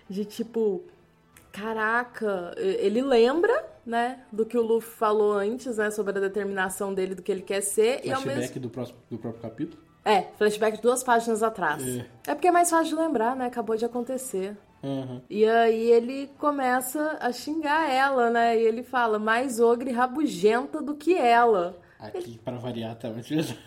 de 0.09 0.25
tipo, 0.25 0.81
caraca, 1.51 2.55
ele 2.57 3.01
lembra, 3.01 3.68
né, 3.85 4.19
do 4.31 4.45
que 4.45 4.57
o 4.57 4.61
Luffy 4.61 4.91
falou 4.91 5.33
antes, 5.33 5.77
né, 5.77 5.91
sobre 5.91 6.17
a 6.17 6.21
determinação 6.21 6.93
dele 6.93 7.15
do 7.15 7.21
que 7.21 7.31
ele 7.31 7.41
quer 7.41 7.61
ser. 7.61 8.01
Flashback 8.01 8.07
e 8.07 8.11
ao 8.11 8.37
mesmo... 8.37 8.59
do, 8.61 8.69
próximo, 8.69 8.97
do 9.09 9.17
próprio 9.17 9.41
capítulo? 9.41 9.81
É, 10.05 10.21
flashback 10.37 10.81
duas 10.81 11.03
páginas 11.03 11.43
atrás. 11.43 11.85
É. 11.85 12.05
é 12.27 12.35
porque 12.35 12.47
é 12.47 12.51
mais 12.51 12.69
fácil 12.69 12.95
de 12.95 13.01
lembrar, 13.01 13.35
né, 13.35 13.45
acabou 13.45 13.75
de 13.75 13.85
acontecer. 13.85 14.57
Uhum. 14.81 15.21
E 15.29 15.45
aí 15.45 15.91
ele 15.91 16.29
começa 16.37 17.17
a 17.19 17.31
xingar 17.31 17.89
ela, 17.91 18.29
né? 18.29 18.57
E 18.57 18.61
ele 18.61 18.81
fala, 18.81 19.19
mais 19.19 19.59
ogre 19.59 19.91
rabugenta 19.91 20.81
do 20.81 20.95
que 20.95 21.15
ela. 21.15 21.77
Aqui, 21.99 22.17
ele... 22.17 22.39
para 22.43 22.57
variar, 22.57 22.95
tá 22.95 23.09
muito 23.09 23.27
pesado. 23.29 23.59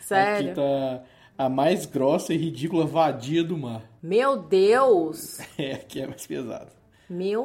Sério? 0.00 0.52
Aqui 0.52 0.54
tá 0.54 1.02
a 1.36 1.48
mais 1.48 1.86
grossa 1.86 2.32
e 2.32 2.36
ridícula 2.36 2.86
vadia 2.86 3.42
do 3.44 3.58
mar. 3.58 3.82
Meu 4.02 4.36
Deus! 4.36 5.38
É, 5.58 5.74
aqui 5.74 6.00
é 6.00 6.06
mais 6.06 6.26
pesado. 6.26 6.70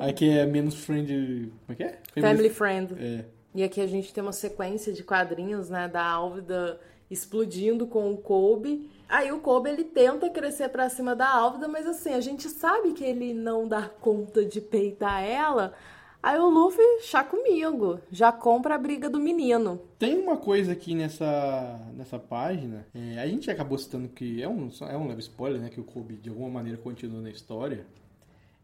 Aqui 0.01 0.29
é 0.29 0.45
menos 0.45 0.75
friend... 0.75 1.51
Como 1.65 1.73
é 1.73 1.75
que 1.75 1.83
é? 1.83 1.99
Family, 2.13 2.21
Family 2.21 2.49
friend. 2.49 2.95
É. 2.99 3.25
E 3.53 3.63
aqui 3.63 3.81
a 3.81 3.87
gente 3.87 4.13
tem 4.13 4.21
uma 4.21 4.33
sequência 4.33 4.93
de 4.93 5.03
quadrinhos, 5.03 5.69
né? 5.69 5.87
Da 5.87 6.05
Álvida 6.05 6.79
explodindo 7.09 7.87
com 7.87 8.11
o 8.11 8.17
Kobe. 8.17 8.89
Aí 9.07 9.31
o 9.31 9.39
Kobe 9.39 9.69
ele 9.69 9.83
tenta 9.83 10.29
crescer 10.29 10.69
para 10.69 10.89
cima 10.89 11.15
da 11.15 11.29
Álvida, 11.29 11.67
mas 11.67 11.87
assim, 11.87 12.13
a 12.13 12.19
gente 12.19 12.49
sabe 12.49 12.93
que 12.93 13.03
ele 13.03 13.33
não 13.33 13.67
dá 13.67 13.89
conta 14.01 14.43
de 14.43 14.59
peitar 14.59 15.23
ela. 15.23 15.73
Aí 16.21 16.37
o 16.37 16.49
Luffy, 16.49 16.83
chá 17.01 17.23
comigo, 17.23 17.99
já 18.11 18.31
compra 18.31 18.75
a 18.75 18.77
briga 18.77 19.09
do 19.09 19.19
menino. 19.19 19.79
Tem 19.97 20.17
uma 20.17 20.35
coisa 20.35 20.73
aqui 20.73 20.93
nessa, 20.93 21.79
nessa 21.95 22.19
página, 22.19 22.85
é, 22.93 23.19
a 23.19 23.27
gente 23.27 23.49
acabou 23.49 23.77
citando 23.77 24.09
que 24.09 24.41
é 24.41 24.49
um, 24.49 24.69
é 24.89 24.97
um 24.97 25.07
leve 25.07 25.21
spoiler, 25.21 25.61
né? 25.61 25.69
Que 25.69 25.79
o 25.79 25.83
Kobe 25.83 26.15
de 26.15 26.29
alguma 26.29 26.49
maneira 26.49 26.77
continua 26.77 27.21
na 27.21 27.29
história. 27.29 27.85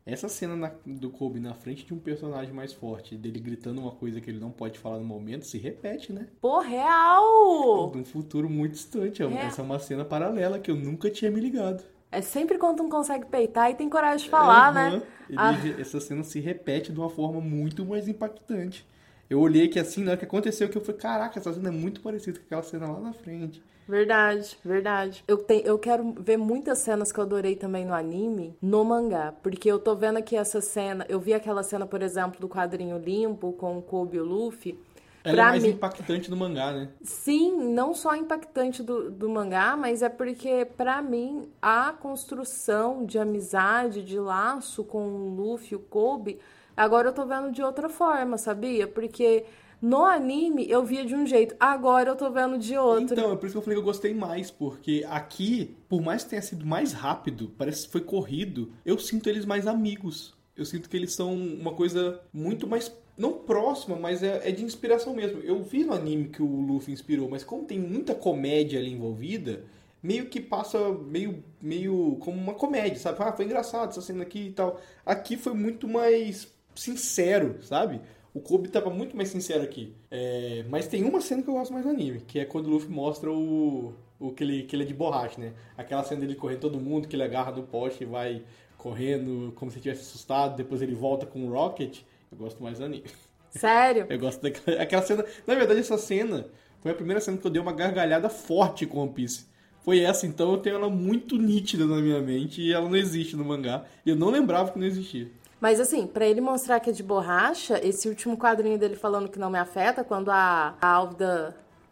Essa 0.06 0.28
cena 0.28 0.56
na, 0.56 0.72
do 0.86 1.10
Kobe 1.10 1.40
na 1.40 1.54
frente 1.54 1.86
de 1.86 1.94
um 1.94 2.00
personagem 2.00 2.54
mais 2.54 2.74
forte, 2.74 3.16
dele 3.16 3.40
gritando 3.40 3.80
uma 3.80 3.92
coisa 3.92 4.20
que 4.20 4.30
ele 4.30 4.40
não 4.40 4.52
pode 4.52 4.78
falar 4.78 4.98
no 4.98 5.06
momento, 5.06 5.46
se 5.46 5.58
repete, 5.58 6.12
né? 6.12 6.28
Pô, 6.42 6.60
real! 6.60 7.92
Num 7.96 8.04
futuro 8.04 8.50
muito 8.50 8.74
distante. 8.74 9.24
É. 9.24 9.26
Essa 9.26 9.62
é 9.62 9.66
uma 9.66 9.80
cena 9.80 10.04
paralela 10.04 10.60
que 10.60 10.70
eu 10.70 10.76
nunca 10.76 11.10
tinha 11.10 11.32
me 11.32 11.40
ligado. 11.40 11.84
É 12.12 12.22
sempre 12.22 12.58
quando 12.58 12.84
um 12.84 12.90
consegue 12.90 13.26
peitar 13.26 13.72
e 13.72 13.76
tem 13.76 13.90
coragem 13.90 14.26
de 14.26 14.30
falar, 14.30 14.68
uhum. 14.68 14.74
né? 14.74 15.02
Ele, 15.30 15.38
ah. 15.40 15.54
Essa 15.80 16.02
cena 16.02 16.24
se 16.24 16.40
repete 16.40 16.92
de 16.92 17.00
uma 17.00 17.10
forma 17.10 17.40
muito 17.40 17.86
mais 17.86 18.08
impactante. 18.08 18.86
Eu 19.30 19.40
olhei 19.40 19.68
que 19.68 19.80
assim, 19.80 20.04
na 20.04 20.12
hora 20.12 20.18
que 20.18 20.26
aconteceu, 20.26 20.70
que 20.70 20.78
eu 20.78 20.82
falei, 20.82 21.00
caraca, 21.00 21.40
essa 21.40 21.54
cena 21.54 21.70
é 21.70 21.72
muito 21.72 22.02
parecida 22.02 22.40
com 22.40 22.46
aquela 22.46 22.64
cena 22.64 22.92
lá 22.92 23.00
na 23.00 23.14
frente. 23.14 23.62
Verdade, 23.88 24.58
verdade. 24.64 25.24
Eu, 25.28 25.38
tenho, 25.38 25.66
eu 25.66 25.78
quero 25.78 26.14
ver 26.18 26.38
muitas 26.38 26.80
cenas 26.80 27.12
que 27.12 27.20
eu 27.20 27.24
adorei 27.24 27.56
também 27.56 27.86
no 27.86 27.94
anime, 27.94 28.56
no 28.62 28.84
mangá. 28.84 29.34
Porque 29.44 29.70
eu 29.70 29.80
tô 29.80 29.96
vendo 29.96 30.18
aqui 30.18 30.36
essa 30.36 30.62
cena. 30.62 31.06
Eu 31.10 31.20
vi 31.20 31.34
aquela 31.34 31.64
cena, 31.64 31.86
por 31.86 32.02
exemplo, 32.02 32.40
do 32.40 32.48
quadrinho 32.48 32.98
limpo 32.98 33.52
com 33.54 33.78
o 33.78 33.82
Kobe 33.82 34.18
e 34.18 34.20
o 34.22 34.24
Luffy. 34.24 34.80
Ela 35.24 35.36
pra 35.36 35.44
é 35.44 35.50
mais 35.52 35.64
mim... 35.64 35.70
impactante 35.70 36.30
do 36.30 36.36
mangá, 36.36 36.72
né? 36.74 36.90
Sim, 37.02 37.74
não 37.74 37.94
só 37.94 38.14
impactante 38.16 38.84
do, 38.84 39.10
do 39.10 39.30
mangá, 39.30 39.76
mas 39.78 40.02
é 40.02 40.10
porque, 40.10 40.66
para 40.78 41.02
mim, 41.02 41.50
a 41.62 41.94
construção 41.94 43.06
de 43.06 43.18
amizade, 43.18 44.04
de 44.04 44.20
laço 44.20 44.84
com 44.84 45.08
o 45.08 45.36
Luffy 45.36 45.74
e 45.74 45.76
o 45.76 45.80
Kobe, 45.80 46.40
agora 46.76 47.10
eu 47.10 47.14
tô 47.14 47.26
vendo 47.26 47.52
de 47.52 47.62
outra 47.62 47.90
forma, 47.90 48.38
sabia? 48.38 48.88
Porque 48.88 49.46
no 49.82 50.06
anime 50.06 50.66
eu 50.70 50.84
via 50.84 51.06
de 51.06 51.14
um 51.14 51.26
jeito, 51.26 51.56
agora 51.60 52.10
eu 52.10 52.16
tô 52.16 52.32
vendo 52.32 52.58
de 52.58 52.78
outro. 52.78 53.14
Então, 53.14 53.34
é 53.34 53.36
por 53.36 53.46
isso 53.46 53.54
que 53.54 53.58
eu 53.58 53.62
falei 53.62 53.76
que 53.76 53.82
eu 53.82 53.86
gostei 53.86 54.14
mais, 54.14 54.50
porque 54.50 55.06
aqui, 55.10 55.76
por 55.90 56.02
mais 56.02 56.24
que 56.24 56.30
tenha 56.30 56.42
sido 56.42 56.66
mais 56.66 56.94
rápido, 56.94 57.52
parece 57.58 57.86
que 57.86 57.92
foi 57.92 58.02
corrido, 58.02 58.72
eu 58.86 58.98
sinto 58.98 59.30
eles 59.30 59.46
mais 59.46 59.68
amigos. 59.68 60.34
Eu 60.56 60.66
sinto 60.66 60.88
que 60.88 60.96
eles 60.96 61.14
são 61.14 61.34
uma 61.34 61.74
coisa 61.74 62.22
muito 62.32 62.68
mais 62.68 62.96
não 63.18 63.34
próxima, 63.34 63.96
mas 63.96 64.24
é, 64.24 64.48
é, 64.48 64.52
de 64.52 64.64
inspiração 64.64 65.14
mesmo. 65.14 65.40
Eu 65.42 65.62
vi 65.64 65.84
no 65.84 65.94
anime 65.94 66.30
que 66.30 66.42
o 66.42 66.62
Luffy 66.62 66.94
inspirou, 66.94 67.30
mas 67.30 67.44
como 67.44 67.66
tem 67.66 67.80
muita 67.80 68.16
comédia 68.16 68.80
ali 68.80 68.92
envolvida, 68.92 69.66
meio 70.02 70.28
que 70.28 70.40
passa 70.40 70.78
meio, 70.92 71.44
meio 71.62 72.18
como 72.20 72.38
uma 72.38 72.54
comédia, 72.54 73.00
sabe? 73.00 73.18
Ah, 73.22 73.34
foi 73.34 73.46
engraçado 73.46 73.90
essa 73.90 74.02
cena 74.02 74.24
aqui 74.24 74.48
e 74.48 74.52
tal. 74.52 74.80
Aqui 75.06 75.38
foi 75.38 75.54
muito 75.54 75.88
mais 75.88 76.54
sincero, 76.76 77.58
sabe? 77.62 78.02
O 78.34 78.40
Kobe 78.40 78.68
tava 78.70 78.90
muito 78.90 79.16
mais 79.16 79.30
sincero 79.30 79.64
aqui. 79.64 79.94
É, 80.10 80.66
mas 80.70 80.88
tem 80.88 81.04
uma 81.04 81.22
cena 81.22 81.44
que 81.44 81.50
eu 81.50 81.54
gosto 81.54 81.72
mais 81.72 81.86
do 81.86 81.92
anime, 81.92 82.22
que 82.22 82.40
é 82.40 82.46
quando 82.46 82.68
o 82.68 82.70
Luffy 82.72 82.90
mostra 82.90 83.32
o, 83.32 83.94
o 84.20 84.32
que, 84.32 84.44
ele, 84.44 84.64
que 84.64 84.76
ele 84.76 84.84
é 84.84 84.86
de 84.88 84.94
borracha, 84.94 85.40
né? 85.40 85.54
Aquela 85.78 86.04
cena 86.04 86.22
dele 86.22 86.36
correndo 86.36 86.60
todo 86.60 86.80
mundo, 86.80 87.08
que 87.08 87.16
ele 87.16 87.24
agarra 87.24 87.52
no 87.52 87.64
poste 87.64 88.04
e 88.04 88.08
vai 88.08 88.44
correndo 88.78 89.54
como 89.56 89.70
se 89.70 89.80
tivesse 89.80 90.02
assustado, 90.02 90.58
depois 90.58 90.82
ele 90.82 90.96
volta 90.96 91.26
com 91.26 91.46
o 91.46 91.52
Rocket. 91.52 92.02
Eu 92.32 92.38
gosto 92.38 92.62
mais 92.62 92.80
do 92.80 92.86
anime. 92.86 93.06
Sério? 93.52 94.08
Eu 94.10 94.20
gosto 94.20 94.42
daquela 94.42 94.82
aquela 94.82 95.02
cena. 95.04 95.24
Na 95.46 95.54
verdade, 95.54 95.80
essa 95.80 95.98
cena 95.98 96.48
foi 96.82 96.92
a 96.92 96.96
primeira 96.96 97.22
cena 97.22 97.38
que 97.38 97.48
eu 97.48 97.52
dei 97.52 97.62
uma 97.62 97.72
gargalhada 97.72 98.30
forte 98.30 98.86
com 98.86 99.00
One 99.00 99.14
Piece. 99.14 99.46
Foi 99.84 100.00
essa, 100.00 100.26
então 100.26 100.52
eu 100.52 100.58
tenho 100.58 100.78
ela 100.78 100.90
muito 100.90 101.38
nítida 101.38 101.86
na 101.86 101.98
minha 101.98 102.22
mente 102.22 102.62
e 102.62 102.74
ela 102.74 102.90
não 102.90 102.96
existe 102.96 103.36
no 103.36 103.46
mangá. 103.46 103.86
E 104.06 104.10
eu 104.10 104.16
não 104.16 104.30
lembrava 104.30 104.72
que 104.72 104.80
não 104.80 104.86
existia. 104.86 105.30
Mas 105.64 105.80
assim, 105.80 106.06
para 106.06 106.26
ele 106.26 106.42
mostrar 106.42 106.82
que 106.82 106.90
é 106.90 106.94
de 106.94 107.02
borracha, 107.02 107.80
esse 107.82 108.10
último 108.10 108.38
quadrinho 108.38 108.78
dele 108.78 108.98
falando 108.98 109.30
que 109.30 109.40
não 109.40 109.50
me 109.50 109.58
afeta, 109.58 110.04
quando 110.04 110.30
a, 110.30 110.76
a 110.82 111.10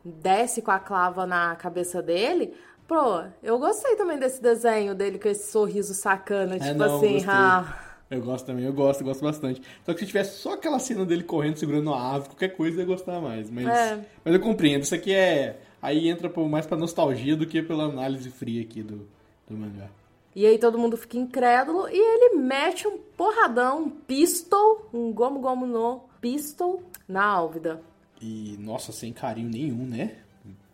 desce 0.04 0.62
com 0.62 0.72
a 0.72 0.78
clava 0.78 1.26
na 1.26 1.56
cabeça 1.56 2.02
dele, 2.02 2.54
pô, 2.86 3.24
eu 3.42 3.58
gostei 3.58 3.96
também 3.96 4.20
desse 4.20 4.42
desenho 4.42 4.94
dele 4.94 5.18
com 5.18 5.30
esse 5.30 5.50
sorriso 5.50 5.94
sacana, 5.94 6.58
é, 6.58 6.60
tipo 6.60 6.74
não, 6.74 6.98
assim, 6.98 7.24
ah. 7.26 7.80
Eu 8.10 8.22
gosto 8.22 8.46
também, 8.46 8.66
eu 8.66 8.74
gosto, 8.74 9.00
eu 9.00 9.08
gosto 9.08 9.24
bastante. 9.24 9.62
Só 9.86 9.94
que 9.94 10.02
se 10.02 10.08
tivesse 10.08 10.40
só 10.40 10.56
aquela 10.56 10.78
cena 10.78 11.06
dele 11.06 11.24
correndo, 11.24 11.56
segurando 11.56 11.94
a 11.94 12.16
ave, 12.16 12.28
qualquer 12.28 12.50
coisa 12.50 12.76
eu 12.76 12.82
ia 12.82 12.86
gostar 12.86 13.22
mais. 13.22 13.50
Mas, 13.50 13.70
é. 13.70 14.06
mas 14.26 14.34
eu 14.34 14.42
compreendo, 14.42 14.84
isso 14.84 14.94
aqui 14.94 15.14
é. 15.14 15.58
Aí 15.82 16.10
entra 16.10 16.30
mais 16.42 16.66
pra 16.66 16.76
nostalgia 16.76 17.38
do 17.38 17.48
que 17.48 17.62
pela 17.62 17.86
análise 17.86 18.30
fria 18.32 18.64
aqui 18.64 18.84
do, 18.84 19.08
do 19.48 19.58
mangá. 19.58 19.88
E 20.36 20.46
aí 20.46 20.58
todo 20.58 20.78
mundo 20.78 20.96
fica 20.96 21.18
incrédulo 21.18 21.88
e 21.90 21.98
ele 21.98 22.36
mete 22.36 22.88
um 22.88 22.98
porradão, 22.98 23.84
um 23.84 23.90
pistol, 23.90 24.90
um 24.94 25.12
gomo 25.12 25.40
gomo 25.40 25.66
no 25.66 26.02
pistol 26.22 26.82
na 27.08 27.24
Álvida. 27.24 27.82
E, 28.22 28.56
nossa, 28.60 28.92
sem 28.92 29.12
carinho 29.12 29.50
nenhum, 29.50 29.86
né? 29.86 30.18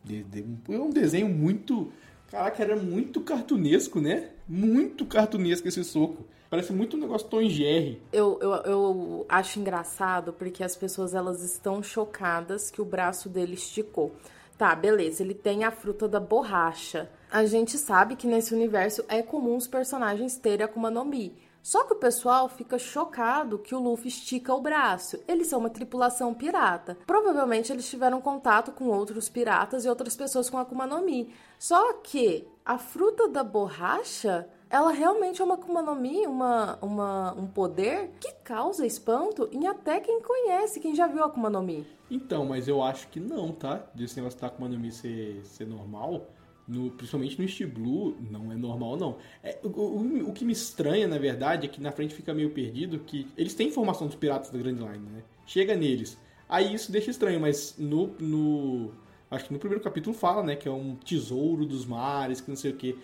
É 0.09 0.77
um 0.77 0.89
desenho 0.89 1.27
muito 1.27 1.91
Caraca, 2.29 2.61
era 2.61 2.75
muito 2.75 3.21
cartunesco, 3.21 4.01
né? 4.01 4.29
Muito 4.47 5.05
cartunesco 5.05 5.67
esse 5.67 5.83
soco. 5.83 6.25
Parece 6.49 6.73
muito 6.73 6.97
um 6.97 6.99
negócio 6.99 7.27
Tom 7.27 7.43
Jerry. 7.43 8.01
Eu, 8.11 8.37
eu, 8.41 8.51
eu 8.51 9.25
acho 9.27 9.59
engraçado 9.59 10.33
porque 10.33 10.63
as 10.63 10.75
pessoas 10.75 11.13
elas 11.13 11.41
estão 11.41 11.81
chocadas 11.81 12.69
que 12.69 12.81
o 12.81 12.85
braço 12.85 13.29
dele 13.29 13.53
esticou. 13.53 14.13
Tá, 14.57 14.73
beleza, 14.73 15.21
ele 15.21 15.35
tem 15.35 15.63
a 15.63 15.71
fruta 15.71 16.07
da 16.07 16.19
borracha. 16.19 17.09
A 17.31 17.45
gente 17.45 17.77
sabe 17.77 18.15
que 18.15 18.25
nesse 18.25 18.55
universo 18.55 19.05
é 19.07 19.21
comum 19.21 19.55
os 19.55 19.67
personagens 19.67 20.35
terem 20.37 20.65
Akuma 20.65 20.89
no 20.89 21.05
Mi. 21.05 21.37
Só 21.61 21.83
que 21.83 21.93
o 21.93 21.97
pessoal 21.97 22.47
fica 22.47 22.79
chocado 22.79 23.59
que 23.59 23.75
o 23.75 23.79
Luffy 23.79 24.07
estica 24.07 24.55
o 24.55 24.61
braço. 24.61 25.19
Eles 25.27 25.47
são 25.47 25.59
uma 25.59 25.69
tripulação 25.69 26.33
pirata. 26.33 26.97
Provavelmente 27.05 27.71
eles 27.71 27.89
tiveram 27.89 28.21
contato 28.21 28.71
com 28.71 28.85
outros 28.85 29.29
piratas 29.29 29.83
e 29.83 29.89
outras 29.89 30.15
pessoas 30.15 30.49
com 30.49 30.57
Akuma 30.57 30.87
no 30.87 31.03
Mi. 31.03 31.31
Só 31.59 31.93
que 31.93 32.47
a 32.65 32.77
fruta 32.77 33.27
da 33.27 33.43
borracha 33.43 34.47
ela 34.69 34.91
realmente 34.91 35.41
é 35.41 35.45
uma 35.45 35.55
Akuma 35.55 35.81
no 35.81 35.95
Mi, 35.95 36.25
uma, 36.27 36.77
uma, 36.81 37.33
um 37.33 37.47
poder 37.47 38.11
que 38.19 38.31
causa 38.43 38.85
espanto 38.85 39.49
em 39.51 39.67
até 39.67 39.99
quem 39.99 40.21
conhece, 40.21 40.79
quem 40.79 40.95
já 40.95 41.07
viu 41.07 41.23
a 41.23 41.27
Akuma 41.27 41.49
no 41.49 41.61
Mi. 41.61 41.85
Então, 42.09 42.45
mas 42.45 42.67
eu 42.67 42.81
acho 42.81 43.07
que 43.09 43.19
não, 43.19 43.51
tá? 43.51 43.85
Desse 43.93 44.15
negócio 44.17 44.39
da 44.39 44.47
Akuma 44.47 44.69
no 44.69 44.79
Mi 44.79 44.91
ser, 44.91 45.41
ser 45.43 45.67
normal, 45.67 46.27
no, 46.67 46.91
principalmente 46.91 47.37
no 47.37 47.45
East 47.45 47.63
Blue, 47.65 48.17
não 48.29 48.51
é 48.51 48.55
normal, 48.55 48.97
não. 48.97 49.17
É, 49.41 49.57
o, 49.63 49.69
o, 49.69 50.29
o, 50.29 50.33
que 50.33 50.43
me 50.43 50.51
estranha, 50.51 51.07
na 51.07 51.17
verdade, 51.17 51.65
é 51.65 51.69
que 51.69 51.79
na 51.79 51.91
frente 51.91 52.13
fica 52.13 52.33
meio 52.33 52.49
perdido, 52.49 52.99
que 52.99 53.25
eles 53.37 53.53
têm 53.53 53.69
informação 53.69 54.05
dos 54.05 54.15
piratas 54.15 54.49
da 54.49 54.57
Grand 54.57 54.75
Line, 54.75 55.09
né? 55.09 55.23
Chega 55.45 55.75
neles. 55.75 56.17
Aí 56.49 56.73
isso 56.73 56.91
deixa 56.91 57.09
estranho, 57.09 57.39
mas 57.39 57.75
no, 57.77 58.07
no... 58.19 58.91
Acho 59.31 59.45
que 59.45 59.53
no 59.53 59.59
primeiro 59.59 59.83
capítulo 59.83 60.15
fala, 60.15 60.43
né? 60.43 60.55
Que 60.55 60.67
é 60.67 60.71
um 60.71 60.95
tesouro 60.95 61.65
dos 61.65 61.85
mares, 61.85 62.41
que 62.41 62.49
não 62.49 62.57
sei 62.57 62.71
o 62.71 62.75
que. 62.75 62.97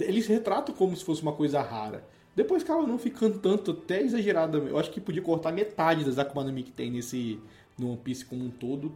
Eles 0.00 0.26
retratam 0.26 0.74
como 0.74 0.96
se 0.96 1.04
fosse 1.04 1.22
uma 1.22 1.32
coisa 1.32 1.60
rara. 1.60 2.04
Depois 2.34 2.62
acaba 2.62 2.86
não 2.86 2.98
ficando 2.98 3.38
tanto, 3.38 3.70
até 3.70 4.02
exagerado. 4.02 4.58
Eu 4.58 4.78
acho 4.78 4.90
que 4.90 5.00
podia 5.00 5.22
cortar 5.22 5.52
metade 5.52 6.04
das 6.04 6.18
Akuma 6.18 6.44
no 6.44 6.52
Mi 6.52 6.62
que 6.62 6.70
tem 6.70 6.90
nesse 6.90 7.40
no 7.78 7.88
One 7.88 7.98
Piece 7.98 8.24
como 8.24 8.44
um 8.44 8.50
todo. 8.50 8.92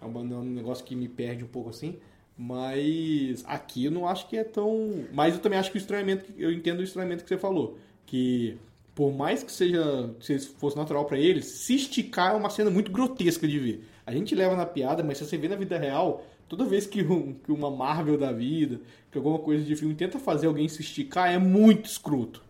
É 0.00 0.04
um, 0.04 0.18
é 0.18 0.36
um 0.36 0.44
negócio 0.44 0.84
que 0.84 0.94
me 0.94 1.08
perde 1.08 1.42
um 1.44 1.48
pouco 1.48 1.70
assim. 1.70 1.98
Mas 2.36 3.44
aqui 3.46 3.84
eu 3.84 3.90
não 3.90 4.06
acho 4.06 4.28
que 4.28 4.36
é 4.36 4.44
tão. 4.44 5.06
Mas 5.12 5.34
eu 5.34 5.40
também 5.40 5.58
acho 5.58 5.70
que 5.70 5.78
o 5.78 5.80
estranhamento. 5.80 6.32
Eu 6.36 6.52
entendo 6.52 6.80
o 6.80 6.82
estranhamento 6.82 7.22
que 7.22 7.28
você 7.28 7.38
falou. 7.38 7.78
Que 8.04 8.58
por 8.94 9.12
mais 9.12 9.42
que 9.42 9.52
seja. 9.52 10.10
Se 10.20 10.38
fosse 10.38 10.76
natural 10.76 11.04
para 11.04 11.18
eles, 11.18 11.46
se 11.46 11.76
esticar 11.76 12.32
é 12.32 12.36
uma 12.36 12.50
cena 12.50 12.70
muito 12.70 12.90
grotesca 12.90 13.46
de 13.46 13.58
ver. 13.58 13.84
A 14.04 14.12
gente 14.12 14.34
leva 14.34 14.56
na 14.56 14.66
piada, 14.66 15.02
mas 15.02 15.18
se 15.18 15.24
você 15.24 15.36
vê 15.36 15.48
na 15.48 15.56
vida 15.56 15.78
real, 15.78 16.26
toda 16.52 16.66
vez 16.66 16.86
que, 16.86 17.02
um, 17.02 17.32
que 17.32 17.50
uma 17.50 17.70
Marvel 17.70 18.18
da 18.18 18.30
vida, 18.30 18.78
que 19.10 19.16
alguma 19.16 19.38
coisa 19.38 19.64
de 19.64 19.74
filme 19.74 19.94
tenta 19.94 20.18
fazer 20.18 20.48
alguém 20.48 20.68
se 20.68 20.82
esticar, 20.82 21.32
é 21.32 21.38
muito 21.38 21.86
escroto. 21.86 22.42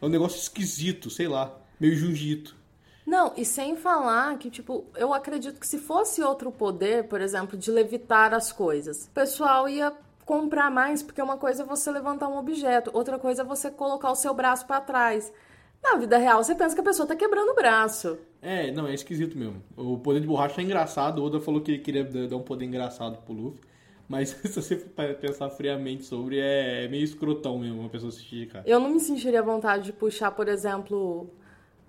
É 0.00 0.06
um 0.06 0.08
negócio 0.08 0.38
esquisito, 0.38 1.10
sei 1.10 1.26
lá, 1.26 1.52
meio 1.80 1.96
jiu-jitsu. 1.96 2.54
Não, 3.04 3.32
e 3.36 3.44
sem 3.44 3.74
falar 3.74 4.38
que, 4.38 4.50
tipo, 4.50 4.84
eu 4.94 5.12
acredito 5.12 5.58
que 5.58 5.66
se 5.66 5.78
fosse 5.78 6.22
outro 6.22 6.52
poder, 6.52 7.08
por 7.08 7.20
exemplo, 7.20 7.58
de 7.58 7.72
levitar 7.72 8.32
as 8.32 8.52
coisas, 8.52 9.06
o 9.06 9.10
pessoal 9.10 9.68
ia 9.68 9.92
comprar 10.24 10.70
mais, 10.70 11.02
porque 11.02 11.20
uma 11.20 11.36
coisa 11.36 11.64
é 11.64 11.66
você 11.66 11.90
levantar 11.90 12.28
um 12.28 12.38
objeto, 12.38 12.92
outra 12.94 13.18
coisa 13.18 13.42
é 13.42 13.44
você 13.44 13.68
colocar 13.68 14.12
o 14.12 14.14
seu 14.14 14.32
braço 14.32 14.64
para 14.64 14.80
trás. 14.80 15.32
Na 15.82 15.96
vida 15.96 16.18
real, 16.18 16.42
você 16.42 16.54
pensa 16.54 16.74
que 16.74 16.80
a 16.80 16.84
pessoa 16.84 17.06
tá 17.06 17.16
quebrando 17.16 17.50
o 17.50 17.54
braço. 17.54 18.18
É, 18.42 18.70
não, 18.70 18.86
é 18.86 18.94
esquisito 18.94 19.36
mesmo. 19.36 19.62
O 19.76 19.98
poder 19.98 20.20
de 20.20 20.26
borracha 20.26 20.60
é 20.60 20.64
engraçado, 20.64 21.20
o 21.20 21.24
Oda 21.24 21.40
falou 21.40 21.60
que 21.60 21.72
ele 21.72 21.78
queria 21.80 22.04
dar 22.04 22.36
um 22.36 22.42
poder 22.42 22.64
engraçado 22.64 23.18
pro 23.22 23.32
Luffy. 23.32 23.60
Mas 24.08 24.30
se 24.44 24.60
você 24.60 24.76
pensar 25.20 25.48
friamente 25.50 26.04
sobre, 26.04 26.38
é, 26.38 26.84
é 26.84 26.88
meio 26.88 27.04
escrotão 27.04 27.58
mesmo 27.58 27.80
uma 27.80 27.88
pessoa 27.88 28.10
se 28.10 28.18
esticar. 28.18 28.62
Eu 28.66 28.80
não 28.80 28.90
me 28.90 29.00
sentiria 29.00 29.40
à 29.40 29.42
vontade 29.42 29.84
de 29.84 29.92
puxar, 29.92 30.32
por 30.32 30.48
exemplo, 30.48 31.30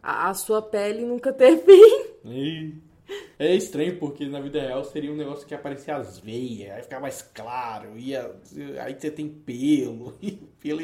a, 0.01 0.29
a 0.29 0.33
sua 0.33 0.61
pele 0.61 1.03
nunca 1.03 1.33
ter 1.33 1.57
fim. 1.65 2.81
É 3.37 3.55
estranho 3.55 3.97
porque 3.97 4.25
na 4.25 4.39
vida 4.39 4.61
real 4.61 4.83
seria 4.83 5.11
um 5.11 5.15
negócio 5.15 5.47
que 5.47 5.53
aparecia 5.53 5.95
as 5.95 6.19
veias, 6.19 6.71
aí 6.71 6.83
ficar 6.83 6.99
mais 6.99 7.21
claro, 7.21 7.97
ia, 7.97 8.31
aí 8.79 8.95
você 8.97 9.09
tem 9.09 9.27
pelo, 9.27 10.13
pelo 10.61 10.81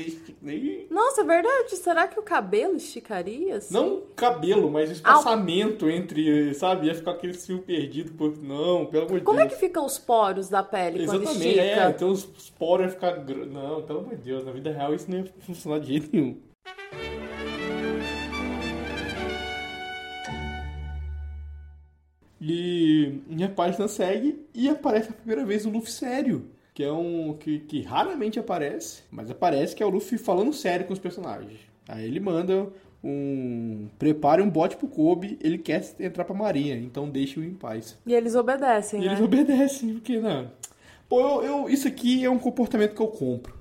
Nossa, 0.89 1.21
é 1.21 1.23
verdade? 1.23 1.75
Será 1.75 2.07
que 2.07 2.19
o 2.19 2.23
cabelo 2.23 2.75
esticaria? 2.75 3.57
Assim? 3.57 3.73
Não 3.73 4.01
cabelo, 4.15 4.71
mas 4.71 4.89
espaçamento 4.89 5.85
ah, 5.85 5.91
entre, 5.91 6.53
sabe? 6.55 6.87
Ia 6.87 6.95
ficar 6.95 7.11
aquele 7.11 7.33
fio 7.33 7.59
perdido, 7.59 8.13
por... 8.13 8.35
não, 8.37 8.85
pelo 8.87 9.05
amor 9.05 9.19
de 9.19 9.25
Como 9.25 9.39
é 9.39 9.43
Deus. 9.43 9.53
é 9.53 9.55
que 9.55 9.61
ficam 9.67 9.85
os 9.85 9.99
poros 9.99 10.49
da 10.49 10.63
pele 10.63 11.03
Exatamente, 11.03 11.27
quando 11.27 11.45
estica? 11.45 11.61
é, 11.61 11.89
então 11.89 12.09
os 12.09 12.25
poros 12.57 12.85
iam 12.85 12.91
ficar, 12.91 13.17
não, 13.45 13.83
pelo 13.83 13.99
amor 13.99 14.15
de 14.15 14.23
Deus, 14.23 14.43
na 14.43 14.51
vida 14.51 14.71
real 14.71 14.93
isso 14.93 15.09
não 15.09 15.19
ia 15.19 15.25
funcionar 15.41 15.79
de 15.79 15.87
jeito 15.87 16.09
nenhum. 16.11 16.41
E 22.49 23.21
minha 23.27 23.49
página 23.49 23.89
segue 23.89 24.39
e 24.53 24.69
aparece 24.69 25.09
a 25.09 25.13
primeira 25.13 25.45
vez 25.45 25.65
o 25.65 25.69
Luffy 25.69 25.91
sério. 25.91 26.45
Que 26.73 26.83
é 26.83 26.91
um. 26.91 27.33
Que, 27.33 27.59
que 27.59 27.81
raramente 27.81 28.39
aparece, 28.39 29.01
mas 29.11 29.29
aparece 29.29 29.75
que 29.75 29.83
é 29.83 29.85
o 29.85 29.89
Luffy 29.89 30.17
falando 30.17 30.53
sério 30.53 30.85
com 30.85 30.93
os 30.93 30.99
personagens. 30.99 31.59
Aí 31.89 32.05
ele 32.05 32.21
manda 32.21 32.69
um. 33.03 33.89
Prepare 33.99 34.41
um 34.41 34.49
bote 34.49 34.77
pro 34.77 34.87
Kobe, 34.87 35.37
ele 35.41 35.57
quer 35.57 35.83
entrar 35.99 36.23
pra 36.23 36.35
marinha, 36.35 36.77
então 36.77 37.09
deixe-o 37.09 37.43
em 37.43 37.53
paz. 37.53 37.97
E 38.05 38.13
eles 38.13 38.33
obedecem, 38.33 39.01
e 39.01 39.05
né? 39.05 39.11
Eles 39.11 39.21
obedecem, 39.21 39.93
porque 39.95 40.19
não. 40.19 40.49
Pô, 41.09 41.19
eu, 41.19 41.43
eu, 41.43 41.69
isso 41.69 41.87
aqui 41.87 42.23
é 42.23 42.29
um 42.29 42.39
comportamento 42.39 42.95
que 42.95 43.01
eu 43.01 43.07
compro. 43.07 43.57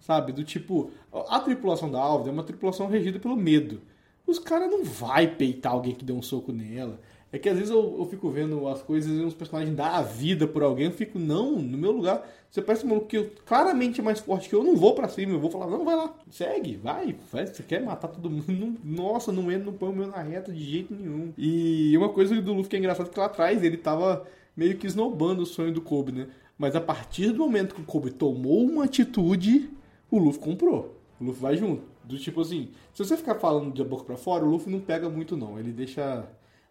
Sabe? 0.00 0.32
Do 0.32 0.44
tipo, 0.44 0.90
a 1.12 1.40
tripulação 1.40 1.90
da 1.90 1.98
Alves 1.98 2.28
é 2.28 2.30
uma 2.30 2.44
tripulação 2.44 2.86
regida 2.86 3.18
pelo 3.18 3.36
medo. 3.36 3.80
Os 4.26 4.38
caras 4.38 4.70
não 4.70 4.84
vai 4.84 5.26
peitar 5.26 5.72
alguém 5.72 5.94
que 5.94 6.04
deu 6.04 6.16
um 6.16 6.22
soco 6.22 6.52
nela. 6.52 7.00
É 7.30 7.38
que 7.38 7.48
às 7.48 7.56
vezes 7.56 7.70
eu, 7.70 7.96
eu 7.98 8.06
fico 8.06 8.30
vendo 8.30 8.66
as 8.68 8.80
coisas 8.80 9.10
e 9.10 9.22
uns 9.22 9.34
personagens 9.34 9.76
dar 9.76 9.96
a 9.96 10.02
vida 10.02 10.46
por 10.46 10.62
alguém, 10.62 10.86
eu 10.86 10.92
fico, 10.92 11.18
não, 11.18 11.60
no 11.60 11.76
meu 11.76 11.92
lugar, 11.92 12.26
você 12.50 12.62
parece 12.62 12.86
um 12.86 12.88
maluco 12.88 13.06
que 13.06 13.18
eu, 13.18 13.30
claramente 13.44 14.00
é 14.00 14.02
mais 14.02 14.18
forte 14.18 14.48
que 14.48 14.54
eu, 14.54 14.64
não 14.64 14.74
vou 14.74 14.94
para 14.94 15.08
cima, 15.08 15.32
eu 15.32 15.40
vou 15.40 15.50
falar, 15.50 15.66
não, 15.66 15.84
vai 15.84 15.94
lá, 15.94 16.14
segue, 16.30 16.76
vai, 16.76 17.14
vai, 17.30 17.46
você 17.46 17.62
quer 17.62 17.82
matar 17.82 18.08
todo 18.08 18.30
mundo, 18.30 18.46
não, 18.50 18.76
nossa, 18.82 19.30
não 19.30 19.52
entra, 19.52 19.66
não 19.66 19.74
põe 19.74 19.90
o 19.90 19.92
meu 19.92 20.06
na 20.06 20.22
reta 20.22 20.50
de 20.50 20.64
jeito 20.64 20.94
nenhum. 20.94 21.34
E 21.36 21.94
uma 21.98 22.08
coisa 22.08 22.40
do 22.40 22.54
Luffy 22.54 22.70
que 22.70 22.76
é 22.76 22.78
engraçado 22.78 23.08
é 23.08 23.12
que 23.12 23.18
lá 23.18 23.26
atrás 23.26 23.62
ele 23.62 23.76
tava 23.76 24.26
meio 24.56 24.78
que 24.78 24.86
esnobando 24.86 25.42
o 25.42 25.46
sonho 25.46 25.72
do 25.72 25.82
Kobe, 25.82 26.12
né? 26.12 26.28
Mas 26.56 26.74
a 26.74 26.80
partir 26.80 27.30
do 27.30 27.38
momento 27.38 27.74
que 27.74 27.82
o 27.82 27.84
Kobe 27.84 28.10
tomou 28.10 28.64
uma 28.64 28.84
atitude, 28.84 29.70
o 30.10 30.18
Luffy 30.18 30.40
comprou. 30.40 30.96
O 31.20 31.24
Luffy 31.24 31.40
vai 31.40 31.56
junto. 31.56 31.82
Do 32.02 32.18
tipo 32.18 32.40
assim, 32.40 32.70
se 32.92 33.04
você 33.04 33.16
ficar 33.16 33.34
falando 33.34 33.72
de 33.72 33.84
boca 33.84 34.02
para 34.02 34.16
fora, 34.16 34.44
o 34.44 34.48
Luffy 34.48 34.72
não 34.72 34.80
pega 34.80 35.08
muito 35.10 35.36
não. 35.36 35.58
Ele 35.58 35.70
deixa 35.70 36.26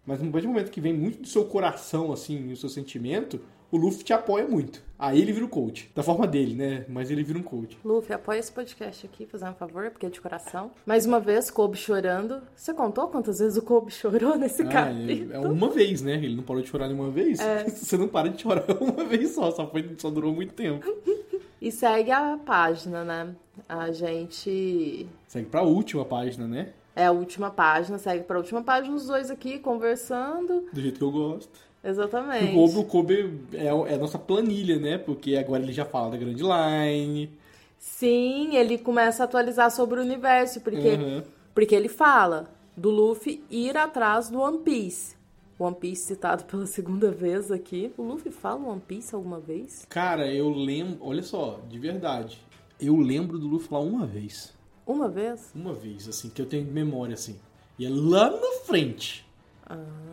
mas 0.07 0.21
no 0.21 0.31
momento 0.31 0.71
que 0.71 0.79
vem 0.79 0.93
muito 0.93 1.21
do 1.21 1.27
seu 1.27 1.43
coração, 1.43 2.13
assim, 2.13 2.53
o 2.53 2.55
seu 2.55 2.69
sentimento, 2.69 3.41
o 3.69 3.75
Luffy 3.75 4.05
te 4.05 4.13
apoia 4.13 4.47
muito. 4.47 4.81
Aí 4.97 5.21
ele 5.21 5.33
vira 5.33 5.45
o 5.45 5.49
coach. 5.49 5.91
Da 5.93 6.01
forma 6.01 6.25
dele, 6.25 6.55
né? 6.55 6.85
Mas 6.87 7.11
ele 7.11 7.21
vira 7.23 7.37
um 7.37 7.43
coach. 7.43 7.77
Luffy, 7.83 8.13
apoia 8.15 8.39
esse 8.39 8.51
podcast 8.51 9.05
aqui, 9.05 9.25
fazer 9.25 9.45
um 9.49 9.53
favor, 9.53 9.91
porque 9.91 10.05
é 10.05 10.09
de 10.09 10.21
coração. 10.21 10.71
Mais 10.85 11.05
uma 11.05 11.19
vez, 11.19 11.51
Kobe 11.51 11.77
chorando. 11.77 12.41
Você 12.55 12.73
contou 12.73 13.09
quantas 13.09 13.39
vezes 13.39 13.57
o 13.57 13.61
Kobe 13.61 13.91
chorou 13.91 14.37
nesse 14.37 14.61
ah, 14.61 14.67
capítulo? 14.67 15.33
É, 15.33 15.35
é, 15.35 15.39
uma 15.39 15.69
vez, 15.69 16.01
né? 16.01 16.13
Ele 16.13 16.37
não 16.37 16.43
parou 16.43 16.61
de 16.61 16.69
chorar 16.69 16.87
nenhuma 16.87 17.11
vez. 17.11 17.41
É. 17.41 17.65
Você 17.69 17.97
não 17.97 18.07
para 18.07 18.29
de 18.29 18.41
chorar 18.41 18.63
uma 18.79 19.03
vez 19.03 19.31
só, 19.31 19.51
só, 19.51 19.67
foi, 19.67 19.93
só 19.97 20.09
durou 20.09 20.33
muito 20.33 20.53
tempo. 20.53 20.85
e 21.61 21.69
segue 21.69 22.11
a 22.11 22.39
página, 22.43 23.03
né? 23.03 23.35
A 23.67 23.91
gente. 23.91 25.05
Segue 25.27 25.49
pra 25.49 25.63
última 25.63 26.05
página, 26.05 26.47
né? 26.47 26.69
É 26.97 27.05
a 27.05 27.11
última 27.11 27.51
página, 27.51 27.99
segue 27.99 28.23
para 28.23 28.37
a 28.37 28.39
última 28.39 28.63
página, 28.63 28.95
os 28.95 29.05
dois 29.05 29.29
aqui 29.29 29.59
conversando. 29.59 30.65
Do 30.73 30.81
jeito 30.81 30.97
que 30.97 31.03
eu 31.03 31.11
gosto. 31.11 31.59
Exatamente. 31.83 32.57
O 32.57 32.65
Kobe, 32.65 32.79
o 32.79 32.83
Kobe 32.83 33.39
é, 33.53 33.67
é 33.67 33.93
a 33.93 33.97
nossa 33.99 34.17
planilha, 34.17 34.79
né? 34.79 34.97
Porque 34.97 35.35
agora 35.35 35.61
ele 35.61 35.71
já 35.71 35.85
fala 35.85 36.09
da 36.09 36.17
Grand 36.17 36.33
Line. 36.33 37.29
Sim, 37.77 38.55
ele 38.55 38.79
começa 38.79 39.21
a 39.21 39.25
atualizar 39.25 39.69
sobre 39.69 39.99
o 39.99 40.01
universo, 40.01 40.59
porque, 40.61 40.89
uhum. 40.89 41.21
porque 41.53 41.75
ele 41.75 41.87
fala 41.87 42.49
do 42.75 42.89
Luffy 42.89 43.43
ir 43.47 43.77
atrás 43.77 44.27
do 44.29 44.39
One 44.39 44.57
Piece. 44.57 45.15
One 45.59 45.75
Piece 45.75 46.01
citado 46.01 46.45
pela 46.45 46.65
segunda 46.67 47.11
vez 47.11 47.51
aqui. 47.51 47.93
O 47.95 48.01
Luffy 48.01 48.31
fala 48.31 48.71
One 48.71 48.81
Piece 48.81 49.13
alguma 49.13 49.39
vez? 49.39 49.85
Cara, 49.87 50.25
eu 50.33 50.49
lembro. 50.49 50.97
Olha 51.01 51.21
só, 51.21 51.59
de 51.69 51.77
verdade. 51.77 52.39
Eu 52.81 52.95
lembro 52.95 53.37
do 53.37 53.47
Luffy 53.47 53.67
falar 53.67 53.83
uma 53.83 54.07
vez. 54.07 54.56
Uma 54.87 55.09
vez? 55.09 55.51
Uma 55.53 55.73
vez, 55.73 56.07
assim, 56.07 56.29
que 56.29 56.41
eu 56.41 56.45
tenho 56.45 56.65
memória, 56.65 57.13
assim. 57.13 57.37
E 57.77 57.85
é 57.85 57.89
lá 57.89 58.31
na 58.31 58.51
frente. 58.65 59.27
Ah. 59.65 60.07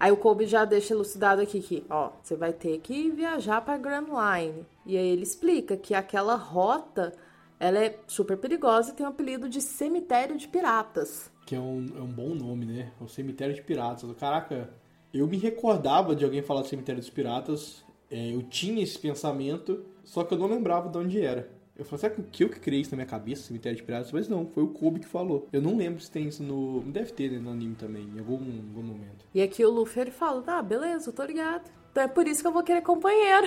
Aí 0.00 0.10
o 0.10 0.16
Kobe 0.16 0.46
já 0.46 0.64
deixa 0.64 0.92
elucidado 0.92 1.40
aqui 1.40 1.60
que, 1.60 1.84
ó, 1.88 2.10
você 2.22 2.34
vai 2.34 2.52
ter 2.52 2.78
que 2.80 3.10
viajar 3.10 3.60
para 3.60 3.78
Grand 3.78 4.06
Line. 4.06 4.66
E 4.84 4.96
aí 4.96 5.08
ele 5.08 5.22
explica 5.22 5.76
que 5.76 5.94
aquela 5.94 6.34
rota, 6.34 7.12
ela 7.60 7.78
é 7.78 7.98
super 8.06 8.36
perigosa 8.36 8.90
e 8.90 8.94
tem 8.94 9.06
o 9.06 9.08
apelido 9.10 9.48
de 9.48 9.60
Cemitério 9.60 10.36
de 10.36 10.48
Piratas. 10.48 11.30
Que 11.46 11.54
é 11.54 11.60
um, 11.60 11.86
é 11.96 12.00
um 12.00 12.12
bom 12.12 12.34
nome, 12.34 12.66
né? 12.66 12.92
O 13.00 13.08
Cemitério 13.08 13.54
de 13.54 13.62
Piratas. 13.62 14.10
Caraca, 14.18 14.70
eu 15.12 15.26
me 15.26 15.36
recordava 15.36 16.16
de 16.16 16.24
alguém 16.24 16.42
falar 16.42 16.62
de 16.62 16.68
Cemitério 16.68 17.00
dos 17.00 17.10
Piratas. 17.10 17.84
É, 18.10 18.34
eu 18.34 18.42
tinha 18.42 18.82
esse 18.82 18.98
pensamento, 18.98 19.84
só 20.02 20.24
que 20.24 20.34
eu 20.34 20.38
não 20.38 20.48
lembrava 20.48 20.88
de 20.88 20.98
onde 20.98 21.20
era. 21.20 21.48
Eu 21.76 21.84
falei, 21.84 22.00
será 22.00 22.14
que 22.30 22.44
eu 22.44 22.48
que 22.48 22.60
criei 22.60 22.80
isso 22.82 22.92
na 22.92 22.96
minha 22.98 23.06
cabeça, 23.06 23.42
Cemitério 23.48 23.76
de 23.76 23.82
Piratas? 23.82 24.12
Mas 24.12 24.28
não, 24.28 24.46
foi 24.46 24.62
o 24.62 24.68
Kobe 24.68 25.00
que 25.00 25.06
falou. 25.06 25.48
Eu 25.52 25.60
não 25.60 25.76
lembro 25.76 26.00
se 26.00 26.10
tem 26.10 26.28
isso 26.28 26.42
no. 26.42 26.80
Deve 26.82 27.12
ter 27.12 27.30
né, 27.32 27.38
no 27.38 27.50
anime 27.50 27.74
também, 27.74 28.04
em 28.14 28.18
algum, 28.20 28.34
algum 28.34 28.82
momento. 28.82 29.26
E 29.34 29.42
aqui 29.42 29.64
o 29.64 29.70
Luffy 29.70 30.02
ele 30.02 30.10
fala: 30.12 30.42
ah, 30.46 30.62
beleza, 30.62 31.10
eu 31.10 31.12
tô 31.14 31.24
ligado. 31.24 31.68
Então 31.90 32.04
é 32.04 32.08
por 32.08 32.26
isso 32.28 32.42
que 32.42 32.46
eu 32.46 32.52
vou 32.52 32.62
querer 32.62 32.82
companheiro. 32.82 33.46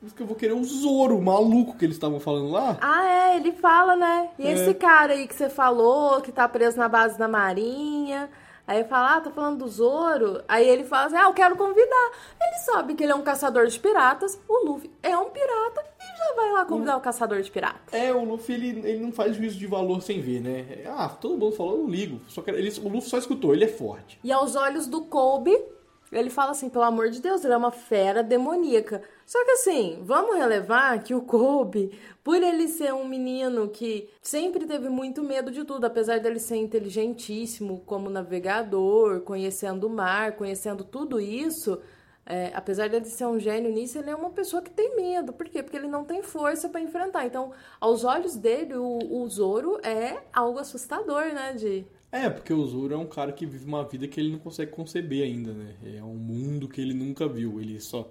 Por 0.00 0.06
isso 0.06 0.14
que 0.14 0.22
eu 0.22 0.26
vou 0.26 0.36
querer 0.36 0.52
o 0.52 0.62
Zoro, 0.64 1.16
o 1.16 1.22
maluco 1.22 1.76
que 1.76 1.84
eles 1.84 1.96
estavam 1.96 2.20
falando 2.20 2.50
lá. 2.50 2.76
Ah, 2.80 3.04
é, 3.04 3.36
ele 3.36 3.52
fala, 3.52 3.96
né? 3.96 4.30
E 4.38 4.46
É. 4.46 4.52
esse 4.52 4.74
cara 4.74 5.12
aí 5.14 5.26
que 5.26 5.34
você 5.34 5.48
falou, 5.48 6.20
que 6.20 6.30
tá 6.30 6.48
preso 6.48 6.76
na 6.76 6.88
base 6.88 7.18
da 7.18 7.26
marinha. 7.28 8.28
Aí 8.66 8.82
fala, 8.84 9.16
ah, 9.16 9.20
tá 9.20 9.30
falando 9.30 9.58
do 9.64 9.68
Zoro. 9.68 10.42
Aí 10.48 10.68
ele 10.68 10.82
fala 10.82 11.06
assim, 11.06 11.16
ah, 11.16 11.24
eu 11.28 11.32
quero 11.32 11.56
convidar. 11.56 12.10
Ele 12.40 12.58
sabe 12.64 12.94
que 12.94 13.04
ele 13.04 13.12
é 13.12 13.14
um 13.14 13.22
caçador 13.22 13.66
de 13.68 13.78
piratas. 13.78 14.40
O 14.48 14.66
Luffy 14.66 14.90
é 15.02 15.16
um 15.16 15.30
pirata 15.30 15.84
já 16.28 16.34
vai 16.34 16.52
lá 16.52 16.64
convidar 16.64 16.96
o 16.96 17.00
caçador 17.00 17.40
de 17.40 17.50
piratas. 17.50 17.92
É, 17.92 18.12
o 18.12 18.24
Luffy 18.24 18.54
ele, 18.54 18.88
ele 18.88 18.98
não 19.00 19.12
faz 19.12 19.36
juízo 19.36 19.58
de 19.58 19.66
valor 19.66 20.02
sem 20.02 20.20
ver, 20.20 20.40
né? 20.40 20.84
Ah, 20.86 21.08
todo 21.08 21.36
mundo 21.36 21.52
falou, 21.52 21.72
eu 21.72 21.78
não 21.82 21.88
ligo. 21.88 22.20
Só 22.28 22.42
que 22.42 22.50
ele, 22.50 22.70
o 22.80 22.88
Luffy 22.88 23.08
só 23.08 23.18
escutou, 23.18 23.54
ele 23.54 23.64
é 23.64 23.68
forte. 23.68 24.18
E 24.22 24.32
aos 24.32 24.56
olhos 24.56 24.86
do 24.86 25.02
Kobe, 25.02 25.56
ele 26.12 26.30
fala 26.30 26.52
assim, 26.52 26.68
pelo 26.68 26.84
amor 26.84 27.10
de 27.10 27.20
Deus, 27.20 27.44
ele 27.44 27.54
é 27.54 27.56
uma 27.56 27.70
fera 27.70 28.22
demoníaca. 28.22 29.02
Só 29.24 29.44
que 29.44 29.50
assim, 29.50 29.98
vamos 30.02 30.36
relevar 30.36 31.02
que 31.02 31.14
o 31.14 31.22
Kobe, 31.22 31.98
por 32.22 32.40
ele 32.40 32.68
ser 32.68 32.94
um 32.94 33.06
menino 33.06 33.68
que 33.68 34.08
sempre 34.22 34.66
teve 34.66 34.88
muito 34.88 35.22
medo 35.22 35.50
de 35.50 35.64
tudo, 35.64 35.84
apesar 35.84 36.20
dele 36.20 36.38
ser 36.38 36.56
inteligentíssimo 36.56 37.82
como 37.84 38.08
navegador, 38.08 39.20
conhecendo 39.22 39.88
o 39.88 39.90
mar, 39.90 40.36
conhecendo 40.36 40.84
tudo 40.84 41.20
isso, 41.20 41.80
é, 42.28 42.50
apesar 42.54 42.88
dele 42.88 43.04
ser 43.04 43.24
um 43.24 43.38
gênio 43.38 43.70
nisso, 43.72 43.98
ele 43.98 44.10
é 44.10 44.14
uma 44.14 44.30
pessoa 44.30 44.60
que 44.60 44.70
tem 44.70 44.96
medo. 44.96 45.32
Por 45.32 45.48
quê? 45.48 45.62
Porque 45.62 45.76
ele 45.76 45.86
não 45.86 46.04
tem 46.04 46.22
força 46.22 46.68
pra 46.68 46.80
enfrentar. 46.80 47.24
Então, 47.24 47.52
aos 47.80 48.02
olhos 48.02 48.34
dele, 48.36 48.74
o, 48.74 48.98
o 49.22 49.28
Zoro 49.28 49.78
é 49.80 50.24
algo 50.32 50.58
assustador, 50.58 51.26
né? 51.32 51.52
De 51.52 51.86
É, 52.10 52.28
porque 52.28 52.52
o 52.52 52.66
Zoro 52.66 52.92
é 52.94 52.96
um 52.96 53.06
cara 53.06 53.30
que 53.32 53.46
vive 53.46 53.64
uma 53.64 53.84
vida 53.84 54.08
que 54.08 54.18
ele 54.18 54.32
não 54.32 54.40
consegue 54.40 54.72
conceber 54.72 55.22
ainda, 55.22 55.52
né? 55.52 55.76
É 55.96 56.02
um 56.02 56.16
mundo 56.16 56.68
que 56.68 56.80
ele 56.80 56.94
nunca 56.94 57.28
viu. 57.28 57.60
Ele 57.60 57.78
só. 57.80 58.10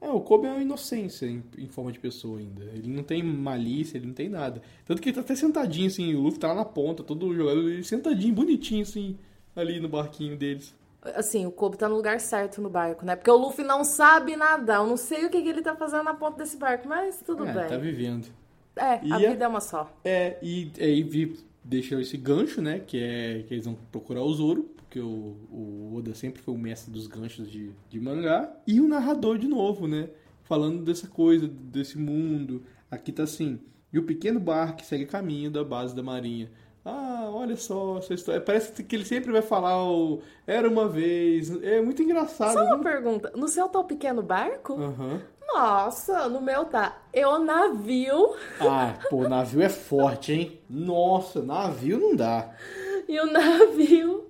É, 0.00 0.08
o 0.10 0.20
Kobe 0.20 0.46
é 0.46 0.50
uma 0.50 0.62
inocência 0.62 1.26
em, 1.26 1.42
em 1.58 1.66
forma 1.66 1.90
de 1.90 1.98
pessoa 1.98 2.38
ainda. 2.38 2.64
Ele 2.66 2.88
não 2.88 3.02
tem 3.02 3.20
malícia, 3.22 3.96
ele 3.98 4.06
não 4.06 4.14
tem 4.14 4.28
nada. 4.28 4.62
Tanto 4.84 5.02
que 5.02 5.08
ele 5.08 5.16
tá 5.16 5.22
até 5.22 5.34
sentadinho, 5.34 5.88
assim, 5.88 6.14
o 6.14 6.20
Luffy 6.20 6.38
tá 6.38 6.48
lá 6.48 6.54
na 6.54 6.64
ponta, 6.64 7.02
todo 7.02 7.34
jogado, 7.34 7.68
ele 7.68 7.82
sentadinho, 7.82 8.34
bonitinho, 8.34 8.82
assim, 8.82 9.16
ali 9.56 9.80
no 9.80 9.88
barquinho 9.88 10.36
deles. 10.36 10.74
Assim, 11.14 11.46
o 11.46 11.50
Kobe 11.50 11.76
tá 11.76 11.88
no 11.88 11.96
lugar 11.96 12.18
certo 12.20 12.60
no 12.60 12.68
barco, 12.68 13.04
né? 13.04 13.16
Porque 13.16 13.30
o 13.30 13.36
Luffy 13.36 13.64
não 13.64 13.84
sabe 13.84 14.36
nadar. 14.36 14.80
Eu 14.80 14.86
não 14.86 14.96
sei 14.96 15.24
o 15.26 15.30
que, 15.30 15.40
que 15.42 15.48
ele 15.48 15.62
tá 15.62 15.74
fazendo 15.76 16.04
na 16.04 16.14
ponta 16.14 16.38
desse 16.38 16.56
barco, 16.56 16.88
mas 16.88 17.22
tudo 17.24 17.46
é, 17.46 17.52
bem. 17.52 17.66
tá 17.68 17.76
vivendo. 17.76 18.26
É, 18.74 19.00
E 19.04 19.12
a 19.12 19.20
é- 19.20 19.30
vida 19.30 19.44
é 19.44 19.48
uma 19.48 19.60
só. 19.60 19.90
É, 20.04 20.36
e 20.42 20.70
aí 20.78 21.02
vi, 21.02 21.38
deixou 21.64 22.00
esse 22.00 22.16
gancho, 22.16 22.60
né? 22.60 22.80
Que 22.80 22.98
é 23.02 23.44
que 23.46 23.54
eles 23.54 23.64
vão 23.64 23.76
procurar 23.90 24.22
o 24.22 24.32
Zoro, 24.34 24.64
porque 24.76 25.00
o, 25.00 25.36
o 25.50 25.94
Oda 25.96 26.14
sempre 26.14 26.42
foi 26.42 26.54
o 26.54 26.58
mestre 26.58 26.92
dos 26.92 27.06
ganchos 27.06 27.50
de, 27.50 27.70
de 27.88 28.00
mangá. 28.00 28.52
E 28.66 28.80
o 28.80 28.88
narrador 28.88 29.38
de 29.38 29.48
novo, 29.48 29.86
né? 29.88 30.08
Falando 30.44 30.82
dessa 30.84 31.08
coisa, 31.08 31.48
desse 31.48 31.98
mundo. 31.98 32.62
Aqui 32.90 33.10
tá 33.12 33.22
assim. 33.24 33.58
E 33.92 33.98
o 33.98 34.02
pequeno 34.04 34.38
barco 34.38 34.84
segue 34.84 35.06
caminho 35.06 35.50
da 35.50 35.64
base 35.64 35.94
da 35.94 36.02
marinha. 36.02 36.50
Ah, 36.88 37.28
olha 37.32 37.56
só 37.56 37.98
essa 37.98 38.14
história. 38.14 38.40
Parece 38.40 38.80
que 38.84 38.94
ele 38.94 39.04
sempre 39.04 39.32
vai 39.32 39.42
falar 39.42 39.84
o 39.84 40.20
Era 40.46 40.68
uma 40.68 40.88
vez. 40.88 41.50
É 41.64 41.80
muito 41.80 42.00
engraçado. 42.00 42.52
Só 42.52 42.64
uma 42.64 42.76
né? 42.76 42.82
pergunta. 42.84 43.32
No 43.34 43.48
seu 43.48 43.68
tá 43.68 43.80
o 43.80 43.84
pequeno 43.84 44.22
barco? 44.22 44.74
Aham. 44.74 45.20
Nossa, 45.52 46.28
no 46.28 46.40
meu 46.40 46.64
tá. 46.66 46.96
Eu 47.12 47.40
navio 47.40 48.34
Ah, 48.60 48.94
pô, 49.10 49.28
navio 49.28 49.62
é 49.62 49.68
forte, 49.68 50.32
hein? 50.32 50.60
Nossa, 50.70 51.42
navio 51.42 51.98
não 51.98 52.14
dá. 52.14 52.50
e 53.08 53.18
o 53.18 53.32
navio 53.32 54.24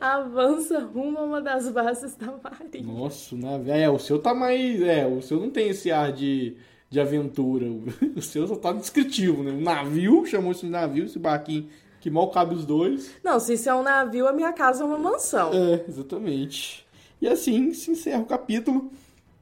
avança 0.00 0.80
rumo 0.80 1.18
a 1.18 1.22
uma 1.22 1.40
das 1.40 1.68
bases 1.68 2.16
da 2.16 2.26
marinha. 2.26 2.92
Nossa, 2.92 3.36
o 3.36 3.38
navio. 3.38 3.72
É, 3.72 3.88
o 3.88 4.00
seu 4.00 4.18
tá 4.18 4.34
mais. 4.34 4.82
É, 4.82 5.06
o 5.06 5.22
seu 5.22 5.38
não 5.38 5.50
tem 5.50 5.68
esse 5.68 5.92
ar 5.92 6.12
de, 6.12 6.56
de 6.88 6.98
aventura. 6.98 7.66
O 8.16 8.20
seu 8.22 8.48
só 8.48 8.56
tá 8.56 8.72
descritivo, 8.72 9.44
né? 9.44 9.52
O 9.52 9.60
navio, 9.60 10.26
chamou 10.26 10.50
isso 10.50 10.66
de 10.66 10.72
navio, 10.72 11.04
esse 11.04 11.18
barquinho 11.18 11.68
que 12.00 12.10
mal 12.10 12.30
cabe 12.30 12.54
os 12.54 12.64
dois. 12.64 13.10
Não, 13.22 13.38
se 13.38 13.54
isso 13.54 13.68
é 13.68 13.74
um 13.74 13.82
navio, 13.82 14.26
a 14.26 14.32
minha 14.32 14.52
casa 14.52 14.82
é 14.82 14.86
uma 14.86 14.98
mansão. 14.98 15.50
É, 15.52 15.84
exatamente. 15.86 16.86
E 17.20 17.28
assim 17.28 17.72
se 17.74 17.90
encerra 17.90 18.22
o 18.22 18.26
capítulo. 18.26 18.90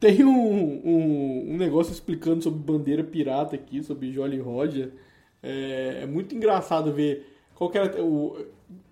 Tem 0.00 0.24
um, 0.24 0.30
um, 0.30 1.52
um 1.52 1.56
negócio 1.56 1.92
explicando 1.92 2.42
sobre 2.42 2.58
bandeira 2.58 3.02
pirata 3.02 3.56
aqui, 3.56 3.82
sobre 3.82 4.12
Jolly 4.12 4.38
Roger. 4.38 4.92
É, 5.42 6.00
é 6.02 6.06
muito 6.06 6.34
engraçado 6.34 6.92
ver 6.92 7.26
qual 7.54 7.70
era 7.74 8.02
o, 8.02 8.36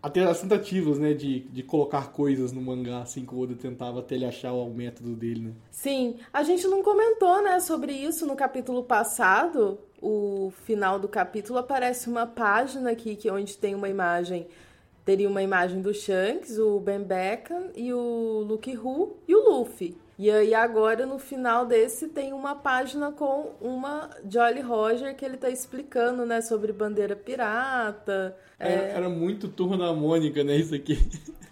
até 0.02 0.22
as 0.22 0.40
tentativas, 0.40 0.98
né, 0.98 1.12
de, 1.12 1.40
de 1.40 1.62
colocar 1.62 2.12
coisas 2.12 2.52
no 2.52 2.60
mangá, 2.60 3.02
assim, 3.02 3.24
que 3.24 3.34
o 3.34 3.40
Oda 3.40 3.54
tentava 3.54 4.00
até 4.00 4.14
ele 4.14 4.24
achar 4.24 4.52
o 4.52 4.70
método 4.70 5.14
dele, 5.14 5.40
né? 5.40 5.52
Sim, 5.70 6.16
a 6.32 6.42
gente 6.42 6.66
não 6.66 6.82
comentou, 6.82 7.42
né, 7.42 7.60
sobre 7.60 7.92
isso 7.92 8.26
no 8.26 8.36
capítulo 8.36 8.82
passado. 8.84 9.78
O 10.09 10.52
final 10.64 11.00
do 11.00 11.09
capítulo 11.09 11.59
aparece 11.59 12.09
uma 12.09 12.28
página 12.28 12.92
aqui 12.92 13.16
que 13.16 13.28
onde 13.28 13.59
tem 13.59 13.74
uma 13.74 13.88
imagem, 13.88 14.46
teria 15.04 15.28
uma 15.28 15.42
imagem 15.42 15.82
do 15.82 15.92
Shanks, 15.92 16.61
o 16.61 16.78
Ben 16.78 17.02
Beckman 17.02 17.72
e 17.74 17.92
o 17.92 18.44
Luke 18.46 18.72
Hu 18.76 19.16
e 19.26 19.34
o 19.34 19.50
Luffy. 19.50 19.98
E 20.18 20.30
aí 20.30 20.54
agora 20.54 21.04
no 21.04 21.18
final 21.18 21.66
desse 21.66 22.08
tem 22.08 22.32
uma 22.32 22.54
página 22.54 23.12
com 23.12 23.52
uma 23.60 24.08
Jolly 24.28 24.62
Roger 24.62 25.14
que 25.14 25.24
ele 25.24 25.36
tá 25.36 25.50
explicando, 25.50 26.24
né, 26.24 26.40
sobre 26.40 26.72
bandeira 26.72 27.14
pirata. 27.14 28.34
Era, 28.58 28.72
É, 28.72 28.90
era 28.92 29.08
muito 29.10 29.46
turma 29.48 29.76
da 29.76 29.92
Mônica, 29.92 30.42
né? 30.42 30.56
Isso 30.56 30.74
aqui. 30.74 30.98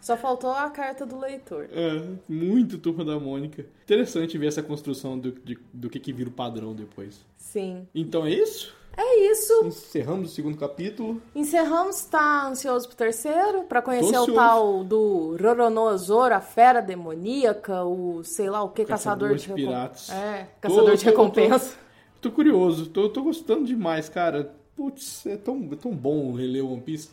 só 0.00 0.16
faltou 0.16 0.50
a 0.52 0.70
carta 0.70 1.04
do 1.04 1.18
leitor. 1.18 1.68
É, 1.70 2.02
muito 2.26 2.78
turma 2.78 3.04
da 3.04 3.18
Mônica. 3.20 3.66
Interessante 3.84 4.38
ver 4.38 4.46
essa 4.46 4.62
construção 4.62 5.18
do, 5.18 5.32
de- 5.32 5.58
do 5.72 5.90
que, 5.90 6.00
que 6.00 6.12
vira 6.12 6.30
o 6.30 6.32
padrão 6.32 6.74
depois. 6.74 7.20
Sim. 7.36 7.86
Então 7.94 8.24
é 8.24 8.30
isso? 8.30 8.74
É 8.97 9.30
isso. 9.30 9.64
Encerramos 9.64 10.30
o 10.30 10.34
segundo 10.34 10.57
capítulo. 10.57 11.20
Encerramos, 11.34 12.05
tá 12.05 12.47
ansioso 12.49 12.86
pro 12.88 12.97
terceiro? 12.97 13.64
Pra 13.64 13.82
conhecer 13.82 14.12
Tô 14.12 14.24
o 14.24 14.34
tal 14.34 14.84
do 14.84 15.36
Roronoa 15.40 15.97
a 16.36 16.40
fera 16.40 16.80
demoníaca, 16.80 17.84
o 17.84 18.22
sei 18.24 18.49
lá 18.49 18.62
o 18.62 18.68
que, 18.68 18.84
Caçador 18.84 19.30
caçador, 19.30 19.57
de 19.57 19.62
piratas. 19.64 20.11
É, 20.11 20.45
Tô- 20.61 20.68
caçador 20.68 20.97
de 20.97 21.05
tô- 21.05 21.11
recompensa. 21.11 21.76
Tô 22.20 22.30
curioso, 22.30 22.86
tô, 22.86 23.09
tô 23.09 23.22
gostando 23.22 23.64
demais, 23.64 24.09
cara. 24.09 24.55
Putz, 24.76 25.26
é 25.26 25.36
tão, 25.36 25.68
é 25.72 25.76
tão 25.76 25.92
bom 25.95 26.32
reler 26.32 26.64
One 26.64 26.80
Piece. 26.80 27.11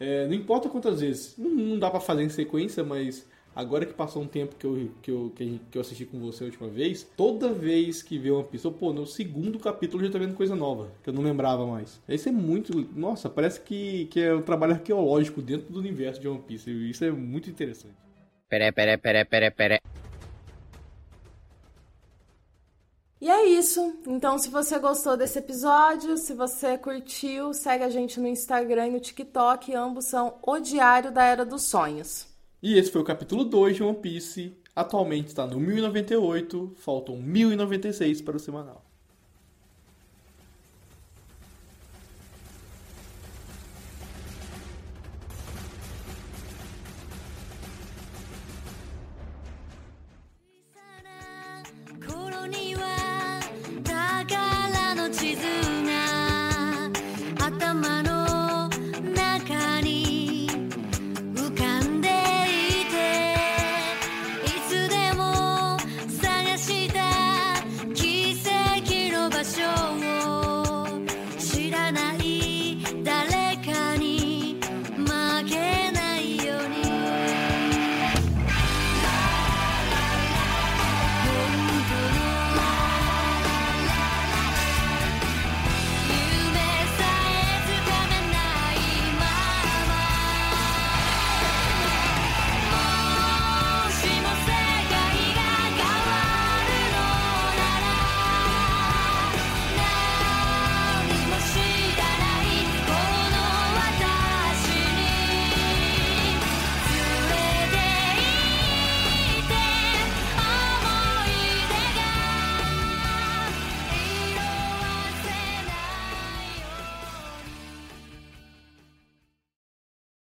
É, 0.00 0.26
não 0.26 0.34
importa 0.34 0.68
quantas 0.68 1.00
vezes. 1.00 1.34
Não, 1.38 1.50
não 1.50 1.78
dá 1.78 1.90
pra 1.90 2.00
fazer 2.00 2.22
em 2.24 2.28
sequência, 2.28 2.82
mas 2.82 3.26
agora 3.54 3.86
que 3.86 3.94
passou 3.94 4.22
um 4.22 4.26
tempo 4.26 4.56
que 4.56 4.66
eu, 4.66 4.90
que, 5.00 5.10
eu, 5.10 5.32
que, 5.34 5.60
eu 5.72 5.80
assisti 5.80 6.04
com 6.04 6.18
você 6.18 6.44
a 6.44 6.46
última 6.46 6.68
vez, 6.68 7.06
toda 7.16 7.52
vez 7.52 8.02
que 8.02 8.18
vê 8.18 8.30
One 8.30 8.44
Piece, 8.44 8.64
eu, 8.64 8.72
pô, 8.72 8.92
no 8.92 9.06
segundo 9.06 9.58
capítulo 9.58 10.02
eu 10.02 10.06
já 10.06 10.12
tô 10.12 10.18
vendo 10.18 10.34
coisa 10.34 10.56
nova, 10.56 10.90
que 11.02 11.10
eu 11.10 11.14
não 11.14 11.22
lembrava 11.22 11.66
mais. 11.66 12.00
Isso 12.08 12.28
é 12.28 12.32
muito. 12.32 12.72
Nossa, 12.94 13.28
parece 13.28 13.60
que, 13.60 14.06
que 14.06 14.20
é 14.20 14.34
um 14.34 14.42
trabalho 14.42 14.72
arqueológico 14.72 15.40
dentro 15.40 15.72
do 15.72 15.78
universo 15.78 16.20
de 16.20 16.28
One 16.28 16.40
Piece. 16.40 16.70
Isso 16.90 17.04
é 17.04 17.10
muito 17.10 17.48
interessante. 17.48 17.94
Pere, 18.48 18.72
pere, 18.72 18.98
pere, 18.98 19.24
pere, 19.24 19.50
pere. 19.50 19.80
E 23.20 23.30
é 23.30 23.46
isso. 23.46 24.00
Então, 24.06 24.38
se 24.38 24.50
você 24.50 24.78
gostou 24.78 25.16
desse 25.16 25.38
episódio, 25.38 26.18
se 26.18 26.34
você 26.34 26.76
curtiu, 26.76 27.54
segue 27.54 27.82
a 27.82 27.88
gente 27.88 28.20
no 28.20 28.28
Instagram 28.28 28.88
e 28.88 28.90
no 28.90 29.00
TikTok. 29.00 29.74
Ambos 29.74 30.04
são 30.04 30.38
O 30.42 30.58
Diário 30.58 31.10
da 31.10 31.24
Era 31.24 31.42
dos 31.42 31.62
Sonhos. 31.62 32.33
E 32.66 32.78
esse 32.78 32.90
foi 32.90 33.02
o 33.02 33.04
capítulo 33.04 33.44
2 33.44 33.76
de 33.76 33.82
One 33.82 33.98
Piece. 33.98 34.56
Atualmente 34.74 35.26
está 35.26 35.46
no 35.46 35.60
1098, 35.60 36.72
faltam 36.76 37.18
1096 37.18 38.22
para 38.22 38.38
o 38.38 38.40
semanal. 38.40 38.82